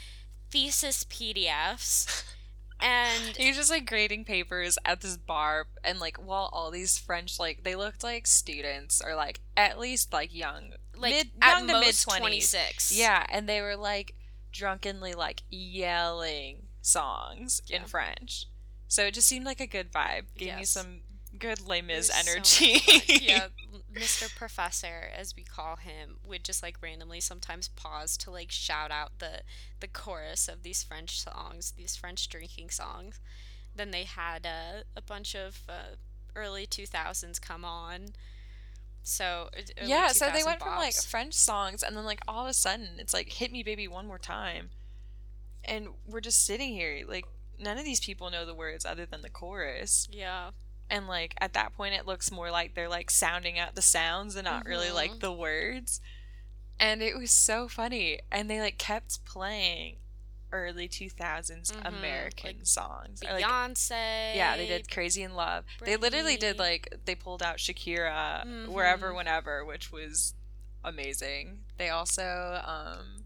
thesis 0.50 1.04
PDFs 1.04 2.24
and 2.80 3.36
He 3.36 3.48
was 3.48 3.56
just 3.56 3.70
like 3.70 3.86
grading 3.86 4.24
papers 4.24 4.76
at 4.84 5.00
this 5.00 5.16
bar, 5.16 5.66
and 5.84 6.00
like 6.00 6.16
while 6.16 6.50
all 6.52 6.70
these 6.70 6.98
French 6.98 7.38
like 7.38 7.62
they 7.64 7.74
looked 7.76 8.02
like 8.02 8.26
students 8.26 9.00
or 9.04 9.14
like 9.14 9.40
at 9.56 9.78
least 9.78 10.12
like 10.12 10.34
young, 10.34 10.72
like 10.96 11.12
mid, 11.14 11.30
young 11.42 11.60
to 11.68 11.72
mid 11.74 11.86
most 11.86 12.02
twenties. 12.04 12.50
26. 12.50 12.96
Yeah, 12.98 13.24
and 13.30 13.48
they 13.48 13.60
were 13.60 13.76
like 13.76 14.14
drunkenly 14.52 15.14
like 15.14 15.42
yelling 15.50 16.62
songs 16.80 17.62
Yeah. 17.66 17.78
in 17.78 17.84
French. 17.84 18.46
So 18.88 19.04
it 19.04 19.14
just 19.14 19.28
seemed 19.28 19.46
like 19.46 19.60
a 19.60 19.66
good 19.66 19.90
vibe. 19.92 20.24
Gave 20.36 20.56
me 20.56 20.64
some 20.64 21.00
good 21.42 21.66
Les 21.66 21.82
Mis 21.82 21.96
was 21.96 22.06
so 22.06 22.30
energy. 22.32 22.72
much 22.74 23.20
yeah, 23.22 23.46
Mr. 23.92 24.34
Professor, 24.34 25.10
as 25.14 25.34
we 25.36 25.42
call 25.42 25.76
him, 25.76 26.18
would 26.26 26.44
just 26.44 26.62
like 26.62 26.76
randomly 26.80 27.20
sometimes 27.20 27.68
pause 27.68 28.16
to 28.18 28.30
like 28.30 28.50
shout 28.50 28.90
out 28.90 29.18
the 29.18 29.42
the 29.80 29.88
chorus 29.88 30.48
of 30.48 30.62
these 30.62 30.82
French 30.82 31.20
songs, 31.20 31.72
these 31.76 31.96
French 31.96 32.28
drinking 32.28 32.70
songs. 32.70 33.20
Then 33.74 33.90
they 33.90 34.04
had 34.04 34.46
uh, 34.46 34.84
a 34.96 35.02
bunch 35.02 35.34
of 35.34 35.62
uh, 35.68 35.96
early 36.36 36.64
two 36.64 36.86
thousands 36.86 37.38
come 37.38 37.64
on. 37.64 38.10
So 39.02 39.48
uh, 39.56 39.84
yeah, 39.84 40.08
so 40.08 40.26
they 40.26 40.42
2000 40.42 40.46
went 40.46 40.60
from 40.62 40.76
like. 40.76 40.94
French 40.94 41.34
songs, 41.34 41.82
and 41.82 41.96
then 41.96 42.04
like 42.04 42.20
all 42.28 42.44
of 42.44 42.50
a 42.50 42.54
sudden 42.54 42.90
it's 42.98 43.12
like 43.12 43.32
"Hit 43.32 43.50
Me, 43.50 43.64
Baby, 43.64 43.88
One 43.88 44.06
More 44.06 44.18
Time," 44.18 44.70
and 45.64 45.88
we're 46.06 46.20
just 46.20 46.46
sitting 46.46 46.72
here 46.72 47.02
like 47.08 47.24
none 47.58 47.78
of 47.78 47.84
these 47.84 48.00
people 48.00 48.30
know 48.30 48.46
the 48.46 48.54
words 48.54 48.86
other 48.86 49.06
than 49.06 49.22
the 49.22 49.30
chorus. 49.30 50.08
yeah, 50.12 50.50
and 50.90 51.08
like 51.08 51.34
at 51.40 51.52
that 51.54 51.72
point 51.74 51.94
it 51.94 52.06
looks 52.06 52.30
more 52.30 52.50
like 52.50 52.74
they're 52.74 52.88
like 52.88 53.10
sounding 53.10 53.58
out 53.58 53.74
the 53.74 53.82
sounds 53.82 54.36
and 54.36 54.44
not 54.44 54.66
really 54.66 54.88
Mhm. 54.88 54.94
like 54.94 55.20
the 55.20 55.32
words. 55.32 56.00
And 56.80 57.02
it 57.02 57.16
was 57.16 57.30
so 57.30 57.68
funny. 57.68 58.20
And 58.30 58.50
they 58.50 58.60
like 58.60 58.78
kept 58.78 59.24
playing 59.24 59.98
early 60.50 60.86
2000s 60.86 61.72
Mhm, 61.72 61.86
american 61.86 62.58
like 62.58 62.66
songs. 62.66 63.22
Or, 63.22 63.32
like, 63.32 63.44
Beyonce. 63.44 64.34
yeah 64.36 64.56
they 64.58 64.66
did 64.66 64.90
crazy 64.90 65.22
in 65.22 65.34
love. 65.34 65.64
They 65.80 65.96
literally 65.96 66.36
did 66.36 66.58
like 66.58 66.94
they 67.06 67.14
pulled 67.14 67.42
out 67.42 67.56
shakira 67.56 68.66
wherever 68.68 69.12
Mhm. 69.12 69.16
whenever 69.16 69.64
which 69.64 69.90
was 69.90 70.34
amazing. 70.84 71.64
They 71.78 71.88
also 71.88 72.60
um 72.66 73.24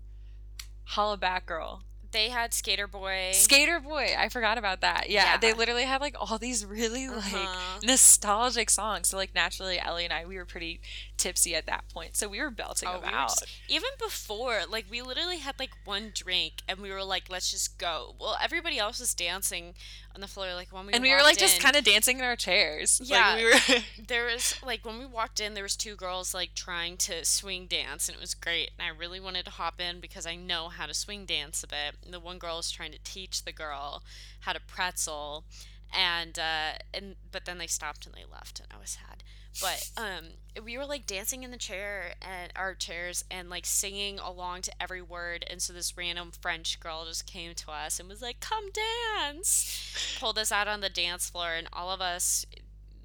holla 0.85 1.17
back 1.17 1.47
girl 1.47 1.83
They 2.17 2.31
had 2.31 2.55
Skater 2.55 2.87
Boy. 2.87 3.33
skater 3.35 3.79
boy 3.79 4.15
i 4.19 4.31
forgot 4.31 4.57
about 4.57 4.81
that 4.81 5.11
yeah, 5.11 5.25
Yeah. 5.33 5.37
they 5.37 5.53
literally 5.53 5.83
had 5.85 6.01
like 6.01 6.17
all 6.19 6.39
these 6.39 6.65
really 6.65 7.09
like 7.11 7.35
Uh-huh. 7.35 7.79
nostalgic 7.83 8.71
songs. 8.71 9.09
So 9.09 9.19
like 9.19 9.35
naturally, 9.35 9.79
Ellie 9.79 10.05
and 10.05 10.13
I 10.15 10.25
we 10.25 10.37
were 10.39 10.47
pretty 10.47 10.81
tipsy 11.17 11.55
at 11.55 11.67
that 11.67 11.85
point, 11.93 12.17
so 12.17 12.29
we 12.29 12.41
were 12.41 12.51
belting 12.51 12.89
Oh, 12.89 13.01
them 13.01 13.03
we 13.03 13.09
out. 13.09 13.29
just- 13.29 13.47
even 13.69 13.91
before, 13.99 14.61
like 14.69 14.87
we 14.91 15.03
literally 15.03 15.39
had 15.39 15.59
like 15.59 15.71
one 15.85 16.13
drink 16.15 16.63
and 16.69 16.81
we 16.81 16.91
were 16.91 17.03
like, 17.05 17.25
let's 17.31 17.51
just 17.51 17.79
go. 17.79 18.15
Well, 18.21 18.37
everybody 18.43 18.79
else 18.79 19.01
was 19.01 19.15
dancing 19.15 19.75
on 20.15 20.21
the 20.21 20.27
floor, 20.29 20.55
like 20.55 20.73
when 20.73 20.87
we 20.87 20.93
and 20.93 21.03
we 21.03 21.13
were 21.13 21.23
like 21.23 21.37
just 21.39 21.61
kind 21.61 21.77
of 21.77 21.85
dancing 21.85 22.19
in 22.19 22.25
our 22.25 22.37
chairs. 22.37 23.01
Yeah. 23.05 23.33
like, 23.35 23.37
we 23.39 23.45
were. 23.45 23.83
There 24.07 24.27
was 24.27 24.55
like 24.65 24.85
when 24.85 24.99
we 24.99 25.07
walked 25.07 25.41
in, 25.41 25.55
there 25.55 25.63
was 25.65 25.77
two 25.77 25.97
girls 25.97 26.33
like 26.35 26.55
trying 26.55 26.97
to 26.99 27.25
swing 27.25 27.67
dance, 27.67 28.09
and 28.09 28.17
it 28.17 28.21
was 28.21 28.35
great. 28.35 28.71
And 28.79 28.87
I 28.87 28.97
really 28.97 29.21
wanted 29.21 29.45
to 29.47 29.51
hop 29.51 29.81
in 29.81 30.01
because 30.01 30.27
I 30.27 30.37
know 30.37 30.69
how 30.69 30.87
to 30.87 30.95
swing 30.95 31.25
dance 31.25 31.63
a 31.65 31.67
bit. 31.67 31.97
And 32.05 32.15
the 32.15 32.21
one 32.21 32.39
girl 32.39 32.57
was 32.59 32.71
trying 32.71 32.93
to 32.93 32.99
teach 33.05 33.45
the 33.45 33.53
girl 33.53 34.03
how 34.41 34.53
to 34.53 34.61
pretzel, 34.61 35.45
and 35.93 36.39
uh, 36.39 36.79
and 36.95 37.17
but 37.33 37.45
then 37.45 37.59
they 37.59 37.67
stopped 37.67 38.07
and 38.07 38.15
they 38.15 38.25
left, 38.31 38.61
and 38.61 38.69
I 38.75 38.81
was 38.81 38.91
sad. 38.91 39.23
But 39.61 39.91
um, 39.97 40.65
we 40.65 40.77
were 40.77 40.85
like 40.85 41.07
dancing 41.07 41.43
in 41.43 41.51
the 41.51 41.57
chair 41.57 42.15
and 42.21 42.53
our 42.57 42.75
chairs 42.75 43.25
and 43.31 43.49
like 43.51 43.67
singing 43.67 44.19
along 44.19 44.63
to 44.63 44.83
every 44.83 45.03
word. 45.03 45.45
And 45.49 45.61
so 45.61 45.73
this 45.73 45.97
random 45.97 46.31
French 46.41 46.79
girl 46.81 47.05
just 47.07 47.27
came 47.27 47.55
to 47.55 47.71
us 47.71 47.99
and 48.01 48.09
was 48.09 48.23
like, 48.23 48.41
"Come 48.41 48.71
dance!" 48.73 50.17
Pulled 50.19 50.39
us 50.39 50.53
out 50.53 50.69
on 50.69 50.81
the 50.81 50.91
dance 50.91 51.31
floor, 51.31 51.55
and 51.55 51.69
all 51.73 51.91
of 51.91 52.01
us 52.01 52.47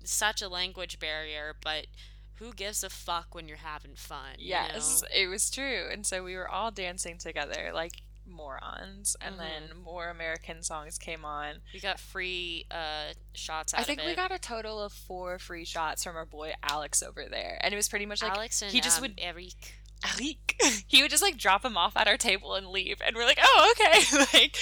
such 0.03 0.41
a 0.41 0.49
language 0.49 0.99
barrier, 0.99 1.55
but 1.63 1.87
who 2.35 2.53
gives 2.53 2.83
a 2.83 2.89
fuck 2.89 3.35
when 3.35 3.47
you're 3.47 3.57
having 3.57 3.95
fun? 3.95 4.35
you 4.39 4.49
yes, 4.49 5.01
know? 5.01 5.07
it 5.15 5.27
was 5.27 5.49
true, 5.49 5.87
and 5.91 6.05
so 6.05 6.23
we 6.23 6.35
were 6.35 6.49
all 6.49 6.71
dancing 6.71 7.17
together 7.17 7.71
like 7.73 8.01
morons, 8.31 9.15
and 9.21 9.37
then 9.39 9.63
Mm-hmm. 9.69 9.83
more 9.83 10.09
American 10.09 10.63
songs 10.63 10.97
came 10.97 11.23
on. 11.25 11.55
we 11.73 11.79
got 11.79 11.99
free 11.99 12.65
uh, 12.71 13.13
shots 13.33 13.73
out 13.73 13.79
I 13.81 13.83
think 13.83 14.01
we 14.05 14.15
got 14.15 14.31
a 14.31 14.39
total 14.39 14.81
of 14.81 14.93
four 14.93 15.37
free 15.39 15.65
shots 15.65 16.03
from 16.03 16.15
our 16.15 16.25
boy 16.25 16.53
Alex 16.63 17.03
over 17.03 17.25
there, 17.29 17.59
and 17.61 17.73
it 17.73 17.77
was 17.77 17.89
pretty 17.89 18.05
much 18.05 18.21
like 18.23 18.31
Alex 18.33 18.61
and 18.61 18.71
he 18.71 18.81
just 18.81 18.97
um, 18.97 19.01
would 19.03 19.13
Eric. 19.17 19.75
Eric, 20.19 20.59
he 20.87 21.01
would 21.03 21.11
just 21.11 21.21
like 21.23 21.37
drop 21.37 21.63
him 21.63 21.77
off 21.77 21.95
at 21.95 22.07
our 22.07 22.17
table 22.17 22.55
and 22.55 22.67
leave, 22.67 23.01
and 23.05 23.15
we're 23.15 23.25
like, 23.25 23.39
oh 23.41 23.73
okay, 23.79 24.17
like. 24.33 24.57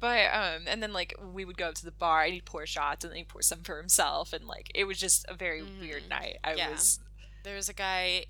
But 0.00 0.26
um, 0.32 0.62
and 0.68 0.80
then 0.80 0.92
like 0.92 1.12
we 1.20 1.44
would 1.44 1.56
go 1.56 1.66
up 1.68 1.74
to 1.74 1.84
the 1.84 1.90
bar 1.90 2.22
and 2.22 2.32
he'd 2.32 2.44
pour 2.44 2.64
shots 2.66 3.04
and 3.04 3.10
then 3.10 3.18
he'd 3.18 3.28
pour 3.28 3.42
some 3.42 3.62
for 3.64 3.78
himself, 3.78 4.32
and 4.32 4.44
like 4.44 4.70
it 4.74 4.84
was 4.84 4.98
just 4.98 5.24
a 5.28 5.34
very 5.34 5.62
weird 5.80 6.04
Mhm. 6.04 6.08
night. 6.10 6.36
I 6.44 6.54
Yeah. 6.54 6.70
was 6.70 7.00
There 7.42 7.56
was 7.56 7.68
a 7.68 7.72
guy, 7.74 8.26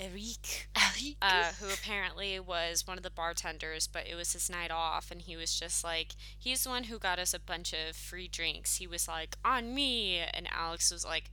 Eric, 0.00 0.68
Alec. 0.74 1.16
uh, 1.20 1.52
who 1.60 1.68
apparently 1.68 2.40
was 2.40 2.86
one 2.86 2.96
of 2.96 3.02
the 3.02 3.10
bartenders, 3.10 3.86
but 3.86 4.06
it 4.06 4.14
was 4.14 4.32
his 4.32 4.48
night 4.48 4.70
off, 4.70 5.10
and 5.10 5.20
he 5.20 5.36
was 5.36 5.58
just 5.58 5.84
like, 5.84 6.12
he's 6.38 6.64
the 6.64 6.70
one 6.70 6.84
who 6.84 6.98
got 6.98 7.18
us 7.18 7.34
a 7.34 7.38
bunch 7.38 7.74
of 7.74 7.94
free 7.94 8.26
drinks. 8.26 8.76
He 8.76 8.86
was 8.86 9.06
like, 9.06 9.36
on 9.44 9.74
me, 9.74 10.16
and 10.18 10.48
Alex 10.50 10.90
was 10.90 11.04
like, 11.04 11.30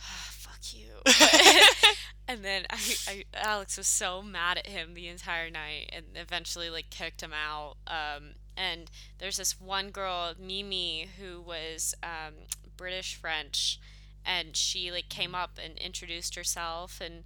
"Ah, 0.00 0.28
fuck 0.32 0.60
you. 0.74 1.00
and 2.28 2.44
then 2.44 2.66
I, 2.68 2.78
I, 3.08 3.24
Alex 3.32 3.78
was 3.78 3.86
so 3.86 4.20
mad 4.20 4.58
at 4.58 4.66
him 4.66 4.92
the 4.92 5.08
entire 5.08 5.48
night, 5.48 5.88
and 5.90 6.04
eventually 6.14 6.68
like 6.68 6.90
kicked 6.90 7.22
him 7.22 7.32
out. 7.32 7.76
Um, 7.86 8.34
and 8.54 8.90
there's 9.18 9.38
this 9.38 9.58
one 9.58 9.88
girl, 9.90 10.34
Mimi, 10.38 11.08
who 11.18 11.40
was 11.40 11.94
um, 12.02 12.34
British 12.76 13.14
French, 13.14 13.80
and 14.26 14.54
she 14.54 14.92
like 14.92 15.08
came 15.08 15.34
up 15.34 15.58
and 15.62 15.78
introduced 15.78 16.34
herself 16.34 17.00
and 17.00 17.24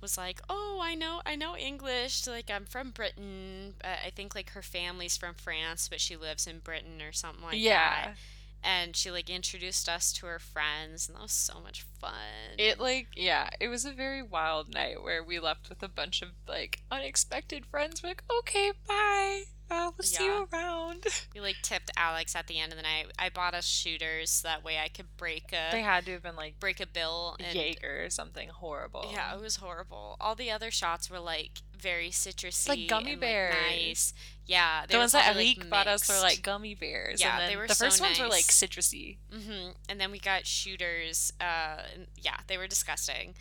was 0.00 0.18
like, 0.18 0.40
"Oh, 0.48 0.80
I 0.82 0.94
know, 0.94 1.22
I 1.24 1.36
know 1.36 1.56
English. 1.56 2.26
Like, 2.26 2.50
I'm 2.50 2.66
from 2.66 2.90
Britain. 2.90 3.74
Uh, 3.82 3.96
I 4.06 4.10
think 4.10 4.34
like 4.34 4.50
her 4.50 4.62
family's 4.62 5.16
from 5.16 5.34
France, 5.34 5.88
but 5.88 6.00
she 6.00 6.16
lives 6.16 6.46
in 6.46 6.58
Britain 6.60 7.00
or 7.02 7.12
something 7.12 7.42
like 7.44 7.52
that." 7.52 7.58
yeah, 7.58 8.14
And 8.62 8.96
she 8.96 9.10
like 9.10 9.28
introduced 9.30 9.88
us 9.88 10.12
to 10.14 10.26
her 10.26 10.38
friends, 10.38 11.08
and 11.08 11.16
that 11.16 11.22
was 11.22 11.32
so 11.32 11.60
much 11.60 11.86
fun. 12.00 12.12
it 12.58 12.78
like 12.80 13.08
yeah, 13.16 13.48
it 13.60 13.68
was 13.68 13.84
a 13.84 13.92
very 13.92 14.22
wild 14.22 14.72
night 14.72 15.02
where 15.02 15.22
we 15.22 15.38
left 15.38 15.68
with 15.68 15.82
a 15.82 15.88
bunch 15.88 16.22
of 16.22 16.28
like 16.48 16.82
unexpected 16.90 17.66
friends. 17.66 18.02
We're 18.02 18.10
like, 18.10 18.24
okay, 18.40 18.72
bye. 18.86 19.42
Uh, 19.70 19.90
we'll 19.96 20.04
see 20.04 20.22
you 20.24 20.46
around. 20.52 21.04
we 21.34 21.40
like 21.40 21.56
tipped 21.62 21.90
Alex 21.96 22.36
at 22.36 22.46
the 22.48 22.60
end 22.60 22.70
of 22.70 22.76
the 22.76 22.82
night. 22.82 23.06
I 23.18 23.30
bought 23.30 23.54
us 23.54 23.64
shooters 23.64 24.30
so 24.30 24.48
that 24.48 24.62
way 24.62 24.78
I 24.78 24.88
could 24.88 25.06
break 25.16 25.44
a. 25.52 25.72
They 25.72 25.80
had 25.80 26.04
to 26.04 26.12
have 26.12 26.22
been 26.22 26.36
like 26.36 26.60
break 26.60 26.80
a 26.80 26.86
bill 26.86 27.36
and 27.40 27.56
Jaeger 27.56 28.04
or 28.04 28.10
something 28.10 28.50
horrible. 28.50 29.08
Yeah, 29.10 29.34
it 29.34 29.40
was 29.40 29.56
horrible. 29.56 30.16
All 30.20 30.34
the 30.34 30.50
other 30.50 30.70
shots 30.70 31.08
were 31.10 31.18
like 31.18 31.62
very 31.76 32.10
citrusy, 32.10 32.68
Like 32.68 32.88
gummy 32.88 33.12
and, 33.12 33.20
bears. 33.22 33.54
nice. 33.70 34.14
Yeah, 34.46 34.84
the 34.86 34.98
ones 34.98 35.12
that 35.12 35.24
probably, 35.24 35.56
like, 35.58 35.70
bought 35.70 35.86
us 35.86 36.06
were 36.08 36.20
like 36.20 36.42
gummy 36.42 36.74
bears. 36.74 37.18
Yeah, 37.18 37.48
they 37.48 37.56
were 37.56 37.66
the 37.66 37.74
so 37.74 37.86
first 37.86 38.02
ones 38.02 38.18
were 38.20 38.26
like 38.26 38.44
nice. 38.46 38.62
citrusy. 38.62 39.16
hmm 39.32 39.70
And 39.88 39.98
then 39.98 40.10
we 40.10 40.18
got 40.18 40.46
shooters. 40.46 41.32
Uh, 41.40 41.78
and 41.94 42.06
yeah, 42.16 42.36
they 42.46 42.56
were 42.58 42.66
disgusting. 42.66 43.34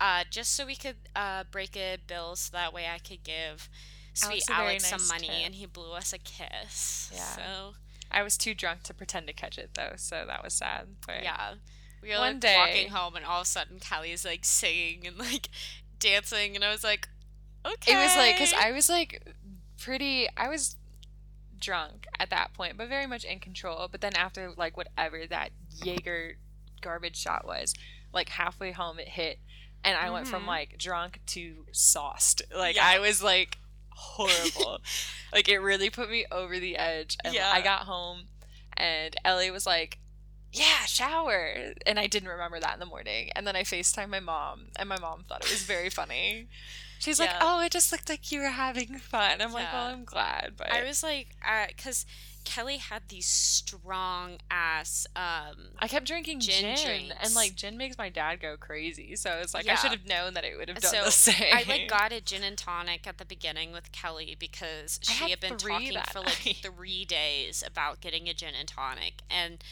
Uh, 0.00 0.24
just 0.30 0.54
so 0.54 0.64
we 0.64 0.76
could 0.76 0.96
uh, 1.14 1.44
break 1.50 1.76
a 1.76 1.98
bill, 2.06 2.34
so 2.36 2.56
that 2.56 2.72
way 2.72 2.86
I 2.92 2.98
could 2.98 3.22
give 3.22 3.68
sweet 4.14 4.44
Alex 4.48 4.84
Alex 4.84 4.86
some 4.88 4.98
nice 4.98 5.08
money, 5.10 5.26
tip. 5.28 5.46
and 5.46 5.54
he 5.54 5.66
blew 5.66 5.92
us 5.92 6.12
a 6.12 6.18
kiss. 6.18 7.10
Yeah. 7.14 7.20
So 7.22 7.42
I 8.10 8.22
was 8.22 8.38
too 8.38 8.54
drunk 8.54 8.82
to 8.84 8.94
pretend 8.94 9.26
to 9.26 9.32
catch 9.32 9.58
it 9.58 9.70
though, 9.74 9.92
so 9.96 10.24
that 10.26 10.42
was 10.42 10.54
sad. 10.54 10.86
But 11.06 11.22
yeah, 11.22 11.54
we 12.02 12.08
were 12.10 12.16
One 12.18 12.32
like 12.34 12.40
day- 12.40 12.56
walking 12.56 12.88
home, 12.88 13.14
and 13.16 13.24
all 13.26 13.40
of 13.40 13.46
a 13.46 13.48
sudden 13.50 13.78
Kelly's 13.78 14.24
like 14.24 14.44
singing 14.44 15.06
and 15.06 15.18
like 15.18 15.48
dancing, 15.98 16.56
and 16.56 16.64
I 16.64 16.70
was 16.70 16.82
like, 16.82 17.08
okay. 17.66 17.92
it 17.92 17.96
was 17.96 18.16
like 18.16 18.36
because 18.36 18.54
I 18.54 18.72
was 18.72 18.88
like 18.88 19.22
pretty. 19.78 20.28
I 20.36 20.48
was 20.48 20.76
drunk 21.58 22.06
at 22.18 22.30
that 22.30 22.54
point, 22.54 22.78
but 22.78 22.88
very 22.88 23.06
much 23.06 23.24
in 23.24 23.38
control. 23.38 23.86
But 23.90 24.00
then 24.00 24.16
after 24.16 24.50
like 24.56 24.78
whatever 24.78 25.26
that 25.28 25.50
Jaeger 25.84 26.36
garbage 26.80 27.16
shot 27.18 27.46
was, 27.46 27.74
like 28.12 28.28
halfway 28.30 28.72
home 28.72 28.98
it 28.98 29.08
hit, 29.08 29.38
and 29.84 29.96
I 29.96 30.10
went 30.10 30.26
from 30.28 30.44
Mhm. 30.44 30.48
like 30.48 30.78
drunk 30.78 31.20
to 31.28 31.66
sauced. 31.72 32.42
Like 32.54 32.76
Yeah. 32.76 32.86
I 32.86 32.98
was 32.98 33.22
like 33.22 33.58
horrible. 33.90 34.80
like 35.32 35.48
it 35.48 35.58
really 35.58 35.90
put 35.90 36.10
me 36.10 36.26
over 36.30 36.58
the 36.58 36.76
edge. 36.76 37.16
And 37.24 37.34
Yeah. 37.34 37.50
I 37.52 37.60
got 37.60 37.82
home, 37.82 38.28
and 38.76 39.14
Ellie 39.24 39.50
was 39.50 39.66
like. 39.66 39.98
Yeah, 40.52 40.84
shower. 40.86 41.74
And 41.86 41.96
I 41.96 42.08
didn't 42.08 42.28
remember 42.28 42.58
that 42.58 42.74
in 42.74 42.80
the 42.80 42.84
morning. 42.86 43.30
And 43.36 43.46
then 43.46 43.54
I 43.54 43.62
FaceTime 43.62 44.08
my 44.08 44.18
mom, 44.18 44.66
and 44.74 44.88
my 44.88 44.98
mom 44.98 45.22
thought 45.22 45.44
it 45.44 45.50
was 45.52 45.62
very 45.62 45.90
funny. 45.90 46.48
She's 46.98 47.20
like, 47.20 47.30
"Oh, 47.40 47.60
it 47.60 47.70
just 47.70 47.92
looked 47.92 48.08
like 48.08 48.32
you 48.32 48.40
were 48.40 48.48
having 48.48 48.98
fun." 48.98 49.40
I'm 49.40 49.52
like, 49.52 49.72
"Well, 49.72 49.86
I'm 49.86 50.04
glad." 50.04 50.54
But 50.56 50.72
I 50.72 50.82
was 50.82 51.04
like, 51.04 51.28
because 51.68 52.04
Kelly 52.44 52.78
had 52.78 53.02
these 53.08 53.26
strong 53.26 54.38
ass. 54.50 55.06
Um, 55.14 55.70
I 55.78 55.88
kept 55.88 56.06
drinking 56.06 56.40
Gin 56.40 56.76
gin, 56.76 57.12
and 57.20 57.34
like 57.34 57.54
gin 57.54 57.76
makes 57.76 57.96
my 57.98 58.08
dad 58.08 58.40
go 58.40 58.56
crazy. 58.56 59.16
So 59.16 59.38
it's 59.42 59.54
like 59.54 59.68
I 59.68 59.74
should 59.74 59.90
have 59.92 60.06
known 60.06 60.34
that 60.34 60.44
it 60.44 60.56
would 60.58 60.68
have 60.68 60.80
done 60.80 60.90
so 60.90 61.04
the 61.04 61.10
same. 61.10 61.52
I 61.52 61.64
like 61.68 61.88
got 61.88 62.12
a 62.12 62.20
gin 62.20 62.42
and 62.42 62.56
tonic 62.58 63.06
at 63.06 63.18
the 63.18 63.24
beginning 63.24 63.72
with 63.72 63.92
Kelly 63.92 64.36
because 64.38 65.00
I 65.08 65.12
she 65.12 65.22
had 65.22 65.30
had 65.30 65.40
been 65.40 65.56
talking 65.58 65.96
for 66.12 66.20
like 66.20 66.46
night. 66.46 66.56
three 66.62 67.04
days 67.04 67.62
about 67.66 68.00
getting 68.00 68.28
a 68.28 68.34
gin 68.34 68.54
and 68.58 68.68
tonic, 68.68 69.22
and 69.30 69.62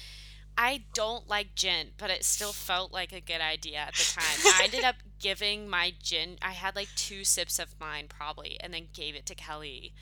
I 0.56 0.82
don't 0.92 1.28
like 1.28 1.54
gin, 1.54 1.90
but 1.98 2.10
it 2.10 2.24
still 2.24 2.52
felt 2.52 2.92
like 2.92 3.12
a 3.12 3.20
good 3.20 3.40
idea 3.40 3.78
at 3.78 3.94
the 3.94 4.04
time. 4.04 4.24
I 4.44 4.62
ended 4.64 4.82
up 4.84 4.96
giving 5.20 5.68
my 5.68 5.94
gin. 6.02 6.36
I 6.42 6.50
had 6.52 6.74
like 6.74 6.88
two 6.96 7.22
sips 7.22 7.60
of 7.60 7.78
mine 7.80 8.06
probably, 8.08 8.58
and 8.60 8.74
then 8.74 8.88
gave 8.92 9.14
it 9.14 9.24
to 9.26 9.36
Kelly. 9.36 9.92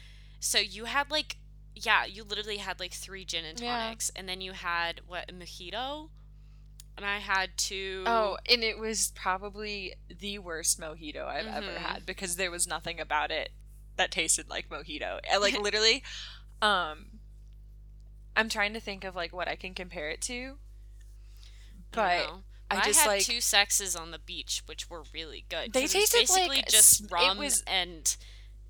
So 0.41 0.59
you 0.59 0.87
had 0.87 1.11
like, 1.11 1.37
yeah, 1.79 2.05
you 2.07 2.25
literally 2.25 2.57
had 2.57 2.81
like 2.81 2.93
three 2.93 3.25
gin 3.25 3.45
and 3.45 3.61
Yeah. 3.61 3.79
tonics, 3.79 4.11
and 4.17 4.27
then 4.29 4.41
you 4.41 4.53
had 4.53 5.03
what 5.07 5.31
a 5.31 5.35
mojito, 5.35 6.09
and 6.97 7.05
I 7.05 7.19
had 7.19 7.57
two. 7.59 8.03
Oh, 8.07 8.39
and 8.51 8.65
it 8.65 8.79
was 8.79 9.13
probably 9.15 9.95
the 10.09 10.39
worst 10.39 10.81
mojito 10.81 11.27
I've 11.27 11.47
ever 11.47 11.73
Mhm. 11.73 11.77
had 11.77 12.07
because 12.07 12.37
there 12.37 12.51
was 12.51 12.67
nothing 12.67 12.99
about 12.99 13.31
it 13.31 13.53
that 13.97 14.11
tasted 14.11 14.49
like 14.49 14.69
mojito. 14.71 15.21
And, 15.31 15.41
like 15.43 15.55
literally, 15.61 16.03
um, 16.63 17.21
I'm 18.35 18.49
trying 18.49 18.73
to 18.73 18.81
think 18.81 19.05
of 19.05 19.15
like 19.15 19.33
what 19.33 19.47
I 19.49 19.57
can 19.57 19.75
compare 19.75 20.09
it 20.11 20.23
to, 20.23 20.59
I 20.59 21.85
but 21.93 22.27
know. 22.27 22.43
I 22.71 22.79
I 22.79 22.85
just 22.85 23.01
had 23.01 23.07
like 23.09 23.23
two 23.25 23.41
sexes 23.41 23.95
on 23.95 24.11
the 24.11 24.19
beach, 24.19 24.63
which 24.67 24.91
were 24.91 25.05
really 25.15 25.45
good. 25.49 25.73
They 25.73 25.87
tasted 25.87 26.29
like 26.29 26.29
basically 26.29 26.59
s- 26.67 26.73
just 26.73 27.01
it 27.05 27.13
rum 27.13 27.39
was- 27.39 27.63
and 27.67 28.17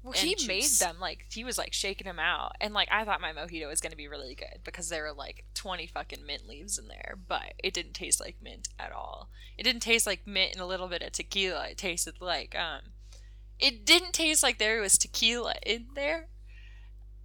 Well, 0.06 0.14
he 0.14 0.36
made 0.46 0.62
them 0.78 0.96
like 1.00 1.26
he 1.30 1.42
was 1.44 1.58
like 1.58 1.72
shaking 1.72 2.06
them 2.06 2.18
out, 2.18 2.52
and 2.60 2.72
like 2.72 2.88
I 2.92 3.04
thought 3.04 3.20
my 3.20 3.32
mojito 3.32 3.66
was 3.68 3.80
gonna 3.80 3.96
be 3.96 4.08
really 4.08 4.34
good 4.34 4.60
because 4.64 4.88
there 4.88 5.02
were 5.02 5.12
like 5.12 5.44
twenty 5.54 5.86
fucking 5.86 6.24
mint 6.24 6.46
leaves 6.46 6.78
in 6.78 6.86
there, 6.88 7.16
but 7.28 7.54
it 7.62 7.74
didn't 7.74 7.94
taste 7.94 8.20
like 8.20 8.36
mint 8.40 8.68
at 8.78 8.92
all. 8.92 9.30
It 9.58 9.64
didn't 9.64 9.82
taste 9.82 10.06
like 10.06 10.26
mint 10.26 10.52
and 10.52 10.60
a 10.60 10.66
little 10.66 10.88
bit 10.88 11.02
of 11.02 11.12
tequila. 11.12 11.68
It 11.70 11.78
tasted 11.78 12.20
like 12.20 12.54
um, 12.56 12.92
it 13.58 13.84
didn't 13.84 14.12
taste 14.12 14.42
like 14.42 14.58
there 14.58 14.80
was 14.80 14.96
tequila 14.96 15.54
in 15.64 15.86
there. 15.94 16.28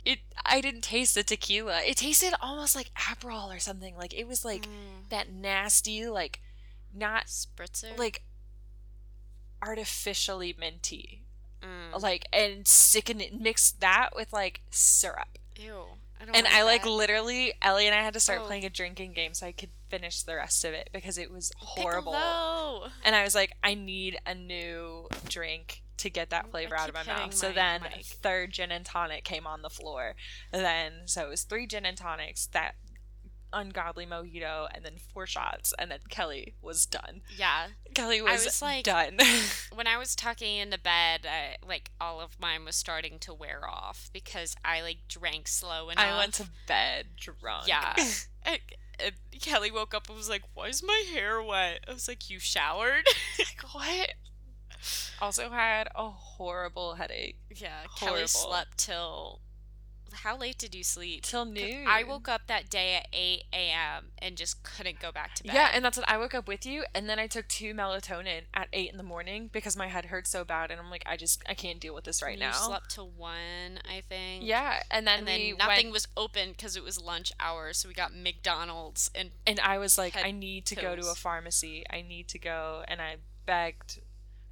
It 0.03 0.19
I 0.43 0.59
didn't 0.61 0.81
taste 0.81 1.13
the 1.13 1.23
tequila. 1.23 1.81
It 1.83 1.97
tasted 1.97 2.33
almost 2.41 2.75
like 2.75 2.91
Aperol 2.95 3.55
or 3.55 3.59
something. 3.59 3.95
Like 3.95 4.13
it 4.13 4.27
was 4.27 4.43
like 4.43 4.63
Mm, 4.63 5.09
that 5.09 5.31
nasty, 5.31 6.07
like 6.07 6.41
not 6.93 7.27
spritzer. 7.27 7.95
like 7.97 8.23
artificially 9.61 10.55
minty 10.59 11.20
Mm. 11.63 12.01
like 12.01 12.25
and 12.33 12.65
sicken 12.67 13.21
it 13.21 13.39
mix 13.39 13.71
that 13.71 14.09
with 14.15 14.31
like 14.33 14.61
syrup 14.71 15.37
ew. 15.57 15.83
I 16.19 16.25
don't 16.25 16.35
and 16.35 16.47
i 16.47 16.63
like 16.63 16.85
literally 16.85 17.53
ellie 17.61 17.85
and 17.87 17.95
i 17.95 18.01
had 18.01 18.13
to 18.13 18.19
start 18.19 18.41
Oh. 18.43 18.45
playing 18.47 18.65
a 18.65 18.69
drinking 18.69 19.13
game 19.13 19.33
so 19.33 19.45
i 19.47 19.51
could 19.51 19.69
finish 19.89 20.23
the 20.23 20.35
rest 20.35 20.63
of 20.65 20.73
it 20.73 20.89
because 20.93 21.17
it 21.17 21.29
was 21.31 21.51
horrible 21.57 22.13
Piccolo. 22.13 22.89
and 23.03 23.15
i 23.15 23.23
was 23.23 23.35
like 23.35 23.51
i 23.63 23.73
need 23.73 24.19
a 24.25 24.33
new 24.33 25.07
drink 25.27 25.81
to 25.97 26.09
get 26.09 26.29
that 26.31 26.49
flavor 26.49 26.75
out 26.75 26.89
of 26.89 26.95
my 26.95 27.03
mouth 27.03 27.33
so 27.33 27.51
then 27.51 27.81
mic. 27.83 28.05
third 28.05 28.51
gin 28.51 28.71
and 28.71 28.85
tonic 28.85 29.23
came 29.23 29.45
on 29.45 29.61
the 29.61 29.69
floor 29.69 30.15
then 30.51 30.93
so 31.05 31.25
it 31.25 31.29
was 31.29 31.43
three 31.43 31.67
gin 31.67 31.85
and 31.85 31.97
tonics 31.97 32.47
that 32.47 32.75
ungodly 33.53 34.05
mojito 34.05 34.67
and 34.73 34.83
then 34.85 34.93
four 35.13 35.25
shots 35.25 35.73
and 35.79 35.91
then 35.91 35.99
kelly 36.09 36.55
was 36.61 36.85
done 36.85 37.21
Yeah. 37.37 37.67
kelly 37.93 38.21
was, 38.21 38.45
was 38.45 38.61
like- 38.61 38.83
done 38.83 39.17
When 39.73 39.87
I 39.87 39.97
was 39.97 40.15
tucking 40.15 40.57
into 40.57 40.77
bed, 40.77 41.25
I, 41.25 41.55
like 41.65 41.91
all 41.99 42.19
of 42.21 42.39
mine 42.39 42.65
was 42.65 42.75
starting 42.75 43.19
to 43.19 43.33
wear 43.33 43.61
off 43.67 44.09
because 44.13 44.55
I 44.65 44.81
like 44.81 45.07
drank 45.07 45.47
slow 45.47 45.89
enough. 45.89 46.05
i 46.05 46.17
went 46.17 46.33
to 46.35 46.49
bed 46.67 47.07
drunk 47.17 47.67
Yeah. 47.67 47.95
Kelly 49.41 49.71
woke 49.71 49.93
up 49.95 50.07
and 50.09 50.17
was 50.17 50.29
like, 50.29 50.43
"Why 50.53 50.67
is 50.67 50.83
my 50.83 51.03
hair 51.13 51.41
wet?" 51.41 51.79
I 51.87 51.93
was 51.93 52.07
like, 52.07 52.29
"You 52.29 52.37
showered?" 52.39 53.05
like 53.39 53.61
what 53.73 54.11
also 55.21 55.49
had 55.49 55.87
a 55.95 56.09
horrible 56.09 56.95
headache 56.95 57.37
Yeah, 57.55 57.69
Horrible. 57.89 58.17
Kelly 58.17 58.27
slept 58.27 58.77
till. 58.77 59.41
How 60.13 60.37
late 60.37 60.57
did 60.57 60.73
you 60.75 60.83
sleep? 60.83 61.23
till 61.23 61.45
noon 61.45 61.85
I 61.87 62.03
woke 62.03 62.27
up 62.29 62.47
that 62.47 62.69
day 62.69 62.95
at 62.95 63.07
8 63.13 63.43
a.m. 63.53 64.05
and 64.17 64.35
just 64.37 64.63
couldn't 64.63 64.99
go 64.99 65.11
back 65.11 65.35
to 65.35 65.43
bed. 65.43 65.53
yeah 65.53 65.69
and 65.73 65.83
that's 65.83 65.97
what 65.97 66.07
i 66.09 66.17
woke 66.17 66.33
up 66.33 66.47
with 66.47 66.65
you 66.65 66.83
and 66.93 67.09
then 67.09 67.19
i 67.19 67.27
took 67.27 67.47
two 67.47 67.73
melatonin 67.73 68.41
at 68.53 68.67
eight 68.73 68.91
in 68.91 68.97
the 68.97 69.03
morning 69.03 69.49
because 69.51 69.75
my 69.77 69.87
head 69.87 70.05
hurt 70.05 70.27
so 70.27 70.43
bad 70.43 70.71
and 70.71 70.79
i'm 70.79 70.89
like 70.89 71.03
i 71.05 71.15
just 71.17 71.41
i 71.47 71.53
can't 71.53 71.79
deal 71.79 71.93
with 71.93 72.03
this 72.03 72.21
right 72.21 72.31
And 72.31 72.39
now 72.41 72.47
You 72.49 72.53
slept 72.53 72.91
till 72.91 73.09
1, 73.09 73.29
I 73.89 74.01
think. 74.07 74.43
yeah 74.45 74.83
and 74.91 75.05
then, 75.07 75.19
And 75.19 75.27
then 75.27 75.57
nothing 75.57 75.87
went, 75.87 75.93
was 75.93 76.07
open 76.17 76.51
because 76.51 76.75
it 76.75 76.83
was 76.83 77.01
lunch 77.01 77.31
hour, 77.39 77.73
so 77.73 77.87
we 77.87 77.93
got 77.95 78.13
McDonald's 78.15 79.09
and 79.15 79.31
and 79.47 79.59
i 79.61 79.77
was 79.77 79.97
like 79.97 80.15
i 80.17 80.31
need 80.31 80.65
to 80.67 80.75
go 80.75 80.95
to 80.95 81.07
a 81.09 81.15
pharmacy 81.15 81.83
i 81.89 82.01
need 82.01 82.27
to 82.29 82.39
go 82.39 82.83
and 82.87 83.01
i 83.01 83.15
begged 83.45 83.99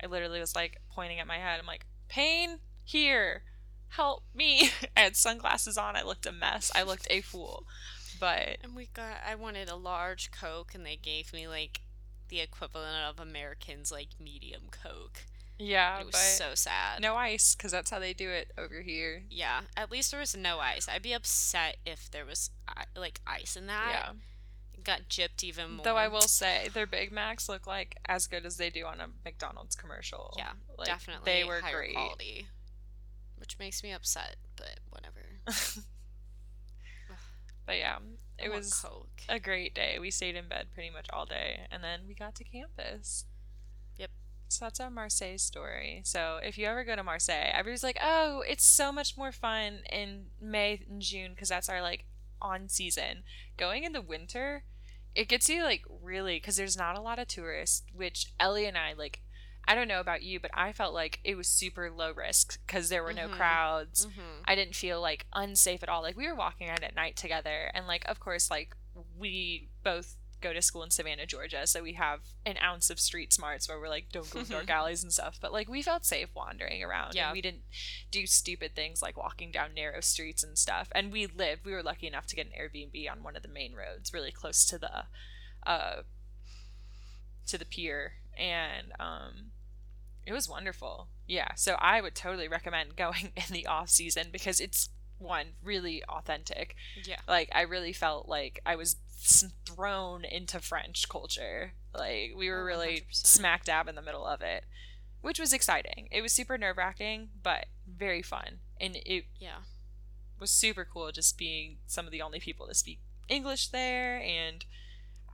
i 0.03 0.07
literally 0.07 0.39
was 0.39 0.55
like 0.55 0.77
pointing 0.91 1.19
at 1.19 1.27
my 1.27 1.37
head 1.37 1.59
i'm 1.59 1.65
like 1.65 1.85
pain 2.07 2.59
here 2.83 3.43
help 3.89 4.23
me 4.33 4.69
i 4.97 5.01
had 5.01 5.15
sunglasses 5.15 5.77
on 5.77 5.95
i 5.95 6.01
looked 6.03 6.25
a 6.25 6.31
mess 6.31 6.71
i 6.75 6.83
looked 6.83 7.07
a 7.09 7.21
fool 7.21 7.65
but 8.19 8.57
and 8.63 8.75
we 8.75 8.87
got. 8.93 9.13
I 9.25 9.35
wanted 9.35 9.69
a 9.69 9.77
large 9.77 10.29
Coke, 10.31 10.75
and 10.75 10.85
they 10.85 10.97
gave 10.97 11.31
me 11.31 11.47
like 11.47 11.79
the 12.27 12.41
equivalent 12.41 13.05
of 13.09 13.17
Americans 13.19 13.93
like 13.93 14.09
medium 14.19 14.63
Coke. 14.71 15.23
yeah 15.57 15.99
It 16.01 16.05
was 16.07 16.15
so 16.17 16.53
sad. 16.53 17.01
no 17.01 17.15
ice 17.15 17.55
because 17.55 17.71
that's 17.71 17.89
how 17.89 17.97
they 17.99 18.13
do 18.13 18.29
it 18.29 18.51
over 18.57 18.81
here 18.81 19.23
Yeah, 19.29 19.61
at 19.77 19.89
least 19.89 20.11
there 20.11 20.19
was 20.19 20.35
no 20.35 20.59
ice. 20.59 20.89
I'd 20.89 21.01
be 21.01 21.13
upset 21.13 21.77
if 21.85 22.11
there 22.11 22.25
was 22.25 22.49
like 22.95 23.21
ice 23.25 23.55
in 23.55 23.67
that. 23.67 23.89
yeah 23.91 24.11
It 24.73 24.83
got 24.83 25.07
gypped 25.07 25.43
even 25.45 25.71
more. 25.77 25.85
Though 25.85 25.95
I 25.97 26.09
will 26.09 26.19
say 26.21 26.67
their 26.73 26.85
Big 26.87 27.13
Macs 27.13 27.47
look 27.47 27.65
like 27.65 27.95
as 28.05 28.27
good 28.27 28.45
as 28.45 28.57
they 28.57 28.69
do 28.69 28.85
on 28.85 28.99
a 28.99 29.07
McDonald's 29.23 29.77
commercial. 29.77 30.33
Yeah, 30.37 30.51
Like, 30.77 30.87
definitely 30.87 31.31
They 31.31 31.43
were 31.45 31.61
great. 31.71 31.93
quality, 31.93 32.47
which 33.39 33.57
makes 33.59 33.83
me 33.83 33.91
upset. 33.91 34.35
But 34.55 34.79
whatever. 34.89 35.25
But 37.69 37.77
yeah, 37.77 37.97
it 38.39 38.49
was 38.51 38.73
Coke. 38.73 39.21
a 39.29 39.39
great 39.39 39.75
day. 39.75 39.97
We 40.01 40.09
stayed 40.09 40.35
in 40.35 40.47
bed 40.47 40.69
pretty 40.73 40.89
much 40.89 41.05
all 41.13 41.27
day 41.27 41.67
and 41.71 41.83
then 41.83 41.99
we 42.07 42.15
got 42.15 42.33
to 42.35 42.43
campus. 42.43 43.25
Yep. 43.95 44.09
So 44.47 44.65
that's 44.65 44.79
our 44.79 44.89
Marseille 44.89 45.37
story. 45.37 46.01
So 46.03 46.39
if 46.41 46.57
you 46.57 46.65
ever 46.65 46.83
go 46.83 46.95
to 46.95 47.03
Marseille, 47.03 47.51
everybody's 47.53 47.83
like, 47.83 47.99
"Oh, 48.01 48.41
it's 48.47 48.63
so 48.65 48.91
much 48.91 49.15
more 49.15 49.31
fun 49.31 49.81
in 49.91 50.31
May 50.41 50.81
and 50.89 50.99
June 50.99 51.33
because 51.35 51.49
that's 51.49 51.69
our 51.69 51.79
like 51.83 52.05
on 52.41 52.69
season." 52.69 53.21
Going 53.55 53.83
in 53.83 53.91
the 53.93 54.01
winter, 54.01 54.63
it 55.13 55.27
gets 55.27 55.47
you 55.47 55.63
like 55.63 55.83
really 56.01 56.37
because 56.37 56.57
there's 56.57 56.75
not 56.75 56.97
a 56.97 57.01
lot 57.01 57.19
of 57.19 57.27
tourists. 57.27 57.83
Which 57.93 58.33
Ellie 58.39 58.65
and 58.65 58.79
I 58.79 58.93
like. 58.93 59.21
I 59.67 59.75
don't 59.75 59.87
know 59.87 59.99
about 59.99 60.23
you, 60.23 60.39
but 60.39 60.51
I 60.53 60.71
felt 60.73 60.93
like 60.93 61.19
it 61.23 61.35
was 61.35 61.47
super 61.47 61.91
low 61.91 62.11
risk 62.11 62.59
because 62.65 62.89
there 62.89 63.03
were 63.03 63.13
no 63.13 63.27
Mhm. 63.27 63.33
crowds. 63.33 64.05
Mm-hmm. 64.07 64.41
I 64.45 64.55
didn't 64.55 64.75
feel 64.75 64.99
like 64.99 65.25
unsafe 65.33 65.83
at 65.83 65.89
all. 65.89 66.01
Like 66.01 66.17
we 66.17 66.27
were 66.27 66.35
walking 66.35 66.67
around 66.67 66.83
at 66.83 66.95
night 66.95 67.15
together, 67.15 67.69
and 67.73 67.85
like 67.85 68.03
of 68.07 68.19
course, 68.19 68.49
like 68.49 68.75
we 69.17 69.69
both 69.83 70.15
go 70.41 70.53
to 70.53 70.61
school 70.61 70.83
in 70.83 70.89
Savannah, 70.89 71.25
Georgia, 71.25 71.67
so 71.67 71.83
we 71.83 71.93
have 71.93 72.21
an 72.45 72.57
ounce 72.59 72.89
of 72.89 72.97
street 72.97 73.33
smarts 73.33 73.67
where 73.67 73.77
we're 73.77 73.89
like 73.89 74.09
don't 74.09 74.29
go 74.29 74.39
in 74.39 74.45
dark 74.45 74.69
alleys 74.69 75.03
and 75.03 75.11
stuff. 75.13 75.37
But 75.39 75.51
like 75.53 75.67
we 75.67 75.81
felt 75.81 76.05
safe 76.05 76.29
wandering 76.33 76.81
around, 76.81 77.13
Yeah. 77.13 77.27
and 77.27 77.33
we 77.33 77.41
didn't 77.41 77.63
do 78.09 78.25
stupid 78.25 78.73
things 78.73 79.01
like 79.01 79.17
walking 79.17 79.51
down 79.51 79.73
narrow 79.75 79.99
streets 79.99 80.41
and 80.41 80.57
stuff. 80.57 80.87
And 80.95 81.11
we 81.11 81.27
lived. 81.27 81.65
We 81.65 81.73
were 81.73 81.83
lucky 81.83 82.07
enough 82.07 82.25
to 82.27 82.35
get 82.37 82.47
an 82.47 82.53
Airbnb 82.59 83.11
on 83.11 83.21
one 83.21 83.35
of 83.35 83.41
the 83.43 83.49
main 83.49 83.73
roads, 83.75 84.13
really 84.13 84.31
close 84.31 84.65
to 84.67 84.77
the, 84.79 85.05
uh, 85.67 86.03
to 87.47 87.57
the 87.57 87.65
pier, 87.65 88.13
and 88.39 88.93
um 88.99 89.51
it 90.25 90.33
was 90.33 90.47
wonderful. 90.49 91.07
Yeah, 91.27 91.55
so 91.55 91.73
I 91.79 92.01
would 92.01 92.13
totally 92.15 92.47
recommend 92.47 92.95
going 92.95 93.31
in 93.35 93.43
the 93.51 93.65
off 93.67 93.89
season 93.89 94.27
because 94.31 94.59
it's 94.59 94.89
one 95.17 95.47
really 95.63 96.03
authentic. 96.07 96.75
Yeah. 97.03 97.19
Like 97.27 97.49
I 97.53 97.61
really 97.61 97.93
felt 97.93 98.27
like 98.29 98.61
I 98.65 98.75
was 98.75 98.97
thrown 99.65 100.23
into 100.25 100.59
French 100.59 101.09
culture. 101.09 101.73
Like 101.93 102.33
we 102.37 102.49
were 102.49 102.61
Oh, 102.61 102.65
really 102.65 103.01
100%. 103.01 103.05
smack 103.11 103.65
dab 103.65 103.87
in 103.87 103.95
the 103.95 104.01
middle 104.01 104.25
of 104.25 104.41
it, 104.41 104.65
which 105.21 105.39
was 105.39 105.51
exciting. 105.53 106.07
It 106.11 106.21
was 106.21 106.31
super 106.31 106.57
nerve 106.57 106.77
wracking, 106.77 107.29
but 107.41 107.65
very 107.87 108.21
fun, 108.21 108.59
and 108.79 108.95
it 108.97 109.25
Yeah. 109.39 109.61
was 110.39 110.51
super 110.51 110.85
cool 110.85 111.11
just 111.11 111.37
being 111.37 111.77
some 111.87 112.05
of 112.05 112.11
the 112.11 112.21
only 112.21 112.39
people 112.39 112.67
to 112.67 112.73
speak 112.75 112.99
English 113.27 113.69
there, 113.69 114.19
and 114.21 114.63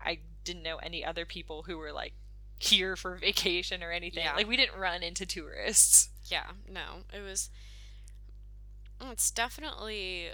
I 0.04 0.20
didn't 0.44 0.64
know 0.64 0.78
any 0.78 1.04
other 1.04 1.26
people 1.26 1.64
who 1.64 1.78
were 1.78 1.92
like 1.92 2.14
here 2.58 2.96
for 2.96 3.16
vacation 3.18 3.84
or 3.84 3.92
anything. 3.92 4.24
Yeah. 4.24 4.36
Like 4.36 4.48
we 4.48 4.58
didn't 4.58 4.80
run 4.80 5.04
into 5.04 5.26
tourists. 5.26 6.10
Yeah. 6.26 6.52
No, 6.72 7.04
it 7.14 7.22
was. 7.22 7.50
It's 9.02 9.30
definitely 9.32 10.30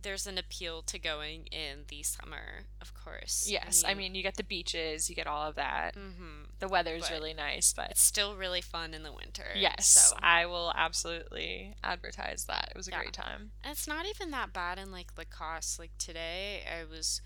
there's 0.00 0.26
an 0.26 0.38
appeal 0.38 0.82
to 0.82 0.98
going 1.00 1.46
in 1.46 1.80
the 1.88 2.02
summer, 2.04 2.66
of 2.80 2.94
course. 2.94 3.48
Yes, 3.50 3.82
I 3.84 3.94
mean, 3.94 4.14
you 4.14 4.22
get 4.22 4.36
the 4.36 4.44
beaches, 4.44 5.10
you 5.10 5.16
get 5.16 5.26
all 5.26 5.48
of 5.48 5.56
that. 5.56 5.94
hmm 5.96 6.44
The 6.60 6.68
weather's 6.68 7.02
But 7.02 7.10
really 7.10 7.34
nice, 7.34 7.72
but 7.72 7.90
it's 7.90 8.02
still 8.02 8.36
really 8.36 8.60
fun 8.60 8.94
in 8.94 9.02
the 9.02 9.12
winter. 9.12 9.46
yes, 9.56 9.88
So 9.88 10.16
I 10.22 10.46
will 10.46 10.72
absolutely 10.76 11.74
advertise 11.82 12.44
that. 12.44 12.68
It 12.70 12.76
was 12.76 12.86
a 12.86 12.92
Yeah. 12.92 12.98
great 13.00 13.14
time. 13.14 13.50
and 13.64 13.72
it's 13.72 13.88
not 13.88 14.06
even 14.06 14.30
that 14.30 14.52
bad 14.52 14.78
in 14.78 14.92
like 14.92 15.08
Lacoste. 15.18 15.78
Like 15.80 15.96
today, 15.98 16.62
I 16.72 16.84
was 16.84 17.20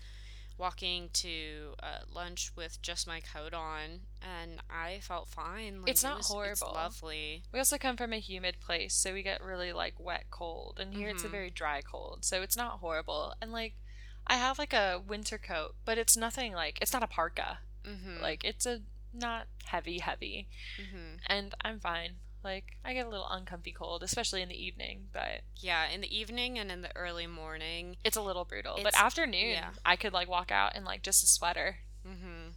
walking 0.61 1.09
to 1.11 1.73
uh, 1.81 2.05
lunch 2.13 2.51
with 2.55 2.81
just 2.81 3.07
my 3.07 3.19
coat 3.19 3.53
on, 3.53 4.01
and 4.21 4.61
I 4.69 4.99
felt 5.01 5.27
fine. 5.27 5.81
Like, 5.81 5.89
It's 5.91 6.03
it 6.03 6.07
not 6.07 6.21
horrible. 6.23 6.51
It's 6.51 6.61
lovely. 6.61 7.43
We 7.51 7.59
also 7.59 7.77
come 7.77 7.97
from 7.97 8.13
a 8.13 8.19
humid 8.19 8.57
place, 8.61 8.93
so 8.93 9.11
we 9.13 9.23
get 9.23 9.43
really 9.43 9.73
like 9.73 9.95
wet 9.99 10.25
cold, 10.29 10.79
and 10.79 10.93
here 10.93 11.09
it's 11.09 11.23
a 11.23 11.27
Mhm. 11.27 11.31
very 11.31 11.49
dry 11.49 11.81
cold, 11.81 12.23
so 12.23 12.41
it's 12.43 12.55
not 12.55 12.79
horrible. 12.79 13.33
And 13.41 13.51
like, 13.51 13.73
I 14.27 14.35
have 14.35 14.59
like 14.59 14.71
a 14.73 15.01
winter 15.05 15.39
coat, 15.39 15.75
but 15.83 15.97
it's 15.97 16.15
nothing 16.15 16.53
like 16.53 16.77
it's 16.81 16.93
not 16.93 17.03
a 17.03 17.07
parka. 17.07 17.59
Mm-hmm. 17.83 18.21
Like 18.21 18.43
it's 18.45 18.65
a 18.67 18.81
not 19.11 19.47
heavy 19.65 19.97
heavy, 19.99 20.47
mm-hmm. 20.79 21.15
and 21.25 21.55
I'm 21.61 21.79
fine. 21.79 22.17
Like 22.43 22.77
I 22.83 22.93
get 22.93 23.05
a 23.05 23.09
little 23.09 23.27
uncomfy 23.29 23.71
cold, 23.71 24.01
especially 24.03 24.41
in 24.41 24.49
the 24.49 24.63
evening, 24.63 25.07
but 25.13 25.41
yeah, 25.57 25.87
in 25.89 26.01
the 26.01 26.15
evening 26.15 26.57
and 26.57 26.71
in 26.71 26.81
the 26.81 26.95
early 26.95 27.27
morning. 27.27 27.97
it's 28.03 28.17
a 28.17 28.21
little 28.21 28.45
brutal. 28.45 28.79
but 28.81 28.99
afternoon, 28.99 29.51
yeah. 29.51 29.69
I 29.85 29.95
could 29.95 30.13
like 30.13 30.27
walk 30.27 30.51
out 30.51 30.75
in 30.75 30.83
like 30.83 31.03
just 31.03 31.23
a 31.23 31.27
sweater. 31.27 31.77
Mm-hmm. 32.07 32.49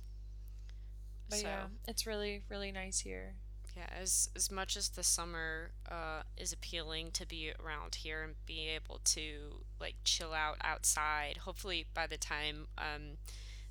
But 1.29 1.39
so 1.39 1.47
yeah, 1.47 1.65
it's 1.87 2.07
really 2.07 2.43
really 2.49 2.73
nice 2.73 3.01
here. 3.01 3.35
yeah, 3.77 3.89
as 4.01 4.31
as 4.35 4.51
much 4.51 4.77
as 4.77 4.89
the 4.91 5.03
summer 5.03 5.73
uh, 5.91 6.23
is 6.39 6.53
appealing 6.53 7.11
to 7.13 7.27
be 7.27 7.53
around 7.63 7.97
here 7.97 8.23
and 8.23 8.35
be 8.47 8.69
able 8.69 9.01
to 9.05 9.65
like 9.79 9.97
chill 10.05 10.33
out 10.33 10.57
outside. 10.63 11.39
Hopefully, 11.45 11.87
by 11.93 12.07
the 12.07 12.17
time 12.17 12.69
um, 12.79 13.19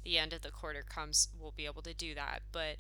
the 0.04 0.20
end 0.20 0.34
of 0.34 0.42
the 0.42 0.52
quarter 0.52 0.84
comes, 0.84 1.30
we'll 1.40 1.54
be 1.56 1.66
able 1.66 1.82
to 1.82 1.94
do 1.94 2.14
that. 2.14 2.42
But 2.52 2.78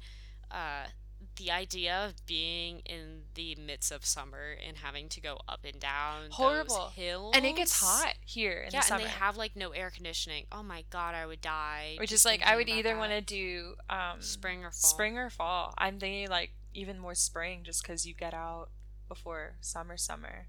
uh, 0.51 0.87
the 1.37 1.51
idea 1.51 2.05
of 2.05 2.25
being 2.25 2.79
in 2.85 3.23
the 3.35 3.55
midst 3.55 3.91
of 3.91 4.05
summer 4.05 4.55
and 4.65 4.77
having 4.77 5.09
to 5.09 5.21
go 5.21 5.39
up 5.47 5.65
and 5.65 5.79
down 5.79 6.29
Horrible. 6.31 6.75
those 6.75 6.93
hills, 6.93 7.33
And 7.35 7.45
it 7.45 7.55
gets 7.55 7.79
hot 7.79 8.13
here 8.25 8.63
in 8.67 8.71
yeah, 8.73 8.79
the 8.81 8.85
summer. 8.85 9.01
and 9.01 9.09
they 9.09 9.13
have 9.13 9.37
like 9.37 9.55
no 9.55 9.71
air 9.71 9.89
conditioning. 9.89 10.45
Oh 10.51 10.63
my 10.63 10.83
god, 10.89 11.15
I 11.15 11.25
would 11.25 11.41
die. 11.41 11.95
Which 11.99 12.11
is 12.11 12.25
like 12.25 12.41
I 12.43 12.55
would 12.55 12.69
either 12.69 12.97
want 12.97 13.11
to 13.11 13.21
do 13.21 13.75
um 13.89 14.21
spring 14.21 14.59
or 14.63 14.71
fall. 14.71 14.89
spring 14.89 15.17
or 15.17 15.29
fall. 15.29 15.73
I'm 15.77 15.99
thinking 15.99 16.29
like 16.29 16.51
even 16.73 16.99
more 16.99 17.15
spring 17.15 17.61
just 17.63 17.83
because 17.83 18.05
you 18.05 18.13
get 18.13 18.33
out 18.33 18.69
before 19.07 19.53
summer 19.61 19.97
summer. 19.97 20.47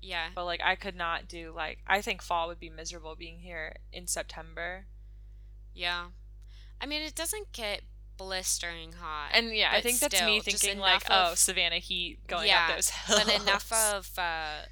Yeah, 0.00 0.30
But 0.34 0.46
like 0.46 0.60
I 0.64 0.74
could 0.74 0.96
not 0.96 1.28
do 1.28 1.52
like 1.54 1.78
I 1.86 2.00
think 2.02 2.22
fall 2.22 2.48
would 2.48 2.58
be 2.58 2.68
miserable 2.70 3.14
being 3.14 3.38
here 3.40 3.76
in 3.92 4.06
September. 4.06 4.86
yeah. 5.74 6.06
I 6.80 6.86
mean, 6.86 7.02
it 7.02 7.14
doesn't 7.14 7.52
get 7.52 7.82
blistering 8.26 8.92
hot, 8.92 9.30
And 9.34 9.54
yeah, 9.54 9.70
I 9.72 9.80
think 9.80 9.98
that's 10.00 10.22
me 10.22 10.40
still, 10.40 10.52
thinking 10.58 10.78
like 10.80 11.04
enough 11.06 11.30
oh 11.32 11.34
Savannah 11.34 11.76
heat 11.76 12.26
going 12.26 12.48
Yeah, 12.48 12.68
up 12.70 12.76
those 12.76 12.90
hills. 12.90 13.24
but 13.24 13.40
enough 13.42 13.72
of 13.72 14.10
uh, 14.18 14.66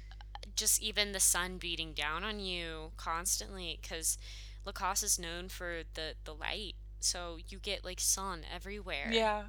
just 0.55 0.81
even 0.81 1.11
the 1.11 1.19
sun 1.19 1.57
beating 1.57 1.93
down 1.93 2.23
on 2.23 2.39
you 2.39 2.91
constantly 2.97 3.79
because 3.81 4.17
Lacoste 4.65 5.03
is 5.03 5.19
known 5.19 5.49
for 5.49 5.81
the 5.95 6.13
the 6.23 6.33
light, 6.33 6.73
so 6.99 7.37
you 7.49 7.59
get 7.59 7.83
like 7.83 7.99
sun 7.99 8.43
everywhere. 8.53 9.09
Yeah. 9.11 9.43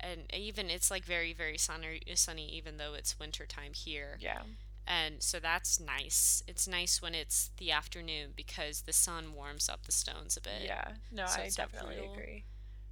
and 0.00 0.22
even 0.34 0.70
it's 0.70 0.90
like 0.90 1.04
very 1.04 1.32
very 1.32 1.58
sunny 1.58 2.00
sunny 2.14 2.48
even 2.48 2.76
though 2.78 2.94
it's 2.94 3.18
winter 3.18 3.46
time 3.46 3.72
here. 3.74 4.16
Yeah. 4.20 4.42
and 4.86 5.22
so 5.22 5.38
that's 5.38 5.78
nice. 5.78 6.42
It's 6.48 6.66
nice 6.66 7.00
when 7.02 7.14
it's 7.14 7.50
the 7.58 7.70
afternoon 7.70 8.32
because 8.34 8.82
the 8.82 8.92
sun 8.92 9.34
warms 9.34 9.68
up 9.68 9.84
the 9.86 9.92
stones 9.92 10.36
a 10.36 10.40
bit. 10.40 10.62
Yeah. 10.64 10.92
No, 11.12 11.26
so 11.26 11.42
I 11.42 11.50
definitely 11.54 11.98
agree. 11.98 12.44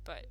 But 0.05 0.27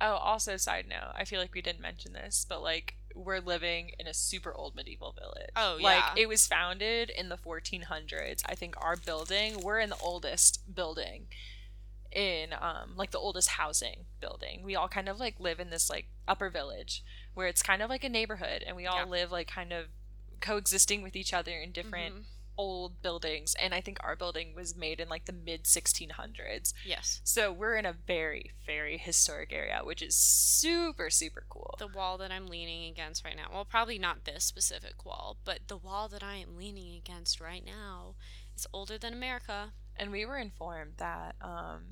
Oh, 0.00 0.14
also 0.16 0.56
side 0.56 0.86
note, 0.88 1.12
I 1.14 1.24
feel 1.24 1.40
like 1.40 1.54
we 1.54 1.62
didn't 1.62 1.80
mention 1.80 2.12
this, 2.14 2.44
but 2.48 2.60
like 2.62 2.96
we're 3.14 3.38
living 3.38 3.92
in 3.98 4.08
a 4.08 4.12
super 4.12 4.52
old 4.52 4.74
medieval 4.74 5.12
village. 5.12 5.50
Oh, 5.54 5.76
yeah. 5.76 5.84
Like 5.84 6.04
it 6.18 6.28
was 6.28 6.48
founded 6.48 7.10
in 7.10 7.28
the 7.28 7.36
1400s. 7.36 8.42
I 8.44 8.56
think 8.56 8.74
our 8.82 8.96
building, 8.96 9.60
we're 9.62 9.78
in 9.78 9.90
the 9.90 9.96
oldest 9.98 10.74
building 10.74 11.28
in 12.10 12.50
um 12.60 12.92
like 12.96 13.10
the 13.12 13.18
oldest 13.18 13.50
housing 13.50 14.06
building. 14.20 14.62
We 14.64 14.74
all 14.76 14.88
kind 14.88 15.08
of 15.08 15.18
like 15.20 15.38
live 15.38 15.60
in 15.60 15.70
this 15.70 15.88
like 15.88 16.06
upper 16.26 16.50
village 16.50 17.04
where 17.34 17.46
it's 17.46 17.62
kind 17.62 17.80
of 17.82 17.88
like 17.88 18.04
a 18.04 18.08
neighborhood 18.08 18.64
and 18.66 18.76
we 18.76 18.86
all 18.86 18.98
Yeah. 18.98 19.04
live 19.10 19.32
like 19.32 19.48
kind 19.48 19.72
of 19.72 19.86
coexisting 20.40 21.02
with 21.02 21.14
each 21.16 21.32
other 21.32 21.52
in 21.52 21.70
different 21.72 22.14
Mhm. 22.14 22.24
Old 22.56 23.00
buildings 23.02 23.54
and 23.60 23.74
I 23.74 23.80
think 23.80 23.98
our 24.02 24.16
building 24.16 24.54
was 24.54 24.76
made 24.76 25.00
in 25.00 25.08
like 25.08 25.24
the 25.24 25.32
mid 25.32 25.64
1600s. 25.64 26.72
yes, 26.86 27.20
So 27.24 27.52
we're 27.52 27.76
in 27.76 27.86
a 27.86 27.92
very, 27.92 28.52
very 28.66 28.98
historic 28.98 29.52
area, 29.52 29.80
which 29.82 30.02
is 30.02 30.14
super, 30.14 31.10
super 31.10 31.44
cool. 31.48 31.74
the 31.78 31.86
wall 31.88 32.18
that 32.18 32.30
I'm 32.30 32.46
leaning 32.46 32.84
against 32.90 33.24
right 33.24 33.36
now. 33.36 33.46
Well, 33.52 33.64
probably 33.64 33.98
not 33.98 34.24
this 34.24 34.44
specific 34.44 35.04
wall, 35.04 35.36
but 35.44 35.60
the 35.68 35.76
wall 35.76 36.08
that 36.08 36.22
I 36.22 36.36
am 36.36 36.56
leaning 36.56 36.94
against 36.96 37.40
right 37.40 37.64
now 37.64 38.14
is 38.56 38.66
older 38.72 38.98
than 38.98 39.12
America. 39.12 39.72
And 39.96 40.10
we 40.10 40.24
were 40.26 40.38
informed 40.38 40.94
that 40.98 41.36
um, 41.40 41.82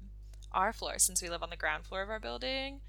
our 0.52 0.72
floor, 0.72 0.98
since 0.98 1.22
we 1.22 1.28
live 1.30 1.42
on 1.42 1.50
the 1.50 1.56
ground 1.56 1.86
floor 1.86 2.02
of 2.02 2.10
our 2.10 2.18
building, 2.20 2.80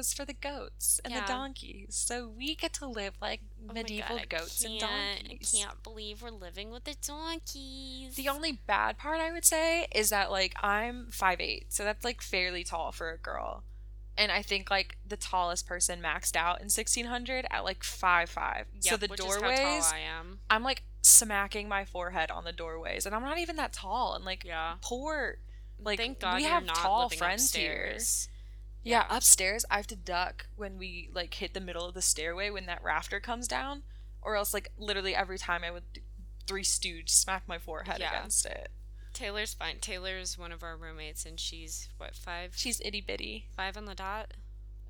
was 0.00 0.14
for 0.14 0.24
the 0.24 0.32
goats 0.32 0.98
and 1.04 1.12
Yeah. 1.12 1.20
the 1.20 1.26
donkeys. 1.26 1.94
So 1.94 2.26
we 2.28 2.54
get 2.54 2.72
to 2.74 2.86
live 2.86 3.14
like 3.20 3.42
Oh 3.68 3.72
medieval 3.74 4.16
God, 4.16 4.28
goats 4.30 4.64
and 4.64 4.80
donkeys. 4.80 5.54
I 5.54 5.58
can't 5.58 5.82
believe 5.82 6.22
we're 6.22 6.30
living 6.30 6.70
with 6.70 6.84
the 6.84 6.94
donkeys. 7.06 8.14
The 8.16 8.28
only 8.28 8.52
bad 8.52 8.96
part 8.98 9.20
I 9.20 9.30
would 9.32 9.44
say 9.44 9.86
is 9.94 10.08
that 10.10 10.30
like 10.30 10.54
I'm 10.62 11.08
5'8, 11.10 11.66
so 11.68 11.84
that's 11.84 12.04
like 12.04 12.22
fairly 12.22 12.64
tall 12.64 12.92
for 12.92 13.10
a 13.10 13.18
girl. 13.18 13.64
And 14.16 14.32
I 14.32 14.42
think 14.42 14.70
like 14.70 14.96
the 15.06 15.16
tallest 15.16 15.66
person 15.66 16.00
maxed 16.02 16.36
out 16.36 16.56
in 16.60 16.64
1600 16.70 17.46
at 17.50 17.64
like 17.64 17.82
5'5. 17.82 18.64
so 18.80 18.90
Yep, 18.92 19.00
the 19.00 19.04
is 19.06 19.10
how 19.10 19.16
doorways 19.16 19.58
tall 19.58 19.92
I 19.94 19.98
am. 19.98 20.40
I'm 20.48 20.62
like 20.62 20.82
smacking 21.02 21.68
my 21.68 21.84
forehead 21.84 22.30
on 22.30 22.44
the 22.44 22.52
doorways, 22.52 23.04
and 23.06 23.14
I'm 23.14 23.22
not 23.22 23.38
even 23.38 23.56
that 23.56 23.72
tall. 23.74 24.14
And 24.14 24.24
like, 24.24 24.44
Yeah. 24.44 24.74
poor, 24.80 25.38
like 25.78 25.98
Thank 25.98 26.20
God 26.20 26.36
we 26.36 26.44
have 26.44 26.66
tall 26.66 27.08
friends 27.08 27.44
upstairs. 27.44 28.28
Yeah, 28.82 29.04
upstairs 29.10 29.64
I 29.70 29.76
have 29.76 29.86
to 29.88 29.96
duck 29.96 30.46
when 30.56 30.78
we 30.78 31.10
like 31.12 31.34
hit 31.34 31.52
the 31.54 31.60
middle 31.60 31.86
of 31.86 31.94
the 31.94 32.02
stairway 32.02 32.50
when 32.50 32.66
that 32.66 32.82
rafter 32.82 33.20
comes 33.20 33.46
down, 33.46 33.82
or 34.22 34.36
else 34.36 34.54
like 34.54 34.72
literally 34.78 35.14
every 35.14 35.38
time 35.38 35.62
I 35.64 35.70
would 35.70 35.82
three 36.46 36.64
stooge 36.64 37.10
smack 37.10 37.46
my 37.46 37.58
forehead 37.58 37.98
Yeah. 38.00 38.16
against 38.18 38.46
it. 38.46 38.70
Taylor's 39.12 39.52
fine. 39.54 39.78
Taylor's 39.80 40.38
one 40.38 40.52
of 40.52 40.62
our 40.62 40.76
roommates, 40.76 41.26
and 41.26 41.38
she's 41.38 41.88
what 41.98 42.14
five? 42.16 42.54
She's 42.56 42.80
itty 42.80 43.00
bitty, 43.00 43.46
five 43.54 43.76
on 43.76 43.84
the 43.84 43.94
dot. 43.94 44.32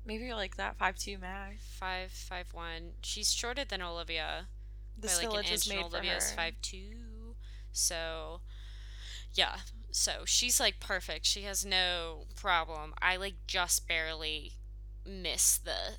maybe 0.05 0.23
you're 0.25 0.35
like 0.35 0.55
that 0.57 0.77
five 0.77 0.95
two 0.97 1.17
max. 1.17 1.57
Five 1.77 2.11
five 2.11 2.47
one. 2.53 2.91
She's 3.01 3.31
shorter 3.33 3.65
than 3.65 3.81
Olivia 3.81 4.47
This 4.97 5.19
by 5.19 5.25
like 5.27 5.45
an 5.45 5.51
inch, 5.51 5.67
and 5.67 5.75
made 5.75 5.81
for 5.81 5.87
Olivia's 5.97 6.29
her. 6.31 6.35
five 6.37 6.53
two. 6.61 7.35
So, 7.73 8.41
yeah. 9.33 9.57
So 9.91 10.23
she's 10.25 10.59
like 10.59 10.79
perfect. 10.79 11.25
She 11.25 11.43
has 11.43 11.65
no 11.65 12.25
problem. 12.35 12.93
I 13.01 13.17
like 13.17 13.35
just 13.47 13.87
barely 13.87 14.53
miss 15.05 15.57
the 15.57 15.97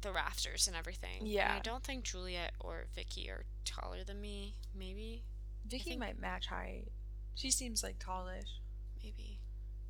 the 0.00 0.12
rafters 0.12 0.66
and 0.66 0.76
everything. 0.76 1.20
And 1.20 1.28
Yeah. 1.28 1.54
I 1.56 1.60
don't 1.60 1.82
think 1.82 2.04
Juliet 2.04 2.52
or 2.60 2.86
Vicky 2.94 3.30
are 3.30 3.46
taller 3.64 4.04
than 4.04 4.20
me. 4.20 4.54
Maybe. 4.74 5.24
Vicky 5.64 5.90
think- 5.90 6.00
might 6.00 6.18
match 6.20 6.48
height. 6.48 6.88
She 7.34 7.50
seems 7.50 7.82
like 7.82 7.98
tallish. 7.98 8.60
Maybe. 9.02 9.40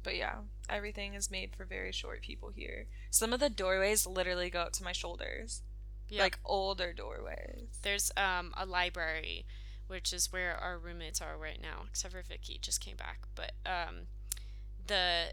But 0.04 0.16
yeah, 0.16 0.36
everything 0.68 1.14
is 1.14 1.30
made 1.30 1.56
for 1.56 1.64
very 1.64 1.90
short 1.90 2.22
people 2.22 2.50
here. 2.50 2.86
Some 3.10 3.32
of 3.32 3.40
the 3.40 3.50
doorways 3.50 4.06
literally 4.06 4.50
go 4.50 4.60
up 4.60 4.72
to 4.74 4.84
my 4.84 4.92
shoulders. 4.92 5.62
Yeah. 6.08 6.22
Like 6.22 6.38
older 6.44 6.92
doorways. 6.92 7.78
There's 7.82 8.12
um 8.16 8.52
a 8.56 8.66
library, 8.66 9.46
which 9.86 10.12
is 10.12 10.32
where 10.32 10.56
our 10.56 10.78
roommates 10.78 11.20
are 11.20 11.36
right 11.36 11.60
now, 11.60 11.82
except 11.88 12.14
for 12.14 12.22
Vicky 12.22 12.58
just 12.60 12.80
came 12.80 12.96
back. 12.96 13.20
But 13.34 13.52
um 13.66 14.06
the 14.86 15.32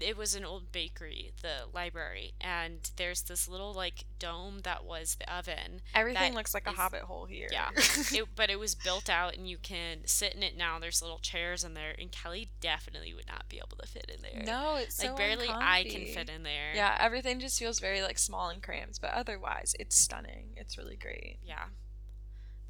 it 0.00 0.16
was 0.16 0.34
an 0.34 0.44
old 0.44 0.72
bakery, 0.72 1.30
the 1.42 1.66
library, 1.72 2.34
and 2.40 2.90
there's 2.96 3.22
this 3.22 3.48
little 3.48 3.72
like 3.72 4.04
dome 4.18 4.60
that 4.64 4.84
was 4.84 5.16
the 5.16 5.32
oven. 5.32 5.82
Everything 5.94 6.34
looks 6.34 6.52
like 6.54 6.66
a 6.66 6.72
hobbit 6.72 7.02
hole 7.02 7.26
here. 7.26 7.48
Yeah. 7.50 7.68
It, 8.12 8.26
but 8.36 8.50
it 8.50 8.58
was 8.58 8.74
built 8.74 9.08
out 9.08 9.36
and 9.36 9.48
you 9.48 9.56
can 9.56 9.98
sit 10.04 10.34
in 10.34 10.42
it 10.42 10.56
now. 10.56 10.78
There's 10.78 11.00
little 11.00 11.18
chairs 11.18 11.64
in 11.64 11.74
there 11.74 11.94
and 11.98 12.12
Kelly 12.12 12.50
definitely 12.60 13.14
would 13.14 13.26
not 13.26 13.48
be 13.48 13.56
able 13.58 13.76
to 13.80 13.86
fit 13.86 14.10
in 14.14 14.22
there. 14.22 14.44
no, 14.44 14.76
it's 14.76 15.00
Like 15.00 15.10
so 15.10 15.16
barely 15.16 15.48
I 15.48 15.84
can 15.84 16.06
fit 16.06 16.28
in 16.28 16.42
there. 16.42 16.72
Yeah, 16.74 16.96
everything 17.00 17.40
just 17.40 17.58
feels 17.58 17.80
very 17.80 18.02
like 18.02 18.18
small 18.18 18.50
and 18.50 18.62
cramped, 18.62 19.00
but 19.00 19.12
otherwise 19.12 19.74
it's 19.78 19.96
stunning. 19.96 20.50
It's 20.56 20.76
really 20.76 20.96
great. 20.96 21.38
Yeah. 21.44 21.64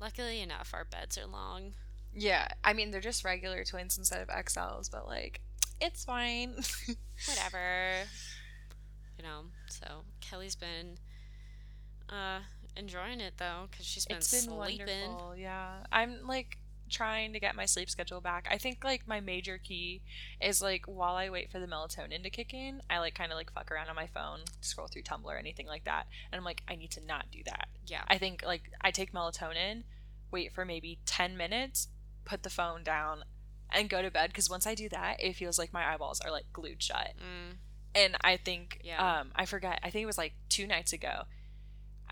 Luckily 0.01 0.41
enough, 0.41 0.73
our 0.75 0.85
beds 0.85 1.17
are 1.19 1.27
long. 1.27 1.75
Yeah, 2.15 2.49
I 2.63 2.73
mean 2.73 2.91
they're 2.91 3.01
just 3.01 3.25
regular 3.25 3.65
twins 3.65 3.99
instead 3.99 4.21
of 4.21 4.29
XLs, 4.29 4.91
but 4.91 5.07
like 5.07 5.41
it's 5.81 6.05
fine. 6.05 6.55
whatever 7.29 8.05
you 9.17 9.23
know 9.25 9.43
so 9.69 9.87
kelly's 10.21 10.57
been 10.57 10.99
uh 12.09 12.41
enjoying 12.77 13.21
it 13.21 13.35
though 13.39 13.69
because 13.71 13.87
she's 13.87 14.05
been 14.05 14.17
it's 14.17 14.31
been 14.31 14.41
sleeping 14.41 14.89
wonderful. 14.89 15.35
Yeah, 15.37 15.85
I'm 15.93 16.27
like 16.27 16.59
trying 16.91 17.33
to 17.33 17.41
get 17.41 17.55
my 17.57 17.67
sleep 17.67 17.89
schedule 17.91 18.21
back. 18.21 18.47
I 18.51 18.59
think 18.59 18.85
like 18.85 19.07
my 19.09 19.21
major 19.21 19.59
key 19.59 20.03
is 20.41 20.61
like 20.63 20.85
while 20.87 21.15
I 21.17 21.31
wait 21.31 21.51
for 21.51 21.59
the 21.59 21.67
melatonin 21.67 22.23
to 22.23 22.31
kick 22.31 22.53
in, 22.55 22.83
I 22.91 22.99
like 22.99 23.15
kind 23.15 23.33
of 23.33 23.37
like 23.37 23.53
fuck 23.53 23.71
around 23.71 23.89
on 23.89 23.97
my 23.97 24.07
phone, 24.07 24.41
scroll 24.61 24.87
through 24.89 25.03
Tumblr, 25.03 25.39
anything 25.39 25.67
like 25.67 25.85
that. 25.85 26.07
And 26.33 26.39
I'm 26.39 26.45
like, 26.45 26.63
I 26.69 26.75
need 26.77 26.91
to 26.93 27.05
not 27.05 27.27
do 27.33 27.39
that. 27.47 27.69
Yeah. 27.87 28.03
I 28.09 28.19
think 28.19 28.43
like 28.45 28.71
I 28.81 28.91
take 28.91 29.13
melatonin, 29.13 29.85
wait 30.31 30.53
for 30.53 30.65
maybe 30.65 30.99
10 31.07 31.37
minutes, 31.37 31.89
put 32.25 32.43
the 32.43 32.51
phone 32.51 32.83
down, 32.83 33.25
and 33.71 33.89
go 33.91 34.03
to 34.03 34.11
bed 34.11 34.29
because 34.31 34.49
once 34.51 34.67
I 34.67 34.75
do 34.75 34.89
that, 34.91 35.17
it 35.23 35.35
feels 35.37 35.59
like 35.59 35.73
my 35.73 35.93
eyeballs 35.93 36.21
are 36.21 36.31
like 36.31 36.47
glued 36.53 36.83
shut. 36.83 37.13
Mm, 37.19 37.57
And 37.95 38.17
I 38.23 38.37
think, 38.37 38.81
Yeah. 38.85 39.21
um, 39.21 39.33
I 39.35 39.47
forget, 39.47 39.79
I 39.83 39.91
think 39.91 40.03
it 40.03 40.07
was 40.07 40.19
like 40.19 40.35
two 40.49 40.67
nights 40.67 40.93
ago. 40.93 41.23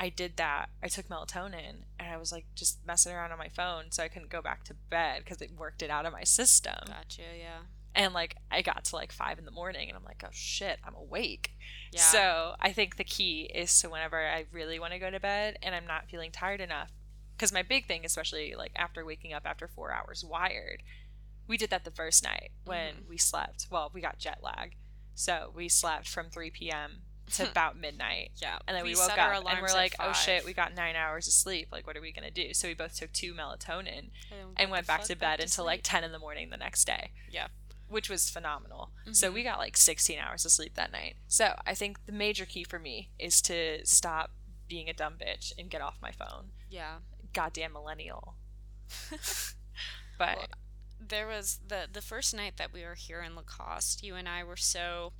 I 0.02 0.08
did 0.08 0.36
that. 0.38 0.68
I 0.82 0.88
took 0.88 1.06
melatonin 1.08 1.84
and 2.00 2.08
I 2.12 2.16
was 2.16 2.32
like 2.32 2.46
just 2.56 2.84
messing 2.84 3.12
around 3.12 3.30
on 3.30 3.38
my 3.38 3.48
phone 3.48 3.84
so 3.92 4.02
I 4.02 4.08
couldn't 4.08 4.30
go 4.30 4.42
back 4.42 4.64
to 4.64 4.74
bed 4.74 5.22
because 5.24 5.40
it 5.40 5.52
worked 5.56 5.80
it 5.80 5.90
out 5.90 6.06
of 6.06 6.12
my 6.12 6.24
system. 6.24 6.74
gotcha. 6.88 7.22
Yeah. 7.38 7.60
And 7.94 8.12
like 8.12 8.36
I 8.50 8.62
got 8.62 8.84
to 8.86 8.96
like 8.96 9.12
five 9.12 9.38
in 9.38 9.44
the 9.44 9.52
morning 9.52 9.88
and 9.88 9.96
I'm 9.96 10.02
like, 10.04 10.22
oh 10.26 10.30
shit, 10.32 10.78
I'm 10.84 10.96
awake. 10.96 11.52
Yeah. 11.92 12.00
So 12.00 12.54
I 12.60 12.72
think 12.72 12.96
the 12.96 13.04
key 13.04 13.42
is 13.54 13.78
to 13.80 13.90
whenever 13.90 14.18
I 14.18 14.46
really 14.50 14.80
want 14.80 14.92
to 14.92 14.98
go 14.98 15.10
to 15.10 15.20
bed 15.20 15.56
and 15.62 15.72
I'm 15.74 15.86
not 15.86 16.08
feeling 16.10 16.32
tired 16.32 16.60
enough. 16.60 16.90
Because 17.36 17.52
my 17.52 17.62
big 17.62 17.86
thing, 17.86 18.04
especially 18.04 18.54
like 18.56 18.72
after 18.74 19.04
waking 19.04 19.32
up 19.32 19.42
after 19.46 19.68
four 19.68 19.92
hours 19.92 20.24
wired, 20.28 20.82
we 21.46 21.56
did 21.56 21.70
that 21.70 21.84
the 21.84 21.90
first 21.92 22.24
night 22.24 22.50
when 22.64 22.94
Mhm. 22.94 23.08
we 23.08 23.18
slept. 23.18 23.66
Well, 23.70 23.90
we 23.94 24.00
got 24.00 24.18
jet 24.18 24.38
lag. 24.42 24.74
So 25.14 25.52
we 25.54 25.68
slept 25.68 26.08
from 26.08 26.28
3 26.30 26.50
p.m. 26.50 27.02
to 27.32 27.48
about 27.50 27.76
midnight. 27.78 28.30
yeah. 28.36 28.58
And 28.66 28.76
then 28.76 28.84
we, 28.84 28.90
We 28.94 28.96
woke 29.00 29.16
up 29.18 29.44
and 29.46 29.60
we're 29.62 29.72
like, 29.72 29.94
oh 30.00 30.12
shit, 30.12 30.44
we 30.44 30.52
got 30.52 30.74
nine 30.74 30.96
hours 30.96 31.26
of 31.26 31.32
sleep. 31.32 31.68
Like, 31.72 31.86
what 31.86 31.96
are 31.96 32.00
we 32.00 32.12
going 32.12 32.24
to 32.26 32.30
do? 32.30 32.54
So 32.54 32.68
we 32.68 32.74
both 32.74 32.94
took 32.96 33.12
two 33.12 33.34
melatonin 33.34 34.10
And, 34.30 34.50
and 34.56 34.70
went 34.70 34.86
back 34.86 35.02
to 35.04 35.16
bed 35.16 35.40
until 35.40 35.64
like 35.64 35.80
10 35.82 36.04
in 36.04 36.12
the 36.12 36.18
morning 36.18 36.50
the 36.50 36.56
next 36.56 36.84
day. 36.84 37.10
Yeah. 37.30 37.48
Which 37.88 38.08
was 38.08 38.30
phenomenal. 38.30 38.90
So 39.12 39.30
Mhm. 39.30 39.34
we 39.34 39.42
got 39.42 39.58
like 39.58 39.76
16 39.76 40.18
hours 40.18 40.44
of 40.46 40.52
sleep 40.52 40.74
that 40.76 40.92
night. 40.92 41.16
So 41.28 41.54
I 41.66 41.74
think 41.74 42.06
the 42.06 42.12
major 42.12 42.46
key 42.46 42.64
for 42.64 42.78
me 42.78 43.10
is 43.18 43.42
to 43.42 43.84
stop 43.84 44.30
being 44.68 44.88
a 44.88 44.94
dumb 44.94 45.14
bitch 45.20 45.52
and 45.58 45.68
get 45.70 45.82
off 45.82 45.98
my 46.00 46.10
phone. 46.12 46.52
Yeah. 46.70 46.98
Goddamn 47.34 47.72
millennial. 47.74 48.36
But 50.18 50.36
Well, 50.36 50.46
there 51.00 51.26
was 51.26 51.58
the 51.66 51.88
the 51.92 52.02
first 52.02 52.32
night 52.34 52.56
that 52.58 52.72
we 52.72 52.82
were 52.84 52.94
here 52.94 53.22
in 53.22 53.34
Lacoste. 53.34 54.02
You 54.04 54.14
and 54.14 54.28
I 54.28 54.44
were 54.44 54.56
so 54.56 55.12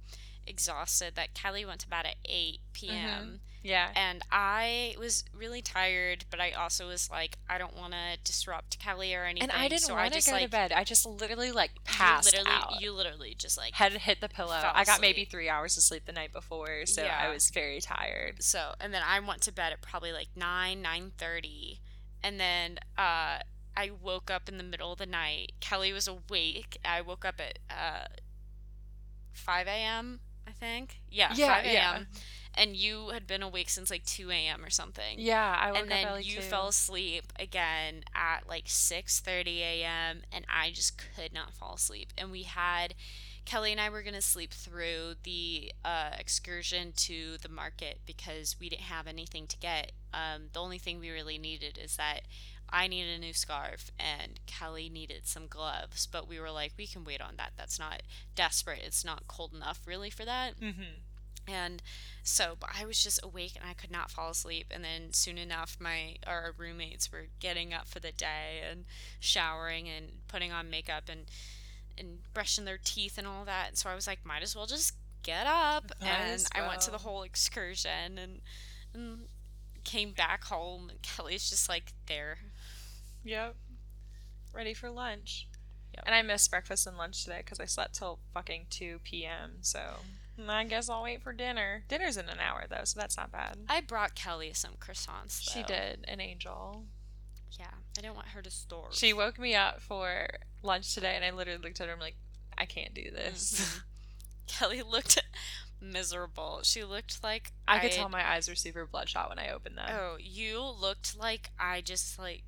exhausted 0.46 1.14
that 1.16 1.34
Kelly 1.34 1.64
went 1.64 1.80
to 1.80 1.88
bed 1.88 2.06
at 2.06 2.16
8 2.24 2.60
p.m. 2.72 3.40
yeah. 3.62 3.90
And 3.94 4.22
I 4.30 4.96
was 4.98 5.24
really 5.36 5.62
tired, 5.62 6.24
but 6.30 6.40
I 6.40 6.50
also 6.52 6.88
was 6.88 7.08
like, 7.10 7.38
I 7.48 7.58
don't 7.58 7.76
want 7.76 7.92
to 7.92 8.18
disrupt 8.24 8.78
Kelly 8.78 9.14
or 9.14 9.24
anything. 9.24 9.48
And 9.50 9.52
I 9.52 9.68
didn't 9.68 9.82
so 9.82 9.94
want 9.94 10.12
to 10.12 10.24
go 10.24 10.32
like 10.32 10.42
to 10.44 10.50
bed. 10.50 10.72
I 10.72 10.84
just 10.84 11.06
literally 11.06 11.52
like 11.52 11.70
you 11.76 11.80
passed 11.84 12.32
literally, 12.32 12.50
out. 12.50 12.80
You 12.80 12.92
literally 12.92 13.34
just 13.38 13.56
like 13.56 13.74
had 13.74 13.92
hit 13.92 14.20
the 14.20 14.28
pillow. 14.28 14.58
I 14.74 14.84
got 14.84 15.00
maybe 15.00 15.24
three 15.24 15.48
hours 15.48 15.76
of 15.76 15.82
sleep 15.84 16.06
the 16.06 16.12
night 16.12 16.32
before, 16.32 16.86
so 16.86 17.02
Yeah. 17.02 17.18
I 17.20 17.32
was 17.32 17.50
very 17.50 17.80
tired. 17.80 18.42
so 18.42 18.74
and 18.80 18.92
then 18.92 19.02
i 19.06 19.20
went 19.20 19.40
to 19.42 19.52
bed 19.52 19.72
at 19.72 19.80
probably 19.82 20.12
like 20.12 20.28
9 20.36 20.82
9.30 20.82 21.78
and 22.22 22.38
then 22.40 22.78
uh 22.98 23.38
i 23.76 23.90
woke 24.02 24.30
up 24.30 24.48
in 24.48 24.58
the 24.58 24.64
middle 24.64 24.92
of 24.92 24.98
the 24.98 25.06
night 25.06 25.52
kelly 25.60 25.92
was 25.92 26.08
awake 26.08 26.78
i 26.84 27.00
woke 27.00 27.24
up 27.24 27.40
at 27.40 27.58
uh 27.70 28.06
5 29.32 29.66
a.m 29.66 30.20
i 30.52 30.64
think 30.64 31.00
yeah, 31.10 31.32
Yeah, 31.34 31.54
5 31.56 31.64
a.m 31.64 31.72
yeah. 31.74 31.98
and 32.54 32.76
you 32.76 33.08
had 33.10 33.26
been 33.26 33.42
awake 33.42 33.70
since 33.70 33.90
like 33.90 34.04
2 34.04 34.30
a.m 34.30 34.64
or 34.64 34.70
something 34.70 35.18
Yeah, 35.18 35.56
I 35.60 35.72
woke 35.72 35.80
and 35.82 35.90
then 35.90 36.04
up 36.06 36.12
early 36.12 36.22
you 36.24 36.36
too. 36.36 36.42
fell 36.42 36.68
asleep 36.68 37.32
again 37.38 38.04
at 38.14 38.48
like 38.48 38.66
6:30 38.66 39.60
a.m. 39.60 40.22
and 40.32 40.44
I 40.48 40.70
just 40.70 40.98
could 41.16 41.32
not 41.32 41.54
fall 41.54 41.74
asleep 41.74 42.12
and 42.18 42.30
we 42.30 42.42
had 42.44 42.94
Kelly 43.44 43.72
and 43.72 43.80
I 43.80 43.90
were 43.90 44.02
going 44.02 44.14
to 44.14 44.22
sleep 44.22 44.52
through 44.52 45.14
the 45.24 45.72
uh, 45.84 46.10
excursion 46.18 46.92
to 46.96 47.36
the 47.42 47.48
market 47.48 48.00
because 48.06 48.56
we 48.60 48.68
didn't 48.68 48.82
have 48.82 49.06
anything 49.06 49.46
to 49.48 49.58
get. 49.58 49.92
Um, 50.14 50.44
the 50.52 50.60
only 50.60 50.78
thing 50.78 51.00
we 51.00 51.10
really 51.10 51.38
needed 51.38 51.78
is 51.82 51.96
that 51.96 52.22
I 52.70 52.86
needed 52.86 53.16
a 53.16 53.20
new 53.20 53.34
scarf 53.34 53.90
and 53.98 54.40
Kelly 54.46 54.88
needed 54.88 55.26
some 55.26 55.46
gloves, 55.46 56.06
but 56.06 56.28
we 56.28 56.40
were 56.40 56.50
like, 56.50 56.72
we 56.78 56.86
can 56.86 57.04
wait 57.04 57.20
on 57.20 57.34
that. 57.36 57.52
That's 57.56 57.78
not 57.78 58.02
desperate. 58.34 58.80
It's 58.84 59.04
not 59.04 59.26
cold 59.28 59.52
enough 59.52 59.80
really 59.86 60.10
for 60.10 60.24
that. 60.24 60.58
Mhm. 60.58 61.00
And 61.48 61.82
so, 62.22 62.56
but 62.58 62.70
I 62.78 62.84
was 62.86 63.02
just 63.02 63.20
awake 63.22 63.54
and 63.60 63.68
I 63.68 63.74
could 63.74 63.90
not 63.90 64.10
fall 64.10 64.30
asleep. 64.30 64.68
And 64.70 64.84
then 64.84 65.12
soon 65.12 65.36
enough, 65.38 65.76
my 65.80 66.16
our 66.26 66.54
roommates 66.56 67.10
were 67.10 67.26
getting 67.40 67.74
up 67.74 67.88
for 67.88 67.98
the 67.98 68.12
day 68.12 68.62
and 68.70 68.84
showering 69.18 69.88
and 69.88 70.26
putting 70.28 70.52
on 70.52 70.70
makeup 70.70 71.08
and 71.08 71.26
and 72.02 72.18
brushing 72.34 72.64
their 72.64 72.78
teeth 72.82 73.18
and 73.18 73.26
all 73.26 73.44
that. 73.44 73.68
And 73.68 73.78
so 73.78 73.88
I 73.88 73.94
was 73.94 74.06
like, 74.06 74.24
might 74.24 74.42
as 74.42 74.54
well 74.54 74.66
just 74.66 74.94
get 75.22 75.46
up. 75.46 75.92
Might 76.00 76.08
and 76.08 76.32
as 76.32 76.48
I 76.54 76.66
went 76.66 76.80
to 76.82 76.90
the 76.90 76.98
whole 76.98 77.22
excursion 77.22 78.18
and, 78.18 78.40
and 78.94 79.28
came 79.84 80.12
back 80.12 80.44
home. 80.44 80.88
And 80.90 81.02
Kelly's 81.02 81.48
just 81.48 81.68
like 81.68 81.92
there. 82.06 82.38
Yep. 83.24 83.56
Ready 84.54 84.74
for 84.74 84.90
lunch. 84.90 85.48
Yep. 85.94 86.04
And 86.06 86.14
I 86.14 86.22
missed 86.22 86.50
breakfast 86.50 86.86
and 86.86 86.96
lunch 86.96 87.24
today 87.24 87.38
because 87.38 87.60
I 87.60 87.66
slept 87.66 87.94
till 87.94 88.18
fucking 88.34 88.66
2 88.70 89.00
p.m. 89.04 89.58
So 89.60 89.80
I 90.48 90.64
guess 90.64 90.88
I'll 90.88 91.02
wait 91.02 91.22
for 91.22 91.32
dinner. 91.32 91.84
Dinner's 91.88 92.16
in 92.16 92.28
an 92.28 92.38
hour 92.40 92.64
though, 92.68 92.84
so 92.84 92.98
that's 92.98 93.16
not 93.16 93.30
bad. 93.30 93.58
I 93.68 93.80
brought 93.80 94.14
Kelly 94.14 94.52
some 94.54 94.72
croissants. 94.80 95.40
She 95.40 95.62
did, 95.62 96.04
an 96.08 96.20
angel. 96.20 96.84
Yeah, 97.58 97.66
I 97.98 98.00
don't 98.00 98.14
want 98.14 98.28
her 98.28 98.42
to 98.42 98.50
starve. 98.50 98.94
She 98.94 99.12
woke 99.12 99.38
me 99.38 99.54
up 99.54 99.80
for 99.80 100.28
lunch 100.62 100.94
today, 100.94 101.14
and 101.14 101.24
I 101.24 101.30
literally 101.30 101.60
looked 101.62 101.80
at 101.80 101.88
her. 101.88 101.92
I'm 101.92 102.00
like, 102.00 102.16
I 102.56 102.64
can't 102.64 102.94
do 102.94 103.10
this. 103.10 103.54
Mhm. 103.60 103.82
Kelly 104.46 104.82
looked 104.82 105.18
miserable. 105.80 106.60
She 106.62 106.84
looked 106.84 107.22
like 107.22 107.52
I 107.66 107.78
could 107.78 107.92
tell 107.92 108.08
my 108.08 108.28
eyes 108.28 108.48
were 108.48 108.54
super 108.54 108.86
bloodshot 108.86 109.28
when 109.28 109.38
I 109.38 109.50
opened 109.50 109.78
them. 109.78 109.88
Oh, 109.90 110.16
you 110.18 110.60
looked 110.62 111.16
like 111.18 111.50
I 111.58 111.80
just 111.80 112.18
like 112.18 112.42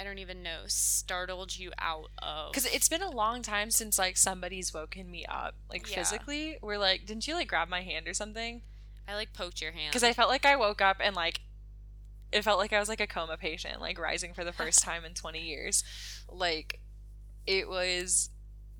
I 0.00 0.04
don't 0.04 0.18
even 0.18 0.42
know 0.42 0.62
startled 0.66 1.56
you 1.56 1.72
out 1.78 2.10
of. 2.18 2.52
Because 2.52 2.66
it's 2.66 2.88
been 2.88 3.02
a 3.02 3.10
long 3.10 3.42
time 3.42 3.70
since 3.70 3.98
like 3.98 4.16
somebody's 4.16 4.74
woken 4.74 5.10
me 5.10 5.24
up, 5.26 5.54
like 5.70 5.88
Yeah. 5.88 5.96
physically. 5.96 6.58
We're 6.60 6.78
like, 6.78 7.06
didn't 7.06 7.26
you 7.28 7.34
like 7.34 7.48
grab 7.48 7.68
my 7.68 7.82
hand 7.82 8.08
or 8.08 8.14
something? 8.14 8.62
I 9.08 9.14
like 9.14 9.32
poked 9.32 9.60
your 9.62 9.72
hand. 9.72 9.90
Because 9.90 10.02
I 10.04 10.12
felt 10.12 10.28
like 10.28 10.44
I 10.44 10.56
woke 10.56 10.80
up 10.80 10.98
and 11.00 11.14
like 11.16 11.40
it 12.32 12.42
felt 12.44 12.58
like 12.58 12.72
I 12.72 12.78
was 12.80 12.88
like 12.88 13.00
a 13.00 13.06
coma 13.06 13.36
patient, 13.36 13.80
like 13.80 13.98
rising 13.98 14.34
for 14.34 14.44
the 14.44 14.52
first 14.52 14.82
time 14.82 15.04
in 15.04 15.14
20 15.14 15.40
years. 15.40 15.82
Like 16.28 16.80
it 17.46 17.68
was 17.68 18.30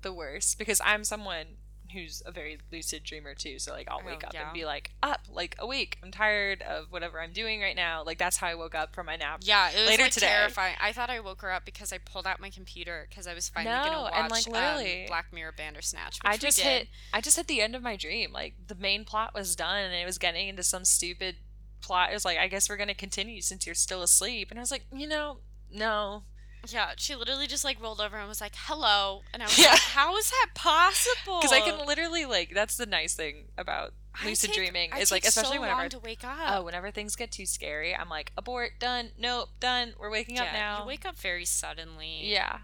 the 0.01 0.13
worst 0.13 0.57
because 0.57 0.79
I'm 0.83 1.03
someone 1.03 1.45
who's 1.93 2.23
a 2.25 2.31
very 2.31 2.57
lucid 2.71 3.03
dreamer 3.03 3.35
too. 3.35 3.59
So 3.59 3.73
like 3.73 3.89
I'll 3.91 3.99
Oh, 4.01 4.05
wake 4.07 4.23
up 4.23 4.33
yeah. 4.33 4.45
and 4.45 4.53
be 4.53 4.63
like 4.63 4.91
up, 5.03 5.19
like 5.29 5.57
awake. 5.59 5.97
I'm 6.01 6.09
tired 6.11 6.61
of 6.61 6.85
whatever 6.89 7.19
I'm 7.19 7.33
doing 7.33 7.59
right 7.59 7.75
now. 7.75 8.01
Like 8.05 8.17
that's 8.17 8.37
how 8.37 8.47
I 8.47 8.55
woke 8.55 8.73
up 8.73 8.95
from 8.95 9.07
my 9.07 9.17
nap. 9.17 9.41
yeah, 9.43 9.69
it 9.71 9.77
was 9.81 9.89
later 9.89 10.03
like 10.03 10.11
today. 10.13 10.27
terrifying. 10.27 10.75
I 10.81 10.93
thought 10.93 11.09
I 11.09 11.19
woke 11.19 11.41
her 11.41 11.51
up 11.51 11.65
because 11.65 11.91
I 11.91 11.97
pulled 11.97 12.25
out 12.25 12.39
my 12.39 12.49
computer 12.49 13.07
because 13.09 13.27
I 13.27 13.33
was 13.33 13.49
finally 13.49 13.75
gonna 13.75 14.03
watch 14.03 14.13
and, 14.15 14.31
like, 14.31 14.47
um, 14.47 15.05
Black 15.07 15.33
Mirror 15.33 15.51
Bandersnatch. 15.57 16.19
Which 16.23 16.31
I 16.33 16.37
just 16.37 16.61
hit 16.61 16.87
I 17.13 17.19
just 17.19 17.35
hit 17.35 17.47
the 17.47 17.61
end 17.61 17.75
of 17.75 17.83
my 17.83 17.97
dream. 17.97 18.31
Like 18.31 18.53
the 18.67 18.75
main 18.75 19.03
plot 19.03 19.33
was 19.33 19.53
done 19.57 19.83
and 19.83 19.93
it 19.93 20.05
was 20.05 20.17
getting 20.17 20.47
into 20.47 20.63
some 20.63 20.85
stupid 20.85 21.35
plot. 21.81 22.11
Was 22.13 22.25
like, 22.25 22.37
I 22.37 22.47
guess 22.47 22.69
we're 22.69 22.77
gonna 22.77 22.93
continue 22.93 23.41
since 23.41 23.65
you're 23.65 23.75
still 23.75 24.01
asleep. 24.01 24.49
And 24.51 24.59
I 24.59 24.61
was 24.61 24.71
like, 24.71 24.85
you 24.93 25.07
know, 25.07 25.37
no. 25.71 26.23
Yeah, 26.67 26.91
she 26.95 27.15
literally 27.15 27.47
just 27.47 27.63
like 27.63 27.81
rolled 27.81 27.99
over 27.99 28.15
and 28.17 28.27
was 28.27 28.39
like, 28.39 28.53
"Hello," 28.55 29.21
and 29.33 29.41
I 29.41 29.47
was 29.47 29.57
Yeah. 29.57 29.71
like, 29.71 29.79
"How 29.79 30.15
is 30.17 30.29
that 30.29 30.49
possible?" 30.53 31.39
Because 31.41 31.51
I 31.51 31.61
can 31.61 31.87
literally 31.87 32.25
like 32.25 32.51
that's 32.53 32.77
the 32.77 32.85
nice 32.85 33.15
thing 33.15 33.45
about 33.57 33.93
lucid 34.23 34.49
take- 34.51 34.57
dreaming 34.57 34.91
is 34.99 35.09
like 35.11 35.25
especially 35.25 35.55
so 35.55 35.61
whenever 35.61 35.89
to 35.89 35.97
wake 35.99 36.19
oh, 36.23 36.27
up. 36.27 36.37
oh 36.59 36.63
whenever 36.63 36.91
things 36.91 37.15
get 37.15 37.31
too 37.31 37.47
scary, 37.47 37.95
I'm 37.95 38.09
like 38.09 38.31
abort, 38.37 38.73
done, 38.79 39.09
nope, 39.17 39.49
done. 39.59 39.93
We're 39.99 40.11
waking 40.11 40.37
up 40.37 40.49
now. 40.53 40.81
you 40.81 40.85
wake 40.87 41.03
up 41.03 41.17
very 41.17 41.45
suddenly. 41.45 42.19
yeah. 42.29 42.59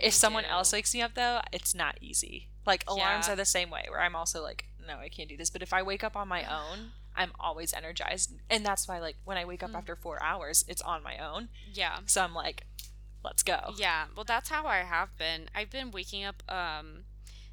If 0.00 0.06
You 0.06 0.10
someone 0.10 0.42
do. 0.42 0.50
else 0.50 0.72
wakes 0.72 0.92
me 0.92 1.00
up 1.02 1.14
though, 1.14 1.40
it's 1.52 1.72
not 1.72 1.98
easy. 2.00 2.48
Like 2.66 2.82
alarms 2.88 3.28
Yeah. 3.28 3.34
are 3.34 3.36
the 3.36 3.44
same 3.44 3.70
way 3.70 3.86
where 3.88 4.00
I'm 4.00 4.16
also 4.16 4.42
like, 4.42 4.64
no, 4.84 4.96
I 4.98 5.08
can't 5.08 5.28
do 5.28 5.36
this. 5.36 5.50
But 5.50 5.62
if 5.62 5.72
I 5.72 5.82
wake 5.82 6.02
up 6.02 6.16
on 6.16 6.26
my 6.26 6.42
own, 6.42 6.90
I'm 7.16 7.32
always 7.40 7.72
energized. 7.72 8.32
And 8.50 8.64
that's 8.64 8.86
why 8.86 8.98
like 9.00 9.16
when 9.24 9.36
I 9.36 9.44
wake 9.44 9.62
up 9.62 9.70
Mm. 9.70 9.76
after 9.78 9.96
four 9.96 10.22
hours, 10.22 10.64
it's 10.68 10.82
on 10.82 11.02
my 11.02 11.16
own. 11.18 11.48
yeah. 11.72 11.98
So 12.06 12.22
I'm 12.22 12.34
like, 12.34 12.66
let's 13.24 13.42
go. 13.42 13.74
Yeah, 13.76 14.04
well, 14.14 14.24
that's 14.24 14.48
how 14.50 14.66
I 14.66 14.78
have 14.78 15.16
been. 15.18 15.48
I've 15.54 15.70
been 15.70 15.90
waking 15.90 16.24
up 16.24 16.42
um 16.48 17.04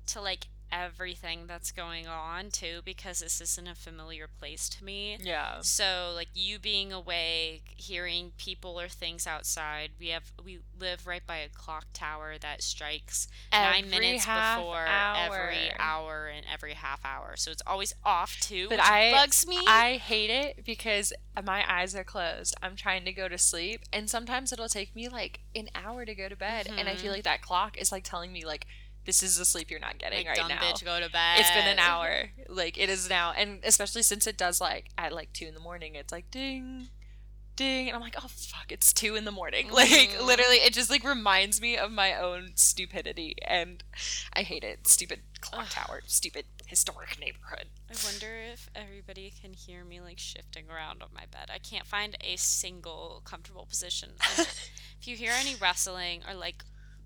to 0.08 0.22
like 0.22 0.48
everything 0.74 1.42
that's 1.48 1.72
going 1.72 2.08
on 2.08 2.50
too 2.50 2.82
because 2.84 3.20
this 3.20 3.40
isn't 3.40 3.68
a 3.68 3.76
familiar 3.76 4.28
place 4.28 4.68
to 4.70 4.84
me. 4.84 5.18
Yeah. 5.22 5.58
So 5.62 6.12
like 6.16 6.30
you 6.34 6.58
being 6.60 6.92
awake, 6.92 7.74
hearing 7.76 8.32
people 8.38 8.80
or 8.80 8.88
things 8.88 9.28
outside. 9.28 9.92
We 10.00 10.08
have 10.10 10.32
we 10.44 10.60
live 10.80 11.06
right 11.06 11.26
by 11.26 11.38
a 11.38 11.50
clock 11.50 11.86
tower 11.94 12.36
that 12.42 12.62
strikes 12.64 13.28
nine 13.52 13.90
minutes 13.90 14.26
before 14.26 14.86
hour. 14.88 15.36
every 15.36 15.72
hour 15.78 16.28
and 16.36 16.46
every 16.52 16.74
half 16.74 17.02
hour. 17.06 17.36
So 17.38 17.52
it's 17.52 17.62
always 17.68 17.94
off 18.04 18.38
too, 18.40 18.68
But 18.70 18.80
which 18.80 18.88
I- 18.90 19.12
bugs 19.12 19.46
me. 19.48 19.60
I 19.68 19.98
hate 19.98 20.30
it 20.30 20.66
because 20.66 21.14
my 21.46 21.64
eyes 21.72 21.96
are 21.96 22.04
closed. 22.04 22.56
I'm 22.62 22.76
trying 22.76 23.06
to 23.06 23.14
go 23.14 23.28
to 23.28 23.38
sleep, 23.38 23.82
and 23.92 24.10
sometimes 24.10 24.52
it'll 24.52 24.68
take 24.70 24.96
me 24.96 25.08
like 25.10 25.40
an 25.56 25.70
hour 25.76 26.06
to 26.06 26.16
go 26.16 26.28
to 26.30 26.36
bed, 26.36 26.68
and 26.78 26.88
I 26.90 26.96
feel 26.96 27.12
Mhm. 27.12 27.16
like 27.16 27.24
that 27.24 27.42
clock 27.42 27.78
is 27.78 27.92
like 27.92 28.04
telling 28.04 28.32
me 28.34 28.46
like 28.46 28.66
this 29.06 29.22
is 29.24 29.38
the 29.38 29.46
sleep 29.46 29.70
you're 29.72 29.80
not 29.80 29.98
getting 29.98 30.20
like 30.20 30.28
right 30.28 30.36
dumb 30.38 30.48
now. 30.50 30.60
bitch, 30.62 30.84
go 30.84 31.00
to 31.00 31.10
bed. 31.10 31.40
It's 31.40 31.52
been 31.52 31.68
an 31.68 31.80
hour. 31.80 32.30
Like 32.50 32.78
it 32.78 32.90
is 32.90 33.10
now, 33.10 33.32
and 33.36 33.60
especially 33.64 34.04
since 34.04 34.28
it 34.28 34.38
does 34.38 34.60
like 34.62 34.90
at 34.98 35.14
like 35.14 35.34
two 35.34 35.46
in 35.46 35.54
the 35.54 35.60
morning, 35.60 35.96
it's 35.96 36.12
like 36.12 36.30
ding, 36.32 36.88
ding, 37.56 37.88
and 37.88 37.96
I'm 37.96 38.02
like, 38.02 38.16
oh 38.18 38.28
fuck, 38.28 38.72
it's 38.72 38.94
two 38.94 39.16
in 39.16 39.26
the 39.26 39.32
morning. 39.32 39.70
Like 39.74 39.90
Mhm. 39.90 40.26
literally, 40.26 40.58
it 40.58 40.74
just 40.74 40.90
like 40.90 41.04
reminds 41.04 41.60
me 41.62 41.78
of 41.78 41.92
my 41.92 42.14
own 42.16 42.52
stupidity, 42.56 43.36
and 43.46 43.84
I 44.34 44.42
hate 44.44 44.64
it. 44.64 44.88
Stupid 44.88 45.22
clock 45.42 45.70
tower, 45.70 46.02
stupid 46.08 46.46
historic 46.68 47.20
neighborhood. 47.20 47.66
I 47.92 47.96
wonder 48.06 48.38
if 48.52 48.70
everybody 48.74 49.32
can 49.42 49.54
hear 49.54 49.84
me 49.84 50.00
like 50.02 50.18
shifting 50.18 50.66
around 50.70 51.04
on 51.04 51.10
my 51.14 51.26
bed. 51.32 51.50
I 51.54 51.60
can't 51.60 51.86
find 51.86 52.16
a 52.22 52.36
single 52.38 53.22
comfortable 53.26 53.66
position. 53.66 54.12
If 55.00 55.08
you 55.10 55.18
hear 55.18 55.34
any 55.38 55.56
rustling 55.56 56.22
or 56.26 56.34
like 56.34 56.64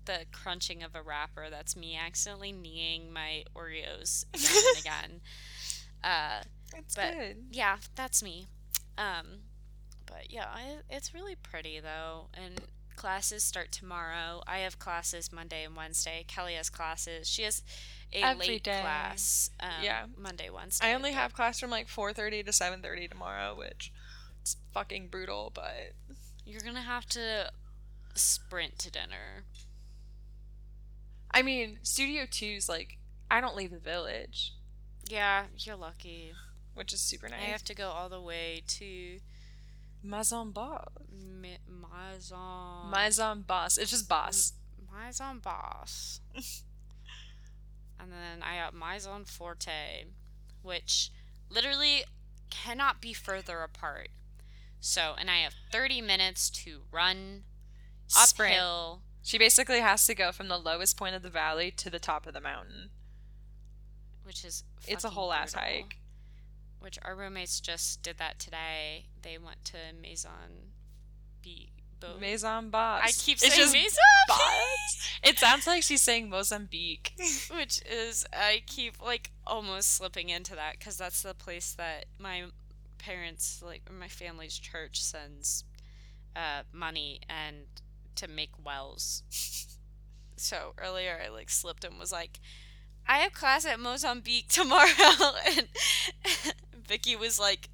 the 0.08 0.24
crunching 0.32 0.82
of 0.82 0.94
a 0.96 1.02
wrapper, 1.02 1.46
that's 1.50 1.76
me 1.76 1.96
accidentally 1.96 2.50
kneeing 2.50 3.12
my 3.12 3.44
Oreos 3.54 4.24
again 4.34 4.50
and 4.74 4.78
again. 4.80 5.20
Uh, 6.02 6.42
That's 6.72 6.94
But- 6.96 7.12
good. 7.14 7.36
yeah, 7.52 7.76
that's 7.94 8.22
me. 8.22 8.46
Um, 8.98 9.42
but 10.06 10.30
yeah, 10.32 10.46
I, 10.52 10.78
it's 10.90 11.14
really 11.14 11.36
pretty 11.36 11.78
though, 11.80 12.28
and 12.34 12.60
classes 12.96 13.44
start 13.44 13.70
tomorrow. 13.70 14.42
I 14.46 14.58
have 14.58 14.78
classes 14.80 15.30
Monday 15.32 15.62
and 15.64 15.76
Wednesday. 15.76 16.24
Kelly 16.26 16.54
has 16.54 16.68
classes. 16.70 17.28
She 17.28 17.42
has 17.44 17.62
a 18.12 18.22
Every 18.22 18.46
late 18.48 18.64
day. 18.64 18.80
class. 18.80 19.50
Um, 19.60 19.68
Yeah. 19.82 20.06
Monday, 20.16 20.50
Wednesday. 20.50 20.88
I 20.88 20.94
only 20.94 21.12
have 21.12 21.32
class 21.34 21.60
from 21.60 21.70
like 21.70 21.86
4:30 21.88 22.42
to 22.46 22.52
7:30 22.52 23.08
tomorrow, 23.08 23.54
which 23.56 23.92
it's 24.40 24.56
fucking 24.72 25.08
brutal, 25.08 25.50
but 25.54 25.92
You're 26.44 26.62
gonna 26.62 26.82
have 26.82 27.06
to 27.10 27.52
sprint 28.14 28.78
to 28.80 28.90
dinner. 28.90 29.44
I 31.32 31.42
mean, 31.42 31.78
Studio 31.82 32.24
2's 32.24 32.68
like 32.68 32.98
I 33.30 33.40
don't 33.40 33.56
leave 33.56 33.70
the 33.70 33.78
village, 33.78 34.54
Yeah, 35.08 35.44
you're 35.58 35.76
lucky. 35.76 36.32
which 36.74 36.92
is 36.92 37.00
super 37.00 37.28
nice. 37.28 37.40
I 37.40 37.50
have 37.50 37.64
to 37.64 37.74
go 37.74 37.88
all 37.88 38.08
the 38.08 38.20
way 38.20 38.62
to 38.66 39.18
Maison 40.02 40.50
Boss. 40.52 40.86
Mi- 41.12 41.58
Maison. 41.68 42.90
Maison 42.90 43.42
Boss. 43.42 43.76
It's 43.78 43.90
just 43.90 44.08
boss. 44.08 44.52
Maison 44.90 45.40
Boss. 45.40 46.20
and 48.00 48.12
then 48.12 48.42
I 48.42 48.56
got 48.56 48.74
Maison 48.74 49.24
Forte, 49.24 50.04
which 50.62 51.10
literally 51.50 52.04
cannot 52.50 53.00
be 53.00 53.12
further 53.12 53.60
apart. 53.62 54.08
So, 54.80 55.14
and 55.18 55.28
I 55.30 55.38
have 55.38 55.54
30 55.72 56.00
minutes 56.00 56.48
to 56.50 56.82
run 56.92 57.42
Sprint. 58.06 58.54
uphill. 58.54 59.02
She 59.22 59.38
basically 59.38 59.80
has 59.80 60.06
to 60.06 60.14
go 60.14 60.32
from 60.32 60.48
the 60.48 60.58
lowest 60.58 60.96
point 60.96 61.14
of 61.14 61.22
the 61.22 61.30
valley 61.30 61.70
to 61.72 61.90
the 61.90 61.98
top 61.98 62.26
of 62.26 62.34
the 62.34 62.40
mountain. 62.40 62.90
Which 64.24 64.44
is 64.44 64.64
It's 64.86 65.04
a 65.04 65.10
whole 65.10 65.32
ass 65.32 65.54
hike. 65.54 65.98
Which 66.80 66.98
our 67.02 67.16
roommates 67.16 67.60
just 67.60 68.02
did 68.02 68.18
that 68.18 68.38
today. 68.38 69.06
They 69.22 69.38
went 69.38 69.64
to 69.66 69.78
Maison 70.00 70.72
B. 71.42 71.70
Bo- 72.00 72.18
Maison 72.20 72.70
Boss. 72.70 73.02
I 73.04 73.10
keep 73.10 73.38
saying 73.38 73.52
just 73.56 73.72
Maison 73.72 73.98
Boss. 74.28 75.18
It 75.22 75.38
sounds 75.38 75.66
like 75.66 75.82
she's 75.82 76.02
saying 76.02 76.30
Mozambique. 76.30 77.12
which 77.56 77.82
is 77.90 78.24
I 78.32 78.62
keep 78.66 79.02
like 79.02 79.32
almost 79.46 79.92
slipping 79.92 80.28
into 80.28 80.54
that 80.54 80.78
because 80.78 80.96
that's 80.96 81.22
the 81.22 81.34
place 81.34 81.74
that 81.74 82.06
my 82.18 82.44
parents 82.98 83.62
like 83.64 83.82
my 83.90 84.08
family's 84.08 84.58
church 84.58 85.02
sends 85.02 85.64
uh, 86.36 86.62
money 86.72 87.20
and 87.28 87.66
to 88.18 88.28
make 88.28 88.50
wells. 88.64 89.22
so 90.36 90.74
earlier 90.78 91.18
I 91.24 91.28
like 91.28 91.50
slipped 91.50 91.84
and 91.84 91.98
was 91.98 92.12
like, 92.12 92.38
I 93.06 93.18
have 93.18 93.32
class 93.32 93.64
at 93.66 93.80
Mozambique 93.80 94.48
tomorrow, 94.48 94.88
and 95.56 95.68
Vicky 96.86 97.16
was 97.16 97.38
like. 97.40 97.68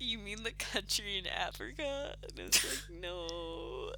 You 0.00 0.18
mean 0.18 0.42
the 0.42 0.50
country 0.50 1.16
in 1.18 1.26
Africa? 1.26 2.16
And 2.28 2.40
I 2.40 2.42
was 2.44 2.64
like, 2.64 3.00
no. 3.00 3.26
Ooh, 3.26 3.92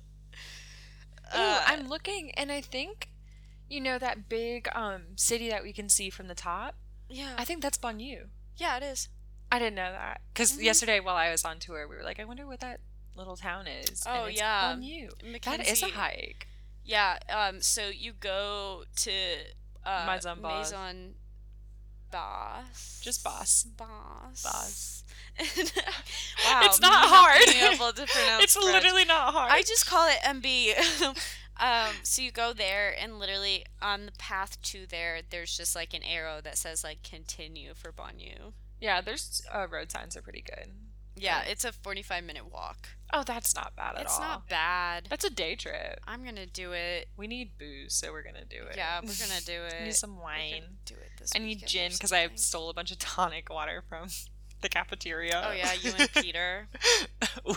Uh, 1.33 1.63
I'm 1.67 1.89
looking, 1.89 2.31
and 2.33 2.53
I 2.53 2.61
think, 2.61 3.09
you 3.69 3.81
know, 3.81 3.99
that 3.99 4.29
big 4.29 4.69
um 4.75 5.17
city 5.17 5.49
that 5.49 5.63
we 5.63 5.73
can 5.73 5.89
see 5.89 6.11
from 6.11 6.29
the 6.29 6.35
top. 6.35 6.75
yeah, 7.09 7.35
I 7.39 7.45
think 7.45 7.63
that's 7.63 7.79
Bonnieux. 7.79 8.27
yeah, 8.57 8.77
it 8.77 8.83
is. 8.83 9.09
I 9.51 9.59
didn't 9.59 9.75
know 9.77 9.91
that 9.91 10.21
because 10.33 10.53
Mhm. 10.59 10.63
yesterday 10.65 11.01
while 11.01 11.17
I 11.17 11.31
was 11.31 11.45
on 11.45 11.59
tour, 11.59 11.89
we 11.89 11.97
were 11.97 12.03
like, 12.05 12.21
I 12.21 12.25
wonder 12.25 12.47
what 12.47 12.61
that 12.61 12.81
little 13.17 13.37
town 13.37 13.67
is. 13.67 14.03
Oh, 14.07 14.25
it's 14.25 14.39
yeah. 14.39 14.75
Bonnieux. 14.75 15.09
That 15.45 15.67
is 15.67 15.83
a 15.83 15.89
hike. 15.89 16.47
Yeah, 16.85 17.19
um, 17.29 17.61
so 17.61 17.89
you 17.89 18.13
go 18.13 18.85
to 18.97 19.11
uh, 19.85 20.05
Maison 20.07 20.41
Boss. 20.41 20.71
Maison 20.73 21.15
Boss. 22.13 23.01
Just 23.03 23.25
Boss. 23.25 23.65
Boss. 23.77 24.43
Boss. 24.45 25.05
wow, 25.39 26.61
It's 26.65 26.81
not 26.81 27.09
hard. 27.09 27.73
able 27.73 27.93
to 27.93 28.07
pronounce 28.07 28.45
it's 28.45 28.55
French. 28.57 28.73
literally 28.73 29.05
not 29.05 29.33
hard. 29.35 29.51
I 29.53 29.63
just 29.63 29.87
call 29.87 30.07
it 30.09 30.19
MB. 30.25 31.17
um, 31.61 31.95
so 32.03 32.23
you 32.23 32.31
go 32.31 32.53
there, 32.53 32.95
and 32.99 33.19
literally 33.19 33.65
on 33.83 34.07
the 34.07 34.13
path 34.13 34.61
to 34.63 34.87
there, 34.89 35.21
there's 35.29 35.57
just 35.57 35.75
like 35.75 35.93
an 35.93 36.03
arrow 36.05 36.41
that 36.43 36.57
says 36.57 36.85
like 36.85 37.03
continue 37.03 37.75
for 37.75 37.91
Bonnieux. 37.93 38.53
yeah, 38.81 39.01
there's 39.01 39.43
uh, 39.53 39.67
road 39.69 39.91
signs 39.91 40.17
are 40.17 40.23
pretty 40.23 40.43
good. 40.43 40.71
Yeah, 41.17 41.43
it's 41.43 41.65
a 41.65 41.73
45 41.73 42.25
minute 42.25 42.53
walk. 42.53 42.89
Oh, 43.13 43.23
that's 43.25 43.55
not 43.55 43.75
bad 43.77 43.95
at 43.97 44.03
It's 44.03 44.13
all. 44.13 44.19
It's 44.19 44.29
not 44.29 44.49
bad. 44.49 45.07
That's 45.09 45.25
a 45.25 45.31
day 45.31 45.55
trip. 45.55 46.01
I'm 46.07 46.25
gonna 46.25 46.47
do 46.47 46.73
it. 46.73 47.09
We 47.17 47.27
need 47.27 47.53
booze, 47.59 47.95
so 47.95 48.13
we're 48.13 48.23
gonna 48.25 48.45
do 48.45 48.65
it. 48.71 48.77
Yeah, 48.77 49.01
we're 49.01 49.15
gonna 49.27 49.41
do 49.45 49.63
I 49.77 49.81
it. 49.81 49.85
need 49.85 49.95
some 49.95 50.19
wine. 50.19 50.65
do 50.85 50.95
it 50.95 51.11
this 51.19 51.33
I 51.35 51.39
need 51.39 51.67
gin 51.67 51.93
because 51.93 52.13
I 52.13 52.29
stole 52.35 52.69
a 52.69 52.75
bunch 52.75 52.91
of 52.93 52.99
tonic 53.01 53.49
water 53.49 53.83
from 53.89 54.09
the 54.63 54.69
cafeteria. 54.69 55.45
Oh 55.49 55.53
yeah, 55.53 55.73
you 55.81 55.93
and 55.99 56.11
Peter. 56.15 56.69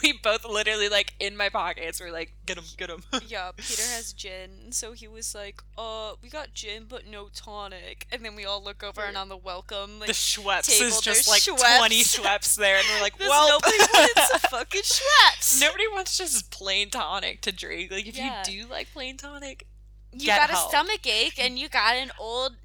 we 0.02 0.14
both 0.22 0.46
literally 0.46 0.90
like 0.90 1.14
in 1.20 1.36
my 1.38 1.50
pockets. 1.50 2.00
We're 2.02 2.12
like, 2.12 2.34
get 2.46 2.58
him, 2.58 2.64
get 2.78 2.90
him. 2.90 3.04
yeah, 3.28 3.52
Peter 3.56 3.82
has 3.96 4.14
gin, 4.14 4.72
so 4.72 4.92
he 4.94 5.08
was 5.08 5.34
like, 5.34 5.62
"Uh, 5.78 6.14
we 6.22 6.30
got 6.30 6.54
gin 6.54 6.86
but 6.90 7.08
no 7.08 7.30
tonic." 7.34 8.06
And 8.12 8.24
then 8.24 8.36
we 8.36 8.46
all 8.46 8.64
look 8.64 8.84
over 8.84 9.02
and 9.02 9.18
on 9.18 9.30
the 9.30 9.38
welcome, 9.38 10.00
like, 10.00 10.08
the 10.08 10.14
Schweppes 10.14 10.68
table, 10.78 10.88
is 10.88 11.00
just 11.02 11.28
like 11.28 11.42
Schweppes. 11.42 11.78
twenty 11.78 12.02
Schweppes 12.04 12.56
there, 12.56 12.78
and 12.78 12.86
we're 12.94 13.02
like, 13.02 13.18
"There's 13.18 13.30
well, 13.30 13.48
nobody 13.50 13.78
wants 13.94 14.32
a 14.36 14.40
fucking 14.50 14.82
Schweppes. 14.82 15.62
nobody 15.62 15.86
wants 15.92 16.18
just 16.18 16.52
plain 16.52 16.90
tonic 16.90 17.42
to 17.42 17.52
drink. 17.52 17.92
Like 17.92 18.08
if 18.08 18.18
Yeah. 18.18 18.44
you 18.48 18.64
do 18.64 18.70
like 18.70 18.92
plain 18.94 19.18
tonic, 19.18 19.66
you 20.12 20.28
got 20.28 20.50
help. 20.50 20.68
a 20.68 20.70
stomach 20.70 21.08
ache 21.08 21.40
and 21.40 21.58
you 21.58 21.70
got 21.70 21.96
an 21.96 22.12
old 22.20 22.56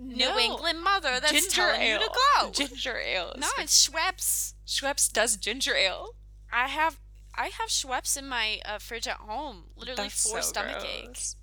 New 0.00 0.16
No. 0.16 0.38
England 0.38 0.82
mother 0.82 1.20
that's 1.20 1.32
ginger 1.32 1.50
telling 1.50 1.80
ale, 1.82 2.00
you 2.00 2.06
to 2.06 2.12
go. 2.40 2.50
ginger 2.50 2.96
ale. 2.98 3.34
no, 3.38 3.48
it's 3.58 3.88
Schweppes. 3.88 4.54
Schweppes 4.66 5.12
does 5.12 5.36
ginger 5.36 5.74
ale. 5.74 6.16
I 6.52 6.68
have 6.68 6.98
I 7.34 7.46
have 7.58 7.68
Schweppes 7.68 8.16
in 8.16 8.26
my 8.26 8.60
uh, 8.64 8.78
fridge 8.78 9.06
at 9.06 9.16
home. 9.16 9.64
Literally 9.76 10.04
That's 10.04 10.30
for 10.30 10.40
so 10.42 10.48
stomach 10.48 10.84
aches. 10.84 11.36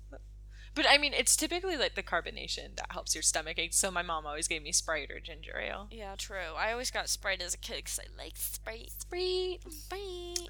But 0.74 0.86
I 0.88 0.98
mean, 0.98 1.12
it's 1.12 1.34
typically 1.34 1.76
like 1.76 1.94
the 1.94 2.02
carbonation 2.02 2.76
that 2.76 2.92
helps 2.92 3.14
your 3.14 3.22
stomach 3.22 3.58
ache. 3.58 3.72
So 3.74 3.90
my 3.90 4.02
mom 4.02 4.26
always 4.26 4.46
gave 4.46 4.62
me 4.62 4.70
Sprite 4.72 5.10
or 5.10 5.18
ginger 5.18 5.58
ale. 5.58 5.88
Yeah, 5.90 6.14
true. 6.16 6.54
I 6.56 6.72
always 6.72 6.90
got 6.90 7.08
Sprite 7.08 7.42
as 7.42 7.54
a 7.54 7.58
kid 7.58 7.76
because 7.76 7.98
I 7.98 8.22
like 8.22 8.36
Sprite. 8.36 8.90
Sprite. 8.98 9.60
Sprite. 9.72 10.48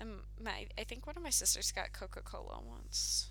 Um, 0.00 0.22
my 0.42 0.66
I 0.78 0.84
think 0.84 1.06
one 1.06 1.16
of 1.16 1.22
my 1.22 1.30
sisters 1.30 1.70
got 1.72 1.92
Coca 1.92 2.20
Cola 2.22 2.60
once. 2.64 3.30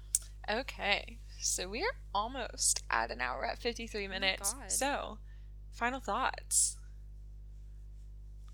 Okay, 0.50 1.20
so 1.46 1.68
we 1.70 1.82
are 1.82 1.96
almost 2.14 2.84
at 2.90 3.12
an 3.12 3.22
hour 3.22 3.46
at 3.46 3.60
53 3.60 4.08
minutes. 4.08 4.54
Oh 4.58 4.64
so, 4.68 5.18
final 5.72 6.00
thoughts. 6.00 6.78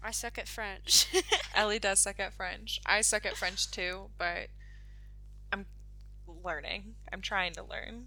I 0.04 0.12
suck 0.12 0.38
at 0.38 0.48
French. 0.48 1.08
Ellie 1.56 1.80
does 1.80 2.00
suck 2.00 2.20
at 2.20 2.34
French. 2.34 2.80
I 2.86 3.02
suck 3.02 3.26
at 3.26 3.36
French 3.36 3.70
too, 3.70 4.10
but 4.18 4.48
I'm 5.52 5.66
learning. 6.44 6.96
I'm 7.12 7.22
trying 7.22 7.52
to 7.54 7.64
learn. 7.64 8.06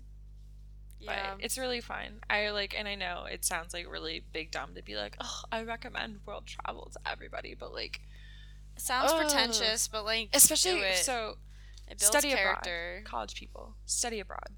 yeah. 0.99 1.35
But 1.35 1.45
it's 1.45 1.59
really 1.59 1.81
fun. 1.83 2.21
I 2.31 2.49
like, 2.51 2.75
and 2.79 2.89
I 2.89 2.95
know 2.95 3.27
it 3.31 3.45
sounds 3.45 3.75
like 3.75 3.91
really 3.91 4.25
big 4.33 4.51
dumb 4.51 4.75
to 4.75 4.83
be 4.83 4.97
like, 4.97 5.17
oh, 5.21 5.43
I 5.53 5.63
recommend 5.65 6.21
world 6.25 6.47
travel 6.47 6.91
to 6.95 6.99
everybody, 7.11 7.55
but 7.59 7.75
like, 7.75 8.01
It 8.75 8.81
sounds 8.81 9.13
Ugh. 9.13 9.21
pretentious, 9.21 9.87
but 9.87 10.07
like 10.07 10.31
especially 10.33 10.81
so 10.95 11.37
it 11.89 11.99
builds 11.99 12.07
study 12.07 12.31
character. 12.33 13.01
abroad. 13.01 13.11
College 13.11 13.35
people 13.35 13.75
study 13.85 14.19
abroad. 14.21 14.49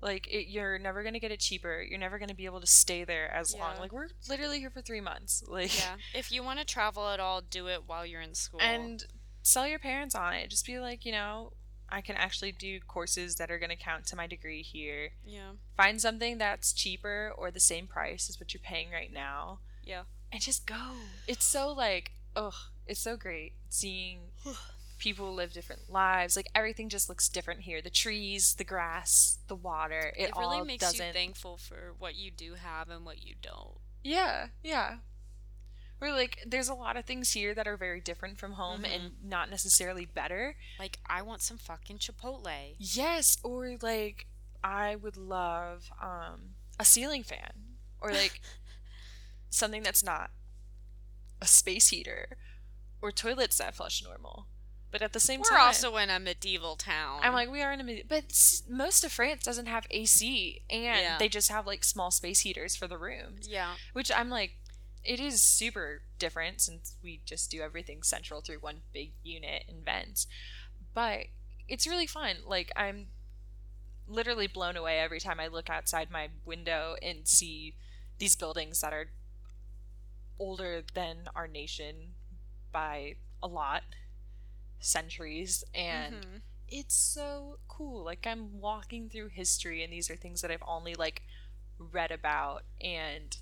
Like 0.00 0.28
it, 0.28 0.48
you're 0.48 0.78
never 0.78 1.02
gonna 1.02 1.18
get 1.18 1.32
it 1.32 1.40
cheaper. 1.40 1.82
You're 1.82 1.98
never 1.98 2.18
gonna 2.18 2.34
be 2.34 2.44
able 2.46 2.60
to 2.60 2.66
stay 2.66 3.04
there 3.04 3.32
as 3.32 3.54
long. 3.54 3.78
Like 3.80 3.92
we're 3.92 4.08
literally 4.28 4.60
here 4.60 4.70
for 4.70 4.80
three 4.82 5.00
months. 5.00 5.42
Like 5.48 5.76
Yeah. 5.78 5.96
If 6.14 6.30
you 6.30 6.42
want 6.42 6.58
to 6.60 6.64
travel 6.64 7.08
at 7.08 7.18
all, 7.20 7.40
do 7.40 7.66
it 7.68 7.82
while 7.86 8.06
you're 8.06 8.20
in 8.20 8.34
school. 8.34 8.60
and 8.62 9.04
sell 9.42 9.66
your 9.66 9.78
parents 9.78 10.14
on 10.14 10.34
it. 10.34 10.50
Just 10.50 10.66
be 10.66 10.78
like, 10.78 11.04
you 11.04 11.12
know, 11.12 11.52
I 11.88 12.00
can 12.02 12.16
actually 12.16 12.52
do 12.52 12.80
courses 12.80 13.36
that 13.36 13.50
are 13.50 13.58
gonna 13.58 13.76
count 13.76 14.06
to 14.08 14.16
my 14.16 14.26
degree 14.26 14.62
here. 14.62 15.10
yeah. 15.24 15.52
Find 15.76 16.00
something 16.00 16.38
that's 16.38 16.72
cheaper 16.72 17.32
or 17.36 17.50
the 17.50 17.60
same 17.60 17.86
price 17.86 18.28
as 18.28 18.38
what 18.38 18.52
you're 18.54 18.60
paying 18.60 18.90
right 18.90 19.12
now. 19.12 19.60
Yeah. 19.82 20.02
And 20.30 20.42
just 20.42 20.66
go. 20.66 20.92
It's 21.26 21.44
so 21.46 21.72
like, 21.72 22.12
ugh, 22.36 22.52
it's 22.86 23.00
so 23.00 23.16
great 23.16 23.54
seeing 23.70 24.18
people 24.98 25.32
live 25.34 25.52
different 25.52 25.90
lives. 25.90 26.36
Like 26.36 26.48
everything 26.54 26.88
just 26.88 27.08
looks 27.08 27.28
different 27.28 27.60
here. 27.62 27.80
The 27.80 27.90
trees, 27.90 28.54
the 28.54 28.64
grass, 28.64 29.38
the 29.48 29.54
water. 29.56 30.12
It, 30.16 30.28
It 30.30 30.36
really 30.36 30.58
all 30.58 30.64
makes 30.64 30.84
doesn't. 30.84 31.06
you 31.06 31.12
thankful 31.12 31.56
for 31.56 31.94
what 31.98 32.16
you 32.16 32.30
do 32.30 32.54
have 32.54 32.88
and 32.88 33.04
what 33.04 33.22
you 33.24 33.34
don't. 33.40 33.78
Yeah, 34.02 34.48
yeah. 34.62 34.96
We're 36.00 36.12
like, 36.12 36.44
there's 36.46 36.68
a 36.68 36.74
lot 36.74 36.96
of 36.96 37.04
things 37.04 37.32
here 37.32 37.54
that 37.54 37.66
are 37.66 37.76
very 37.76 38.00
different 38.00 38.38
from 38.38 38.52
home 38.52 38.82
Mm-hmm. 38.82 38.92
and 38.92 39.12
not 39.24 39.50
necessarily 39.50 40.04
better. 40.06 40.54
Like 40.78 40.98
I 41.06 41.22
want 41.22 41.42
some 41.42 41.58
fucking 41.58 41.98
Chipotle. 41.98 42.74
Yes, 42.78 43.36
or 43.42 43.76
like 43.82 44.26
I 44.62 44.94
would 44.96 45.16
love 45.16 45.90
um 46.02 46.54
a 46.78 46.84
ceiling 46.84 47.22
fan 47.24 47.52
or 48.00 48.12
like 48.12 48.40
something 49.50 49.82
that's 49.82 50.04
not 50.04 50.30
a 51.40 51.46
space 51.46 51.88
heater 51.88 52.36
or 53.00 53.10
toilets 53.12 53.58
that 53.58 53.74
flush 53.74 54.02
normal. 54.04 54.46
But 54.90 55.02
at 55.02 55.12
the 55.12 55.20
same 55.20 55.42
time 55.42 55.54
We're 55.58 55.60
also 55.60 55.96
in 55.98 56.08
a 56.10 56.18
medieval 56.18 56.76
town. 56.76 57.20
I'm 57.22 57.34
like 57.34 57.50
we 57.50 57.62
are 57.62 57.72
in 57.72 57.80
a 57.80 57.84
mid- 57.84 58.08
but 58.08 58.24
most 58.68 59.04
of 59.04 59.12
France 59.12 59.42
doesn't 59.44 59.66
have 59.66 59.86
AC 59.90 60.62
and 60.70 60.82
Yeah. 60.82 61.18
they 61.18 61.28
just 61.28 61.50
have 61.50 61.66
like 61.66 61.84
small 61.84 62.10
space 62.10 62.40
heaters 62.40 62.74
for 62.74 62.86
the 62.86 62.96
rooms. 62.96 63.46
yeah. 63.48 63.74
Which 63.92 64.10
I'm 64.10 64.30
like, 64.30 64.52
it 65.04 65.20
is 65.20 65.42
super 65.42 66.02
different 66.18 66.60
since 66.60 66.96
we 67.02 67.20
just 67.24 67.50
do 67.50 67.60
everything 67.60 68.02
central 68.02 68.40
through 68.40 68.58
one 68.58 68.80
big 68.92 69.12
unit 69.22 69.64
and 69.68 69.84
vents. 69.84 70.26
But 70.94 71.26
it's 71.68 71.86
really 71.86 72.06
fun. 72.06 72.36
Like, 72.46 72.72
I'm 72.74 73.08
literally 74.06 74.46
blown 74.46 74.76
away 74.76 74.98
every 74.98 75.20
time 75.20 75.38
I 75.38 75.46
look 75.48 75.68
outside 75.70 76.10
my 76.10 76.28
window 76.46 76.96
and 77.02 77.28
see 77.28 77.74
these 78.18 78.34
buildings 78.36 78.80
that 78.80 78.92
are 78.94 79.10
older 80.38 80.82
than 80.94 81.28
our 81.34 81.46
nation 81.46 82.14
by 82.72 83.14
a 83.42 83.46
lot 83.48 83.82
centuries 84.80 85.64
and 85.74 86.14
Mhm. 86.24 86.40
it's 86.68 86.94
so 86.94 87.58
cool. 87.68 88.04
Like 88.04 88.26
I'm 88.26 88.60
walking 88.60 89.08
through 89.08 89.28
history 89.28 89.82
and 89.82 89.92
these 89.92 90.10
are 90.10 90.16
things 90.16 90.40
that 90.42 90.50
I've 90.50 90.62
only 90.66 90.94
like 90.94 91.22
read 91.78 92.10
about 92.10 92.64
and 92.80 93.36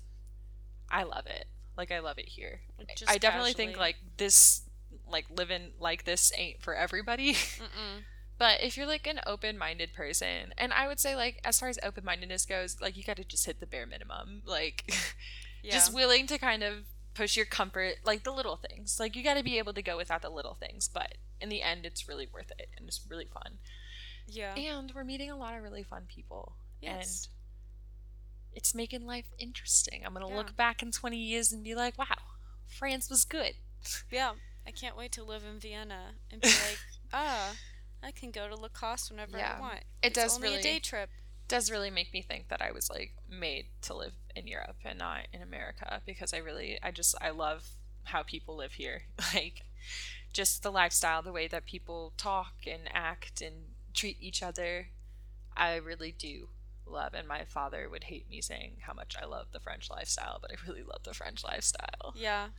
I 0.89 1.03
love 1.03 1.25
it. 1.27 1.47
Like 1.75 1.91
I 1.91 1.99
love 1.99 2.17
it 2.17 2.29
here. 2.29 2.61
Just 2.95 3.11
I 3.11 3.17
definitely 3.17 3.53
think 3.53 3.77
like 3.77 3.97
this 4.17 4.61
like 5.09 5.25
living 5.29 5.71
like 5.79 6.05
this 6.05 6.31
ain't 6.37 6.61
for 6.61 6.73
everybody. 6.75 7.33
Mm-mm. 7.33 8.03
but 8.37 8.61
if 8.61 8.77
you're 8.77 8.85
like 8.87 9.07
an 9.07 9.19
open-minded 9.25 9.93
person 9.93 10.53
and 10.57 10.71
I 10.73 10.87
would 10.87 10.99
say 10.99 11.15
like 11.15 11.39
as 11.43 11.59
far 11.59 11.69
as 11.69 11.79
open-mindedness 11.83 12.45
goes, 12.45 12.79
like 12.81 12.95
you 12.97 13.03
got 13.03 13.17
to 13.17 13.23
just 13.23 13.45
hit 13.45 13.59
the 13.59 13.67
bare 13.67 13.85
minimum. 13.85 14.41
Like 14.45 14.91
Yeah. 15.63 15.73
just 15.73 15.93
willing 15.93 16.27
to 16.27 16.37
kind 16.37 16.63
of 16.63 16.85
push 17.17 17.35
your 17.35 17.45
comfort 17.47 17.95
like 18.05 18.23
the 18.23 18.31
little 18.31 18.55
things. 18.57 18.97
Like 18.99 19.15
you 19.15 19.23
got 19.23 19.35
to 19.37 19.43
be 19.43 19.57
able 19.57 19.73
to 19.73 19.81
go 19.81 19.97
without 19.97 20.21
the 20.21 20.29
little 20.29 20.53
things, 20.55 20.87
but 20.87 21.15
in 21.41 21.49
the 21.49 21.61
end 21.61 21.85
it's 21.85 22.07
really 22.07 22.27
worth 22.33 22.51
it 22.57 22.69
and 22.77 22.87
it's 22.87 23.01
really 23.09 23.27
fun 23.31 23.59
yeah. 24.27 24.55
and 24.55 24.91
we're 24.95 25.03
meeting 25.03 25.29
a 25.29 25.37
lot 25.37 25.55
of 25.55 25.61
really 25.61 25.83
fun 25.83 26.01
people 26.07 26.55
Yes. 26.81 27.27
and 28.51 28.57
it's 28.57 28.73
making 28.73 29.05
life 29.05 29.27
interesting 29.37 30.01
i'm 30.03 30.13
gonna 30.13 30.27
Yeah. 30.29 30.35
look 30.35 30.55
back 30.55 30.81
in 30.81 30.91
20 30.91 31.15
years 31.15 31.51
and 31.51 31.63
be 31.63 31.75
like 31.75 31.95
wow 31.95 32.05
france 32.65 33.07
was 33.07 33.23
good 33.23 33.53
Yeah. 34.11 34.31
I 34.65 34.71
can't 34.71 34.97
wait 34.97 35.11
to 35.13 35.23
live 35.23 35.43
in 35.45 35.59
Vienna 35.59 36.15
and 36.31 36.41
be 36.41 36.47
like, 36.67 36.79
ah, 37.13 37.53
I 38.03 38.11
can 38.11 38.31
go 38.31 38.49
to 38.49 38.55
Lacoste 38.55 39.11
whenever 39.11 39.37
Yeah. 39.37 39.57
I 39.57 39.61
want. 39.61 39.77
It 40.01 40.07
It's 40.07 40.15
does 40.19 40.35
only 40.35 40.49
really- 40.49 40.59
a 40.59 40.63
day 40.63 40.79
trip. 40.79 41.09
Does 41.47 41.71
really 41.71 41.89
make 41.89 42.11
me 42.13 42.21
think 42.21 42.49
that 42.49 42.61
i 42.61 42.71
was 42.71 42.89
like 42.89 43.13
made 43.29 43.65
to 43.81 43.93
live 43.93 44.13
in 44.35 44.47
europe 44.47 44.77
and 44.83 44.99
not 44.99 45.27
in 45.33 45.41
america 45.41 46.01
because 46.05 46.33
i 46.33 46.37
really 46.37 46.77
i 46.83 46.91
just 46.91 47.15
i 47.21 47.29
love 47.29 47.69
how 48.07 48.23
people 48.23 48.55
live 48.55 48.73
here. 48.73 49.03
Like 49.33 49.63
just 50.33 50.61
the 50.61 50.71
lifestyle 50.71 51.21
the 51.21 51.31
way 51.31 51.47
that 51.47 51.65
people 51.65 52.13
talk 52.17 52.53
and 52.65 52.81
act 52.93 53.41
and 53.41 53.55
treat 53.93 54.17
each 54.19 54.43
other 54.43 54.87
i 55.55 55.75
really 55.75 56.11
do 56.11 56.49
love. 56.85 57.13
And 57.13 57.27
my 57.27 57.43
father 57.43 57.89
would 57.89 58.05
hate 58.05 58.29
me 58.29 58.41
saying 58.41 58.77
how 58.81 58.93
much 58.93 59.15
i 59.21 59.25
love 59.25 59.47
the 59.51 59.59
french 59.59 59.89
lifestyle 59.89 60.39
but 60.41 60.51
i 60.51 60.55
really 60.67 60.83
love 60.83 61.03
the 61.03 61.13
french 61.13 61.43
lifestyle. 61.43 62.13
Yeah. 62.15 62.49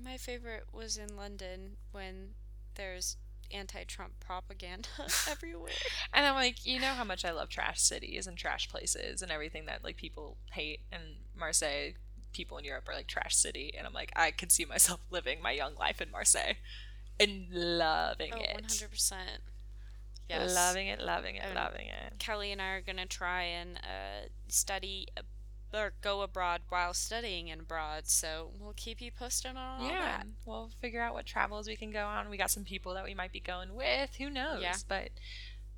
My 0.00 0.16
favorite 0.16 0.66
was 0.72 0.96
in 0.96 1.16
London 1.16 1.76
when 1.90 2.34
there's 2.76 3.16
anti-Trump 3.52 4.12
propaganda 4.20 4.88
everywhere. 5.28 5.72
And 6.12 6.26
I'm 6.26 6.34
like, 6.34 6.64
you 6.66 6.80
know 6.80 6.88
how 6.94 7.04
much 7.04 7.24
I 7.24 7.30
love 7.32 7.48
trash 7.48 7.80
cities 7.80 8.26
and 8.26 8.36
trash 8.36 8.68
places 8.68 9.22
and 9.22 9.30
everything 9.30 9.66
that 9.66 9.82
like 9.84 9.96
people 9.96 10.36
hate. 10.52 10.80
And 10.92 11.02
Marseille, 11.38 11.92
people 12.32 12.58
in 12.58 12.64
Europe 12.64 12.88
are 12.88 12.94
like 12.94 13.06
trash 13.06 13.34
city. 13.36 13.72
And 13.76 13.86
I'm 13.86 13.92
like, 13.92 14.12
I 14.16 14.30
could 14.30 14.52
see 14.52 14.64
myself 14.64 15.00
living 15.10 15.42
my 15.42 15.52
young 15.52 15.74
life 15.76 16.00
in 16.00 16.10
Marseille 16.10 16.54
and 17.20 17.46
loving 17.50 18.32
Oh, 18.34 18.40
it. 18.40 18.66
100%. 18.66 19.12
Yes. 20.28 20.54
Loving 20.54 20.88
it, 20.88 21.00
loving 21.00 21.36
it, 21.36 21.42
And- 21.44 21.54
loving 21.54 21.86
it. 21.88 22.18
Kelly 22.18 22.52
and 22.52 22.60
I 22.60 22.68
are 22.72 22.80
going 22.82 22.98
to 22.98 23.06
try 23.06 23.44
and 23.44 23.78
uh, 23.78 24.28
study 24.48 25.08
or 25.72 25.92
go 26.00 26.22
abroad 26.22 26.62
while 26.68 26.94
studying 26.94 27.48
in 27.48 27.60
abroad. 27.60 28.06
So 28.06 28.50
we'll 28.58 28.72
keep 28.76 29.00
you 29.00 29.10
posted 29.10 29.50
on 29.52 29.56
all 29.56 29.86
Yeah, 29.88 29.98
that. 30.18 30.26
we'll 30.46 30.70
figure 30.80 31.02
out 31.02 31.14
what 31.14 31.26
travels 31.26 31.66
we 31.68 31.76
can 31.76 31.90
go 31.90 32.06
on. 32.06 32.30
We 32.30 32.36
got 32.36 32.50
some 32.50 32.64
people 32.64 32.94
that 32.94 33.04
we 33.04 33.14
might 33.14 33.32
be 33.32 33.40
going 33.40 33.74
with. 33.74 34.16
Who 34.16 34.30
knows? 34.30 34.62
Yeah. 34.62 34.76
But 34.88 35.10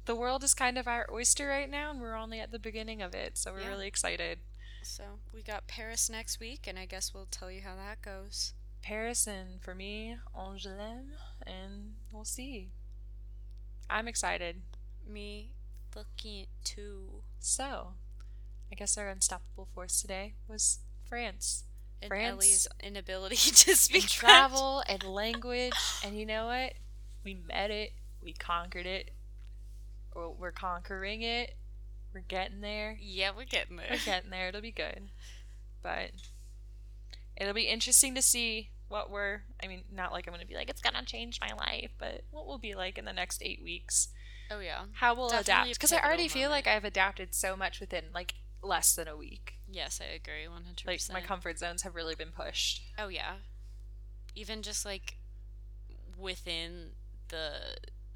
the 0.07 0.14
world 0.16 0.43
is 0.45 0.55
kind 0.55 0.78
of 0.78 0.86
our 0.88 1.09
oyster 1.12 1.49
right 1.49 1.68
now, 1.68 1.91
and 1.91 2.01
we're 2.01 2.16
only 2.16 2.41
at 2.41 2.51
the 2.53 2.59
beginning 2.59 3.03
of 3.03 3.14
it. 3.14 3.36
So 3.36 3.53
we're 3.53 3.62
Yeah. 3.62 3.68
really 3.68 3.86
excited. 3.88 4.38
So 4.82 5.18
we 5.34 5.43
got 5.43 5.66
Paris 5.66 6.09
next 6.09 6.41
week, 6.41 6.66
and 6.66 6.78
I 6.78 6.86
guess 6.86 7.12
we'll 7.12 7.26
tell 7.30 7.51
you 7.51 7.61
how 7.62 7.76
that 7.76 8.01
goes. 8.01 8.55
Paris 8.82 9.26
and 9.26 9.61
for 9.62 9.74
me, 9.74 10.16
Angoulême, 10.34 11.11
and 11.47 11.97
we'll 12.11 12.24
see. 12.24 12.70
I'm 13.91 14.09
excited. 14.09 14.62
Me 15.07 15.53
looking 15.95 16.47
too. 16.64 17.22
So, 17.41 17.95
I 18.70 18.74
guess 18.76 18.96
our 18.96 19.08
unstoppable 19.08 19.68
force 19.74 20.00
today 20.00 20.34
was 20.48 20.78
France. 21.08 21.64
And 22.02 22.08
France. 22.08 22.32
Ellie's 22.32 22.68
inability 22.82 23.36
to 23.36 23.76
speak 23.76 24.04
And 24.04 24.10
travel 24.10 24.82
and 24.88 25.02
language. 25.04 25.74
And 26.04 26.18
you 26.18 26.24
know 26.24 26.46
what? 26.46 26.74
We 27.24 27.34
met 27.34 27.70
it. 27.70 27.92
We 28.22 28.32
conquered 28.32 28.86
it. 28.86 29.10
Or 30.12 30.32
we're 30.32 30.52
conquering 30.52 31.22
it. 31.22 31.56
We're 32.14 32.20
getting 32.20 32.60
there. 32.60 32.96
Yeah, 33.00 33.30
we're 33.36 33.44
getting 33.44 33.76
there. 33.76 33.86
We're 33.90 34.04
getting 34.04 34.30
there. 34.30 34.48
It'll 34.48 34.60
be 34.60 34.72
good. 34.72 35.10
But 35.82 36.10
it'll 37.36 37.54
be 37.54 37.68
interesting 37.68 38.14
to 38.14 38.22
see 38.22 38.70
what 38.88 39.10
we're. 39.10 39.42
I 39.62 39.68
mean, 39.68 39.82
not 39.92 40.12
like 40.12 40.26
I'm 40.26 40.32
going 40.32 40.40
to 40.40 40.48
be 40.48 40.56
like, 40.56 40.68
it's 40.68 40.80
going 40.82 40.94
to 40.94 41.04
change 41.04 41.38
my 41.40 41.54
life, 41.54 41.90
but 41.98 42.22
what 42.30 42.46
we'll 42.46 42.58
be 42.58 42.74
like 42.74 42.98
in 42.98 43.04
the 43.04 43.12
next 43.12 43.42
eight 43.42 43.62
weeks. 43.62 44.08
Oh 44.50 44.58
yeah. 44.58 44.82
How 44.94 45.14
we'll 45.14 45.28
Definitely 45.28 45.70
adapt. 45.70 45.74
Because 45.74 45.92
I 45.92 46.00
already 46.00 46.28
feel 46.28 46.50
like. 46.50 46.66
I've 46.66 46.84
adapted 46.84 47.34
so 47.34 47.56
much 47.56 47.78
within 47.78 48.06
like 48.12 48.34
less 48.62 48.94
than 48.94 49.08
a 49.08 49.16
week. 49.16 49.54
Yes, 49.70 50.00
I 50.02 50.12
agree. 50.14 50.46
One 50.48 50.64
hundred 50.64 50.86
Like, 50.86 50.98
percent. 50.98 51.14
my 51.18 51.24
comfort 51.26 51.58
zones 51.58 51.82
have 51.82 51.94
really 51.94 52.14
been 52.14 52.32
pushed. 52.32 52.82
Oh 52.98 53.08
yeah. 53.08 53.34
Even 54.34 54.62
just 54.62 54.84
like 54.84 55.16
within 56.18 56.90
the 57.28 57.52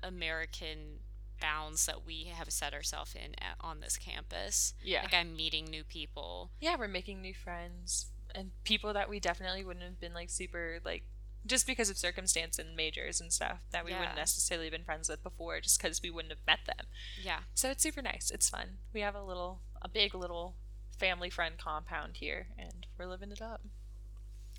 American 0.03 1.01
bounds 1.41 1.87
that 1.87 2.07
we 2.07 2.25
have 2.35 2.51
set 2.51 2.73
ourselves 2.75 3.15
in 3.15 3.35
at, 3.41 3.57
on 3.61 3.81
this 3.81 3.97
campus. 3.97 4.75
Yeah. 4.83 5.03
Like 5.03 5.15
I'm 5.15 5.37
meeting 5.37 5.65
new 5.67 5.85
people. 5.85 6.51
yeah, 6.61 6.77
we're 6.79 6.89
making 6.89 7.21
new 7.21 7.35
friends 7.35 8.07
and 8.35 8.51
people 8.65 8.93
that 8.93 9.09
we 9.09 9.21
definitely 9.21 9.65
wouldn't 9.65 9.85
have 9.85 10.01
been 10.01 10.13
like 10.15 10.29
super 10.31 10.81
like 10.85 11.05
just 11.47 11.67
because 11.67 11.91
of 11.91 11.97
circumstance 11.99 12.59
and 12.59 12.75
majors 12.75 13.21
and 13.21 13.31
stuff 13.33 13.59
that 13.71 13.85
we 13.85 13.93
wouldn't 13.93 14.17
necessarily 14.17 14.67
have 14.67 14.73
been 14.73 14.83
friends 14.85 15.09
with 15.11 15.23
before 15.23 15.61
just 15.61 15.81
because 15.81 16.01
we 16.03 16.11
wouldn't 16.11 16.33
have 16.33 16.41
met 16.47 16.61
them. 16.67 16.87
Yeah. 17.23 17.41
So 17.53 17.71
it's 17.71 17.83
super 17.83 18.01
nice. 18.03 18.31
It's 18.33 18.49
fun. 18.49 18.79
We 18.95 19.01
have 19.03 19.15
a 19.15 19.23
little 19.23 19.61
a 19.85 19.89
big 19.89 20.15
little 20.15 20.55
family 20.99 21.29
friend 21.31 21.57
compound 21.59 22.17
here 22.17 22.47
and 22.59 22.87
we're 22.99 23.07
living 23.07 23.31
it 23.31 23.43
up. 23.43 23.61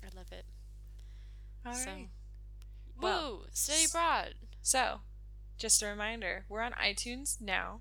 I 0.02 0.16
love 0.16 0.30
it. 0.30 0.44
All 1.64 1.72
right. 1.72 1.80
so 1.82 1.90
Well, 3.00 3.36
Woo! 3.38 3.46
Study 3.52 3.82
s- 3.84 3.90
abroad. 3.90 4.34
So, 4.62 5.00
just 5.58 5.82
a 5.82 5.86
reminder, 5.86 6.44
we're 6.48 6.62
on 6.62 6.72
iTunes 6.72 7.40
now. 7.40 7.80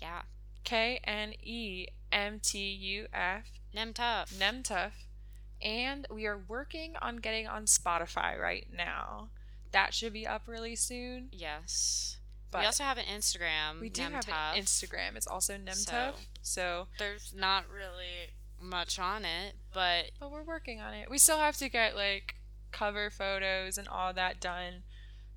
Yeah. 0.00 0.22
K 0.64 1.00
N 1.04 1.34
E 1.42 1.86
M 2.10 2.40
T 2.40 2.58
U 2.72 3.06
F 3.12 3.44
Nem 3.74 3.92
tough. 3.92 4.32
Nemtough. 4.32 4.92
And 5.62 6.06
we 6.10 6.26
are 6.26 6.38
working 6.48 6.94
on 7.00 7.16
getting 7.18 7.46
on 7.46 7.64
Spotify 7.66 8.38
right 8.38 8.66
now. 8.74 9.28
That 9.72 9.94
should 9.94 10.12
be 10.12 10.26
up 10.26 10.42
really 10.46 10.76
soon. 10.76 11.28
Yes. 11.32 12.18
But 12.50 12.60
we 12.60 12.66
also 12.66 12.84
have 12.84 12.98
an 12.98 13.04
Instagram. 13.06 13.80
we 13.80 13.88
do 13.88 14.02
have 14.02 14.28
an 14.28 14.62
Instagram. 14.62 15.16
It's 15.16 15.26
also 15.26 15.54
Nemtough. 15.54 15.84
So- 15.86 16.14
So, 16.44 16.88
There's 16.98 17.32
not 17.34 17.64
really 17.68 18.34
much 18.60 18.98
on 18.98 19.24
it, 19.24 19.56
but 19.72 20.10
but 20.20 20.30
we're 20.30 20.42
working 20.44 20.80
on 20.80 20.94
it. 20.94 21.10
We 21.10 21.18
still 21.18 21.38
have 21.38 21.56
to 21.56 21.68
get 21.68 21.96
like 21.96 22.36
cover 22.70 23.10
photos 23.10 23.78
and 23.78 23.88
all 23.88 24.12
that 24.12 24.40
done. 24.40 24.82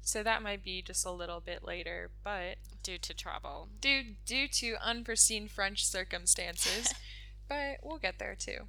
So 0.01 0.21
that 0.23 0.41
might 0.43 0.63
be 0.63 0.81
just 0.81 1.05
a 1.05 1.11
little 1.11 1.39
bit 1.41 1.63
later, 1.63 2.11
but 2.23 2.57
due 2.83 2.97
to 2.99 3.13
trouble. 3.13 3.69
due 3.81 4.15
due 4.25 4.47
to 4.49 4.75
unforeseen 4.81 5.47
French 5.47 5.85
circumstances, 5.85 6.93
but 7.49 7.77
we'll 7.83 7.97
get 7.99 8.19
there 8.19 8.35
too. 8.37 8.67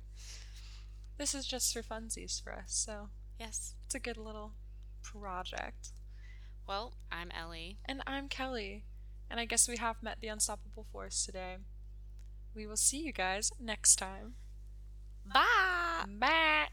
This 1.17 1.35
is 1.35 1.47
just 1.47 1.73
for 1.73 1.83
funsies 1.83 2.43
for 2.43 2.53
us, 2.53 2.73
so 2.73 3.09
Yes. 3.39 3.75
it's 3.87 3.95
a 3.95 4.01
good 4.01 4.17
little 4.17 4.53
project. 5.03 5.91
Well, 6.67 6.95
I'm 7.11 7.31
Ellie. 7.33 7.79
And 7.85 8.03
I'm 8.07 8.29
Kelly, 8.29 8.85
and 9.31 9.41
I 9.41 9.45
guess 9.45 9.69
we 9.69 9.77
have 9.79 10.03
met 10.03 10.21
the 10.21 10.29
unstoppable 10.29 10.87
force 10.93 11.25
today. 11.25 11.57
We 12.55 12.67
will 12.67 12.77
see 12.77 12.99
you 12.99 13.13
guys 13.13 13.53
next 13.61 13.97
time. 13.97 14.35
Bye. 15.33 16.05
Bye. 16.19 16.69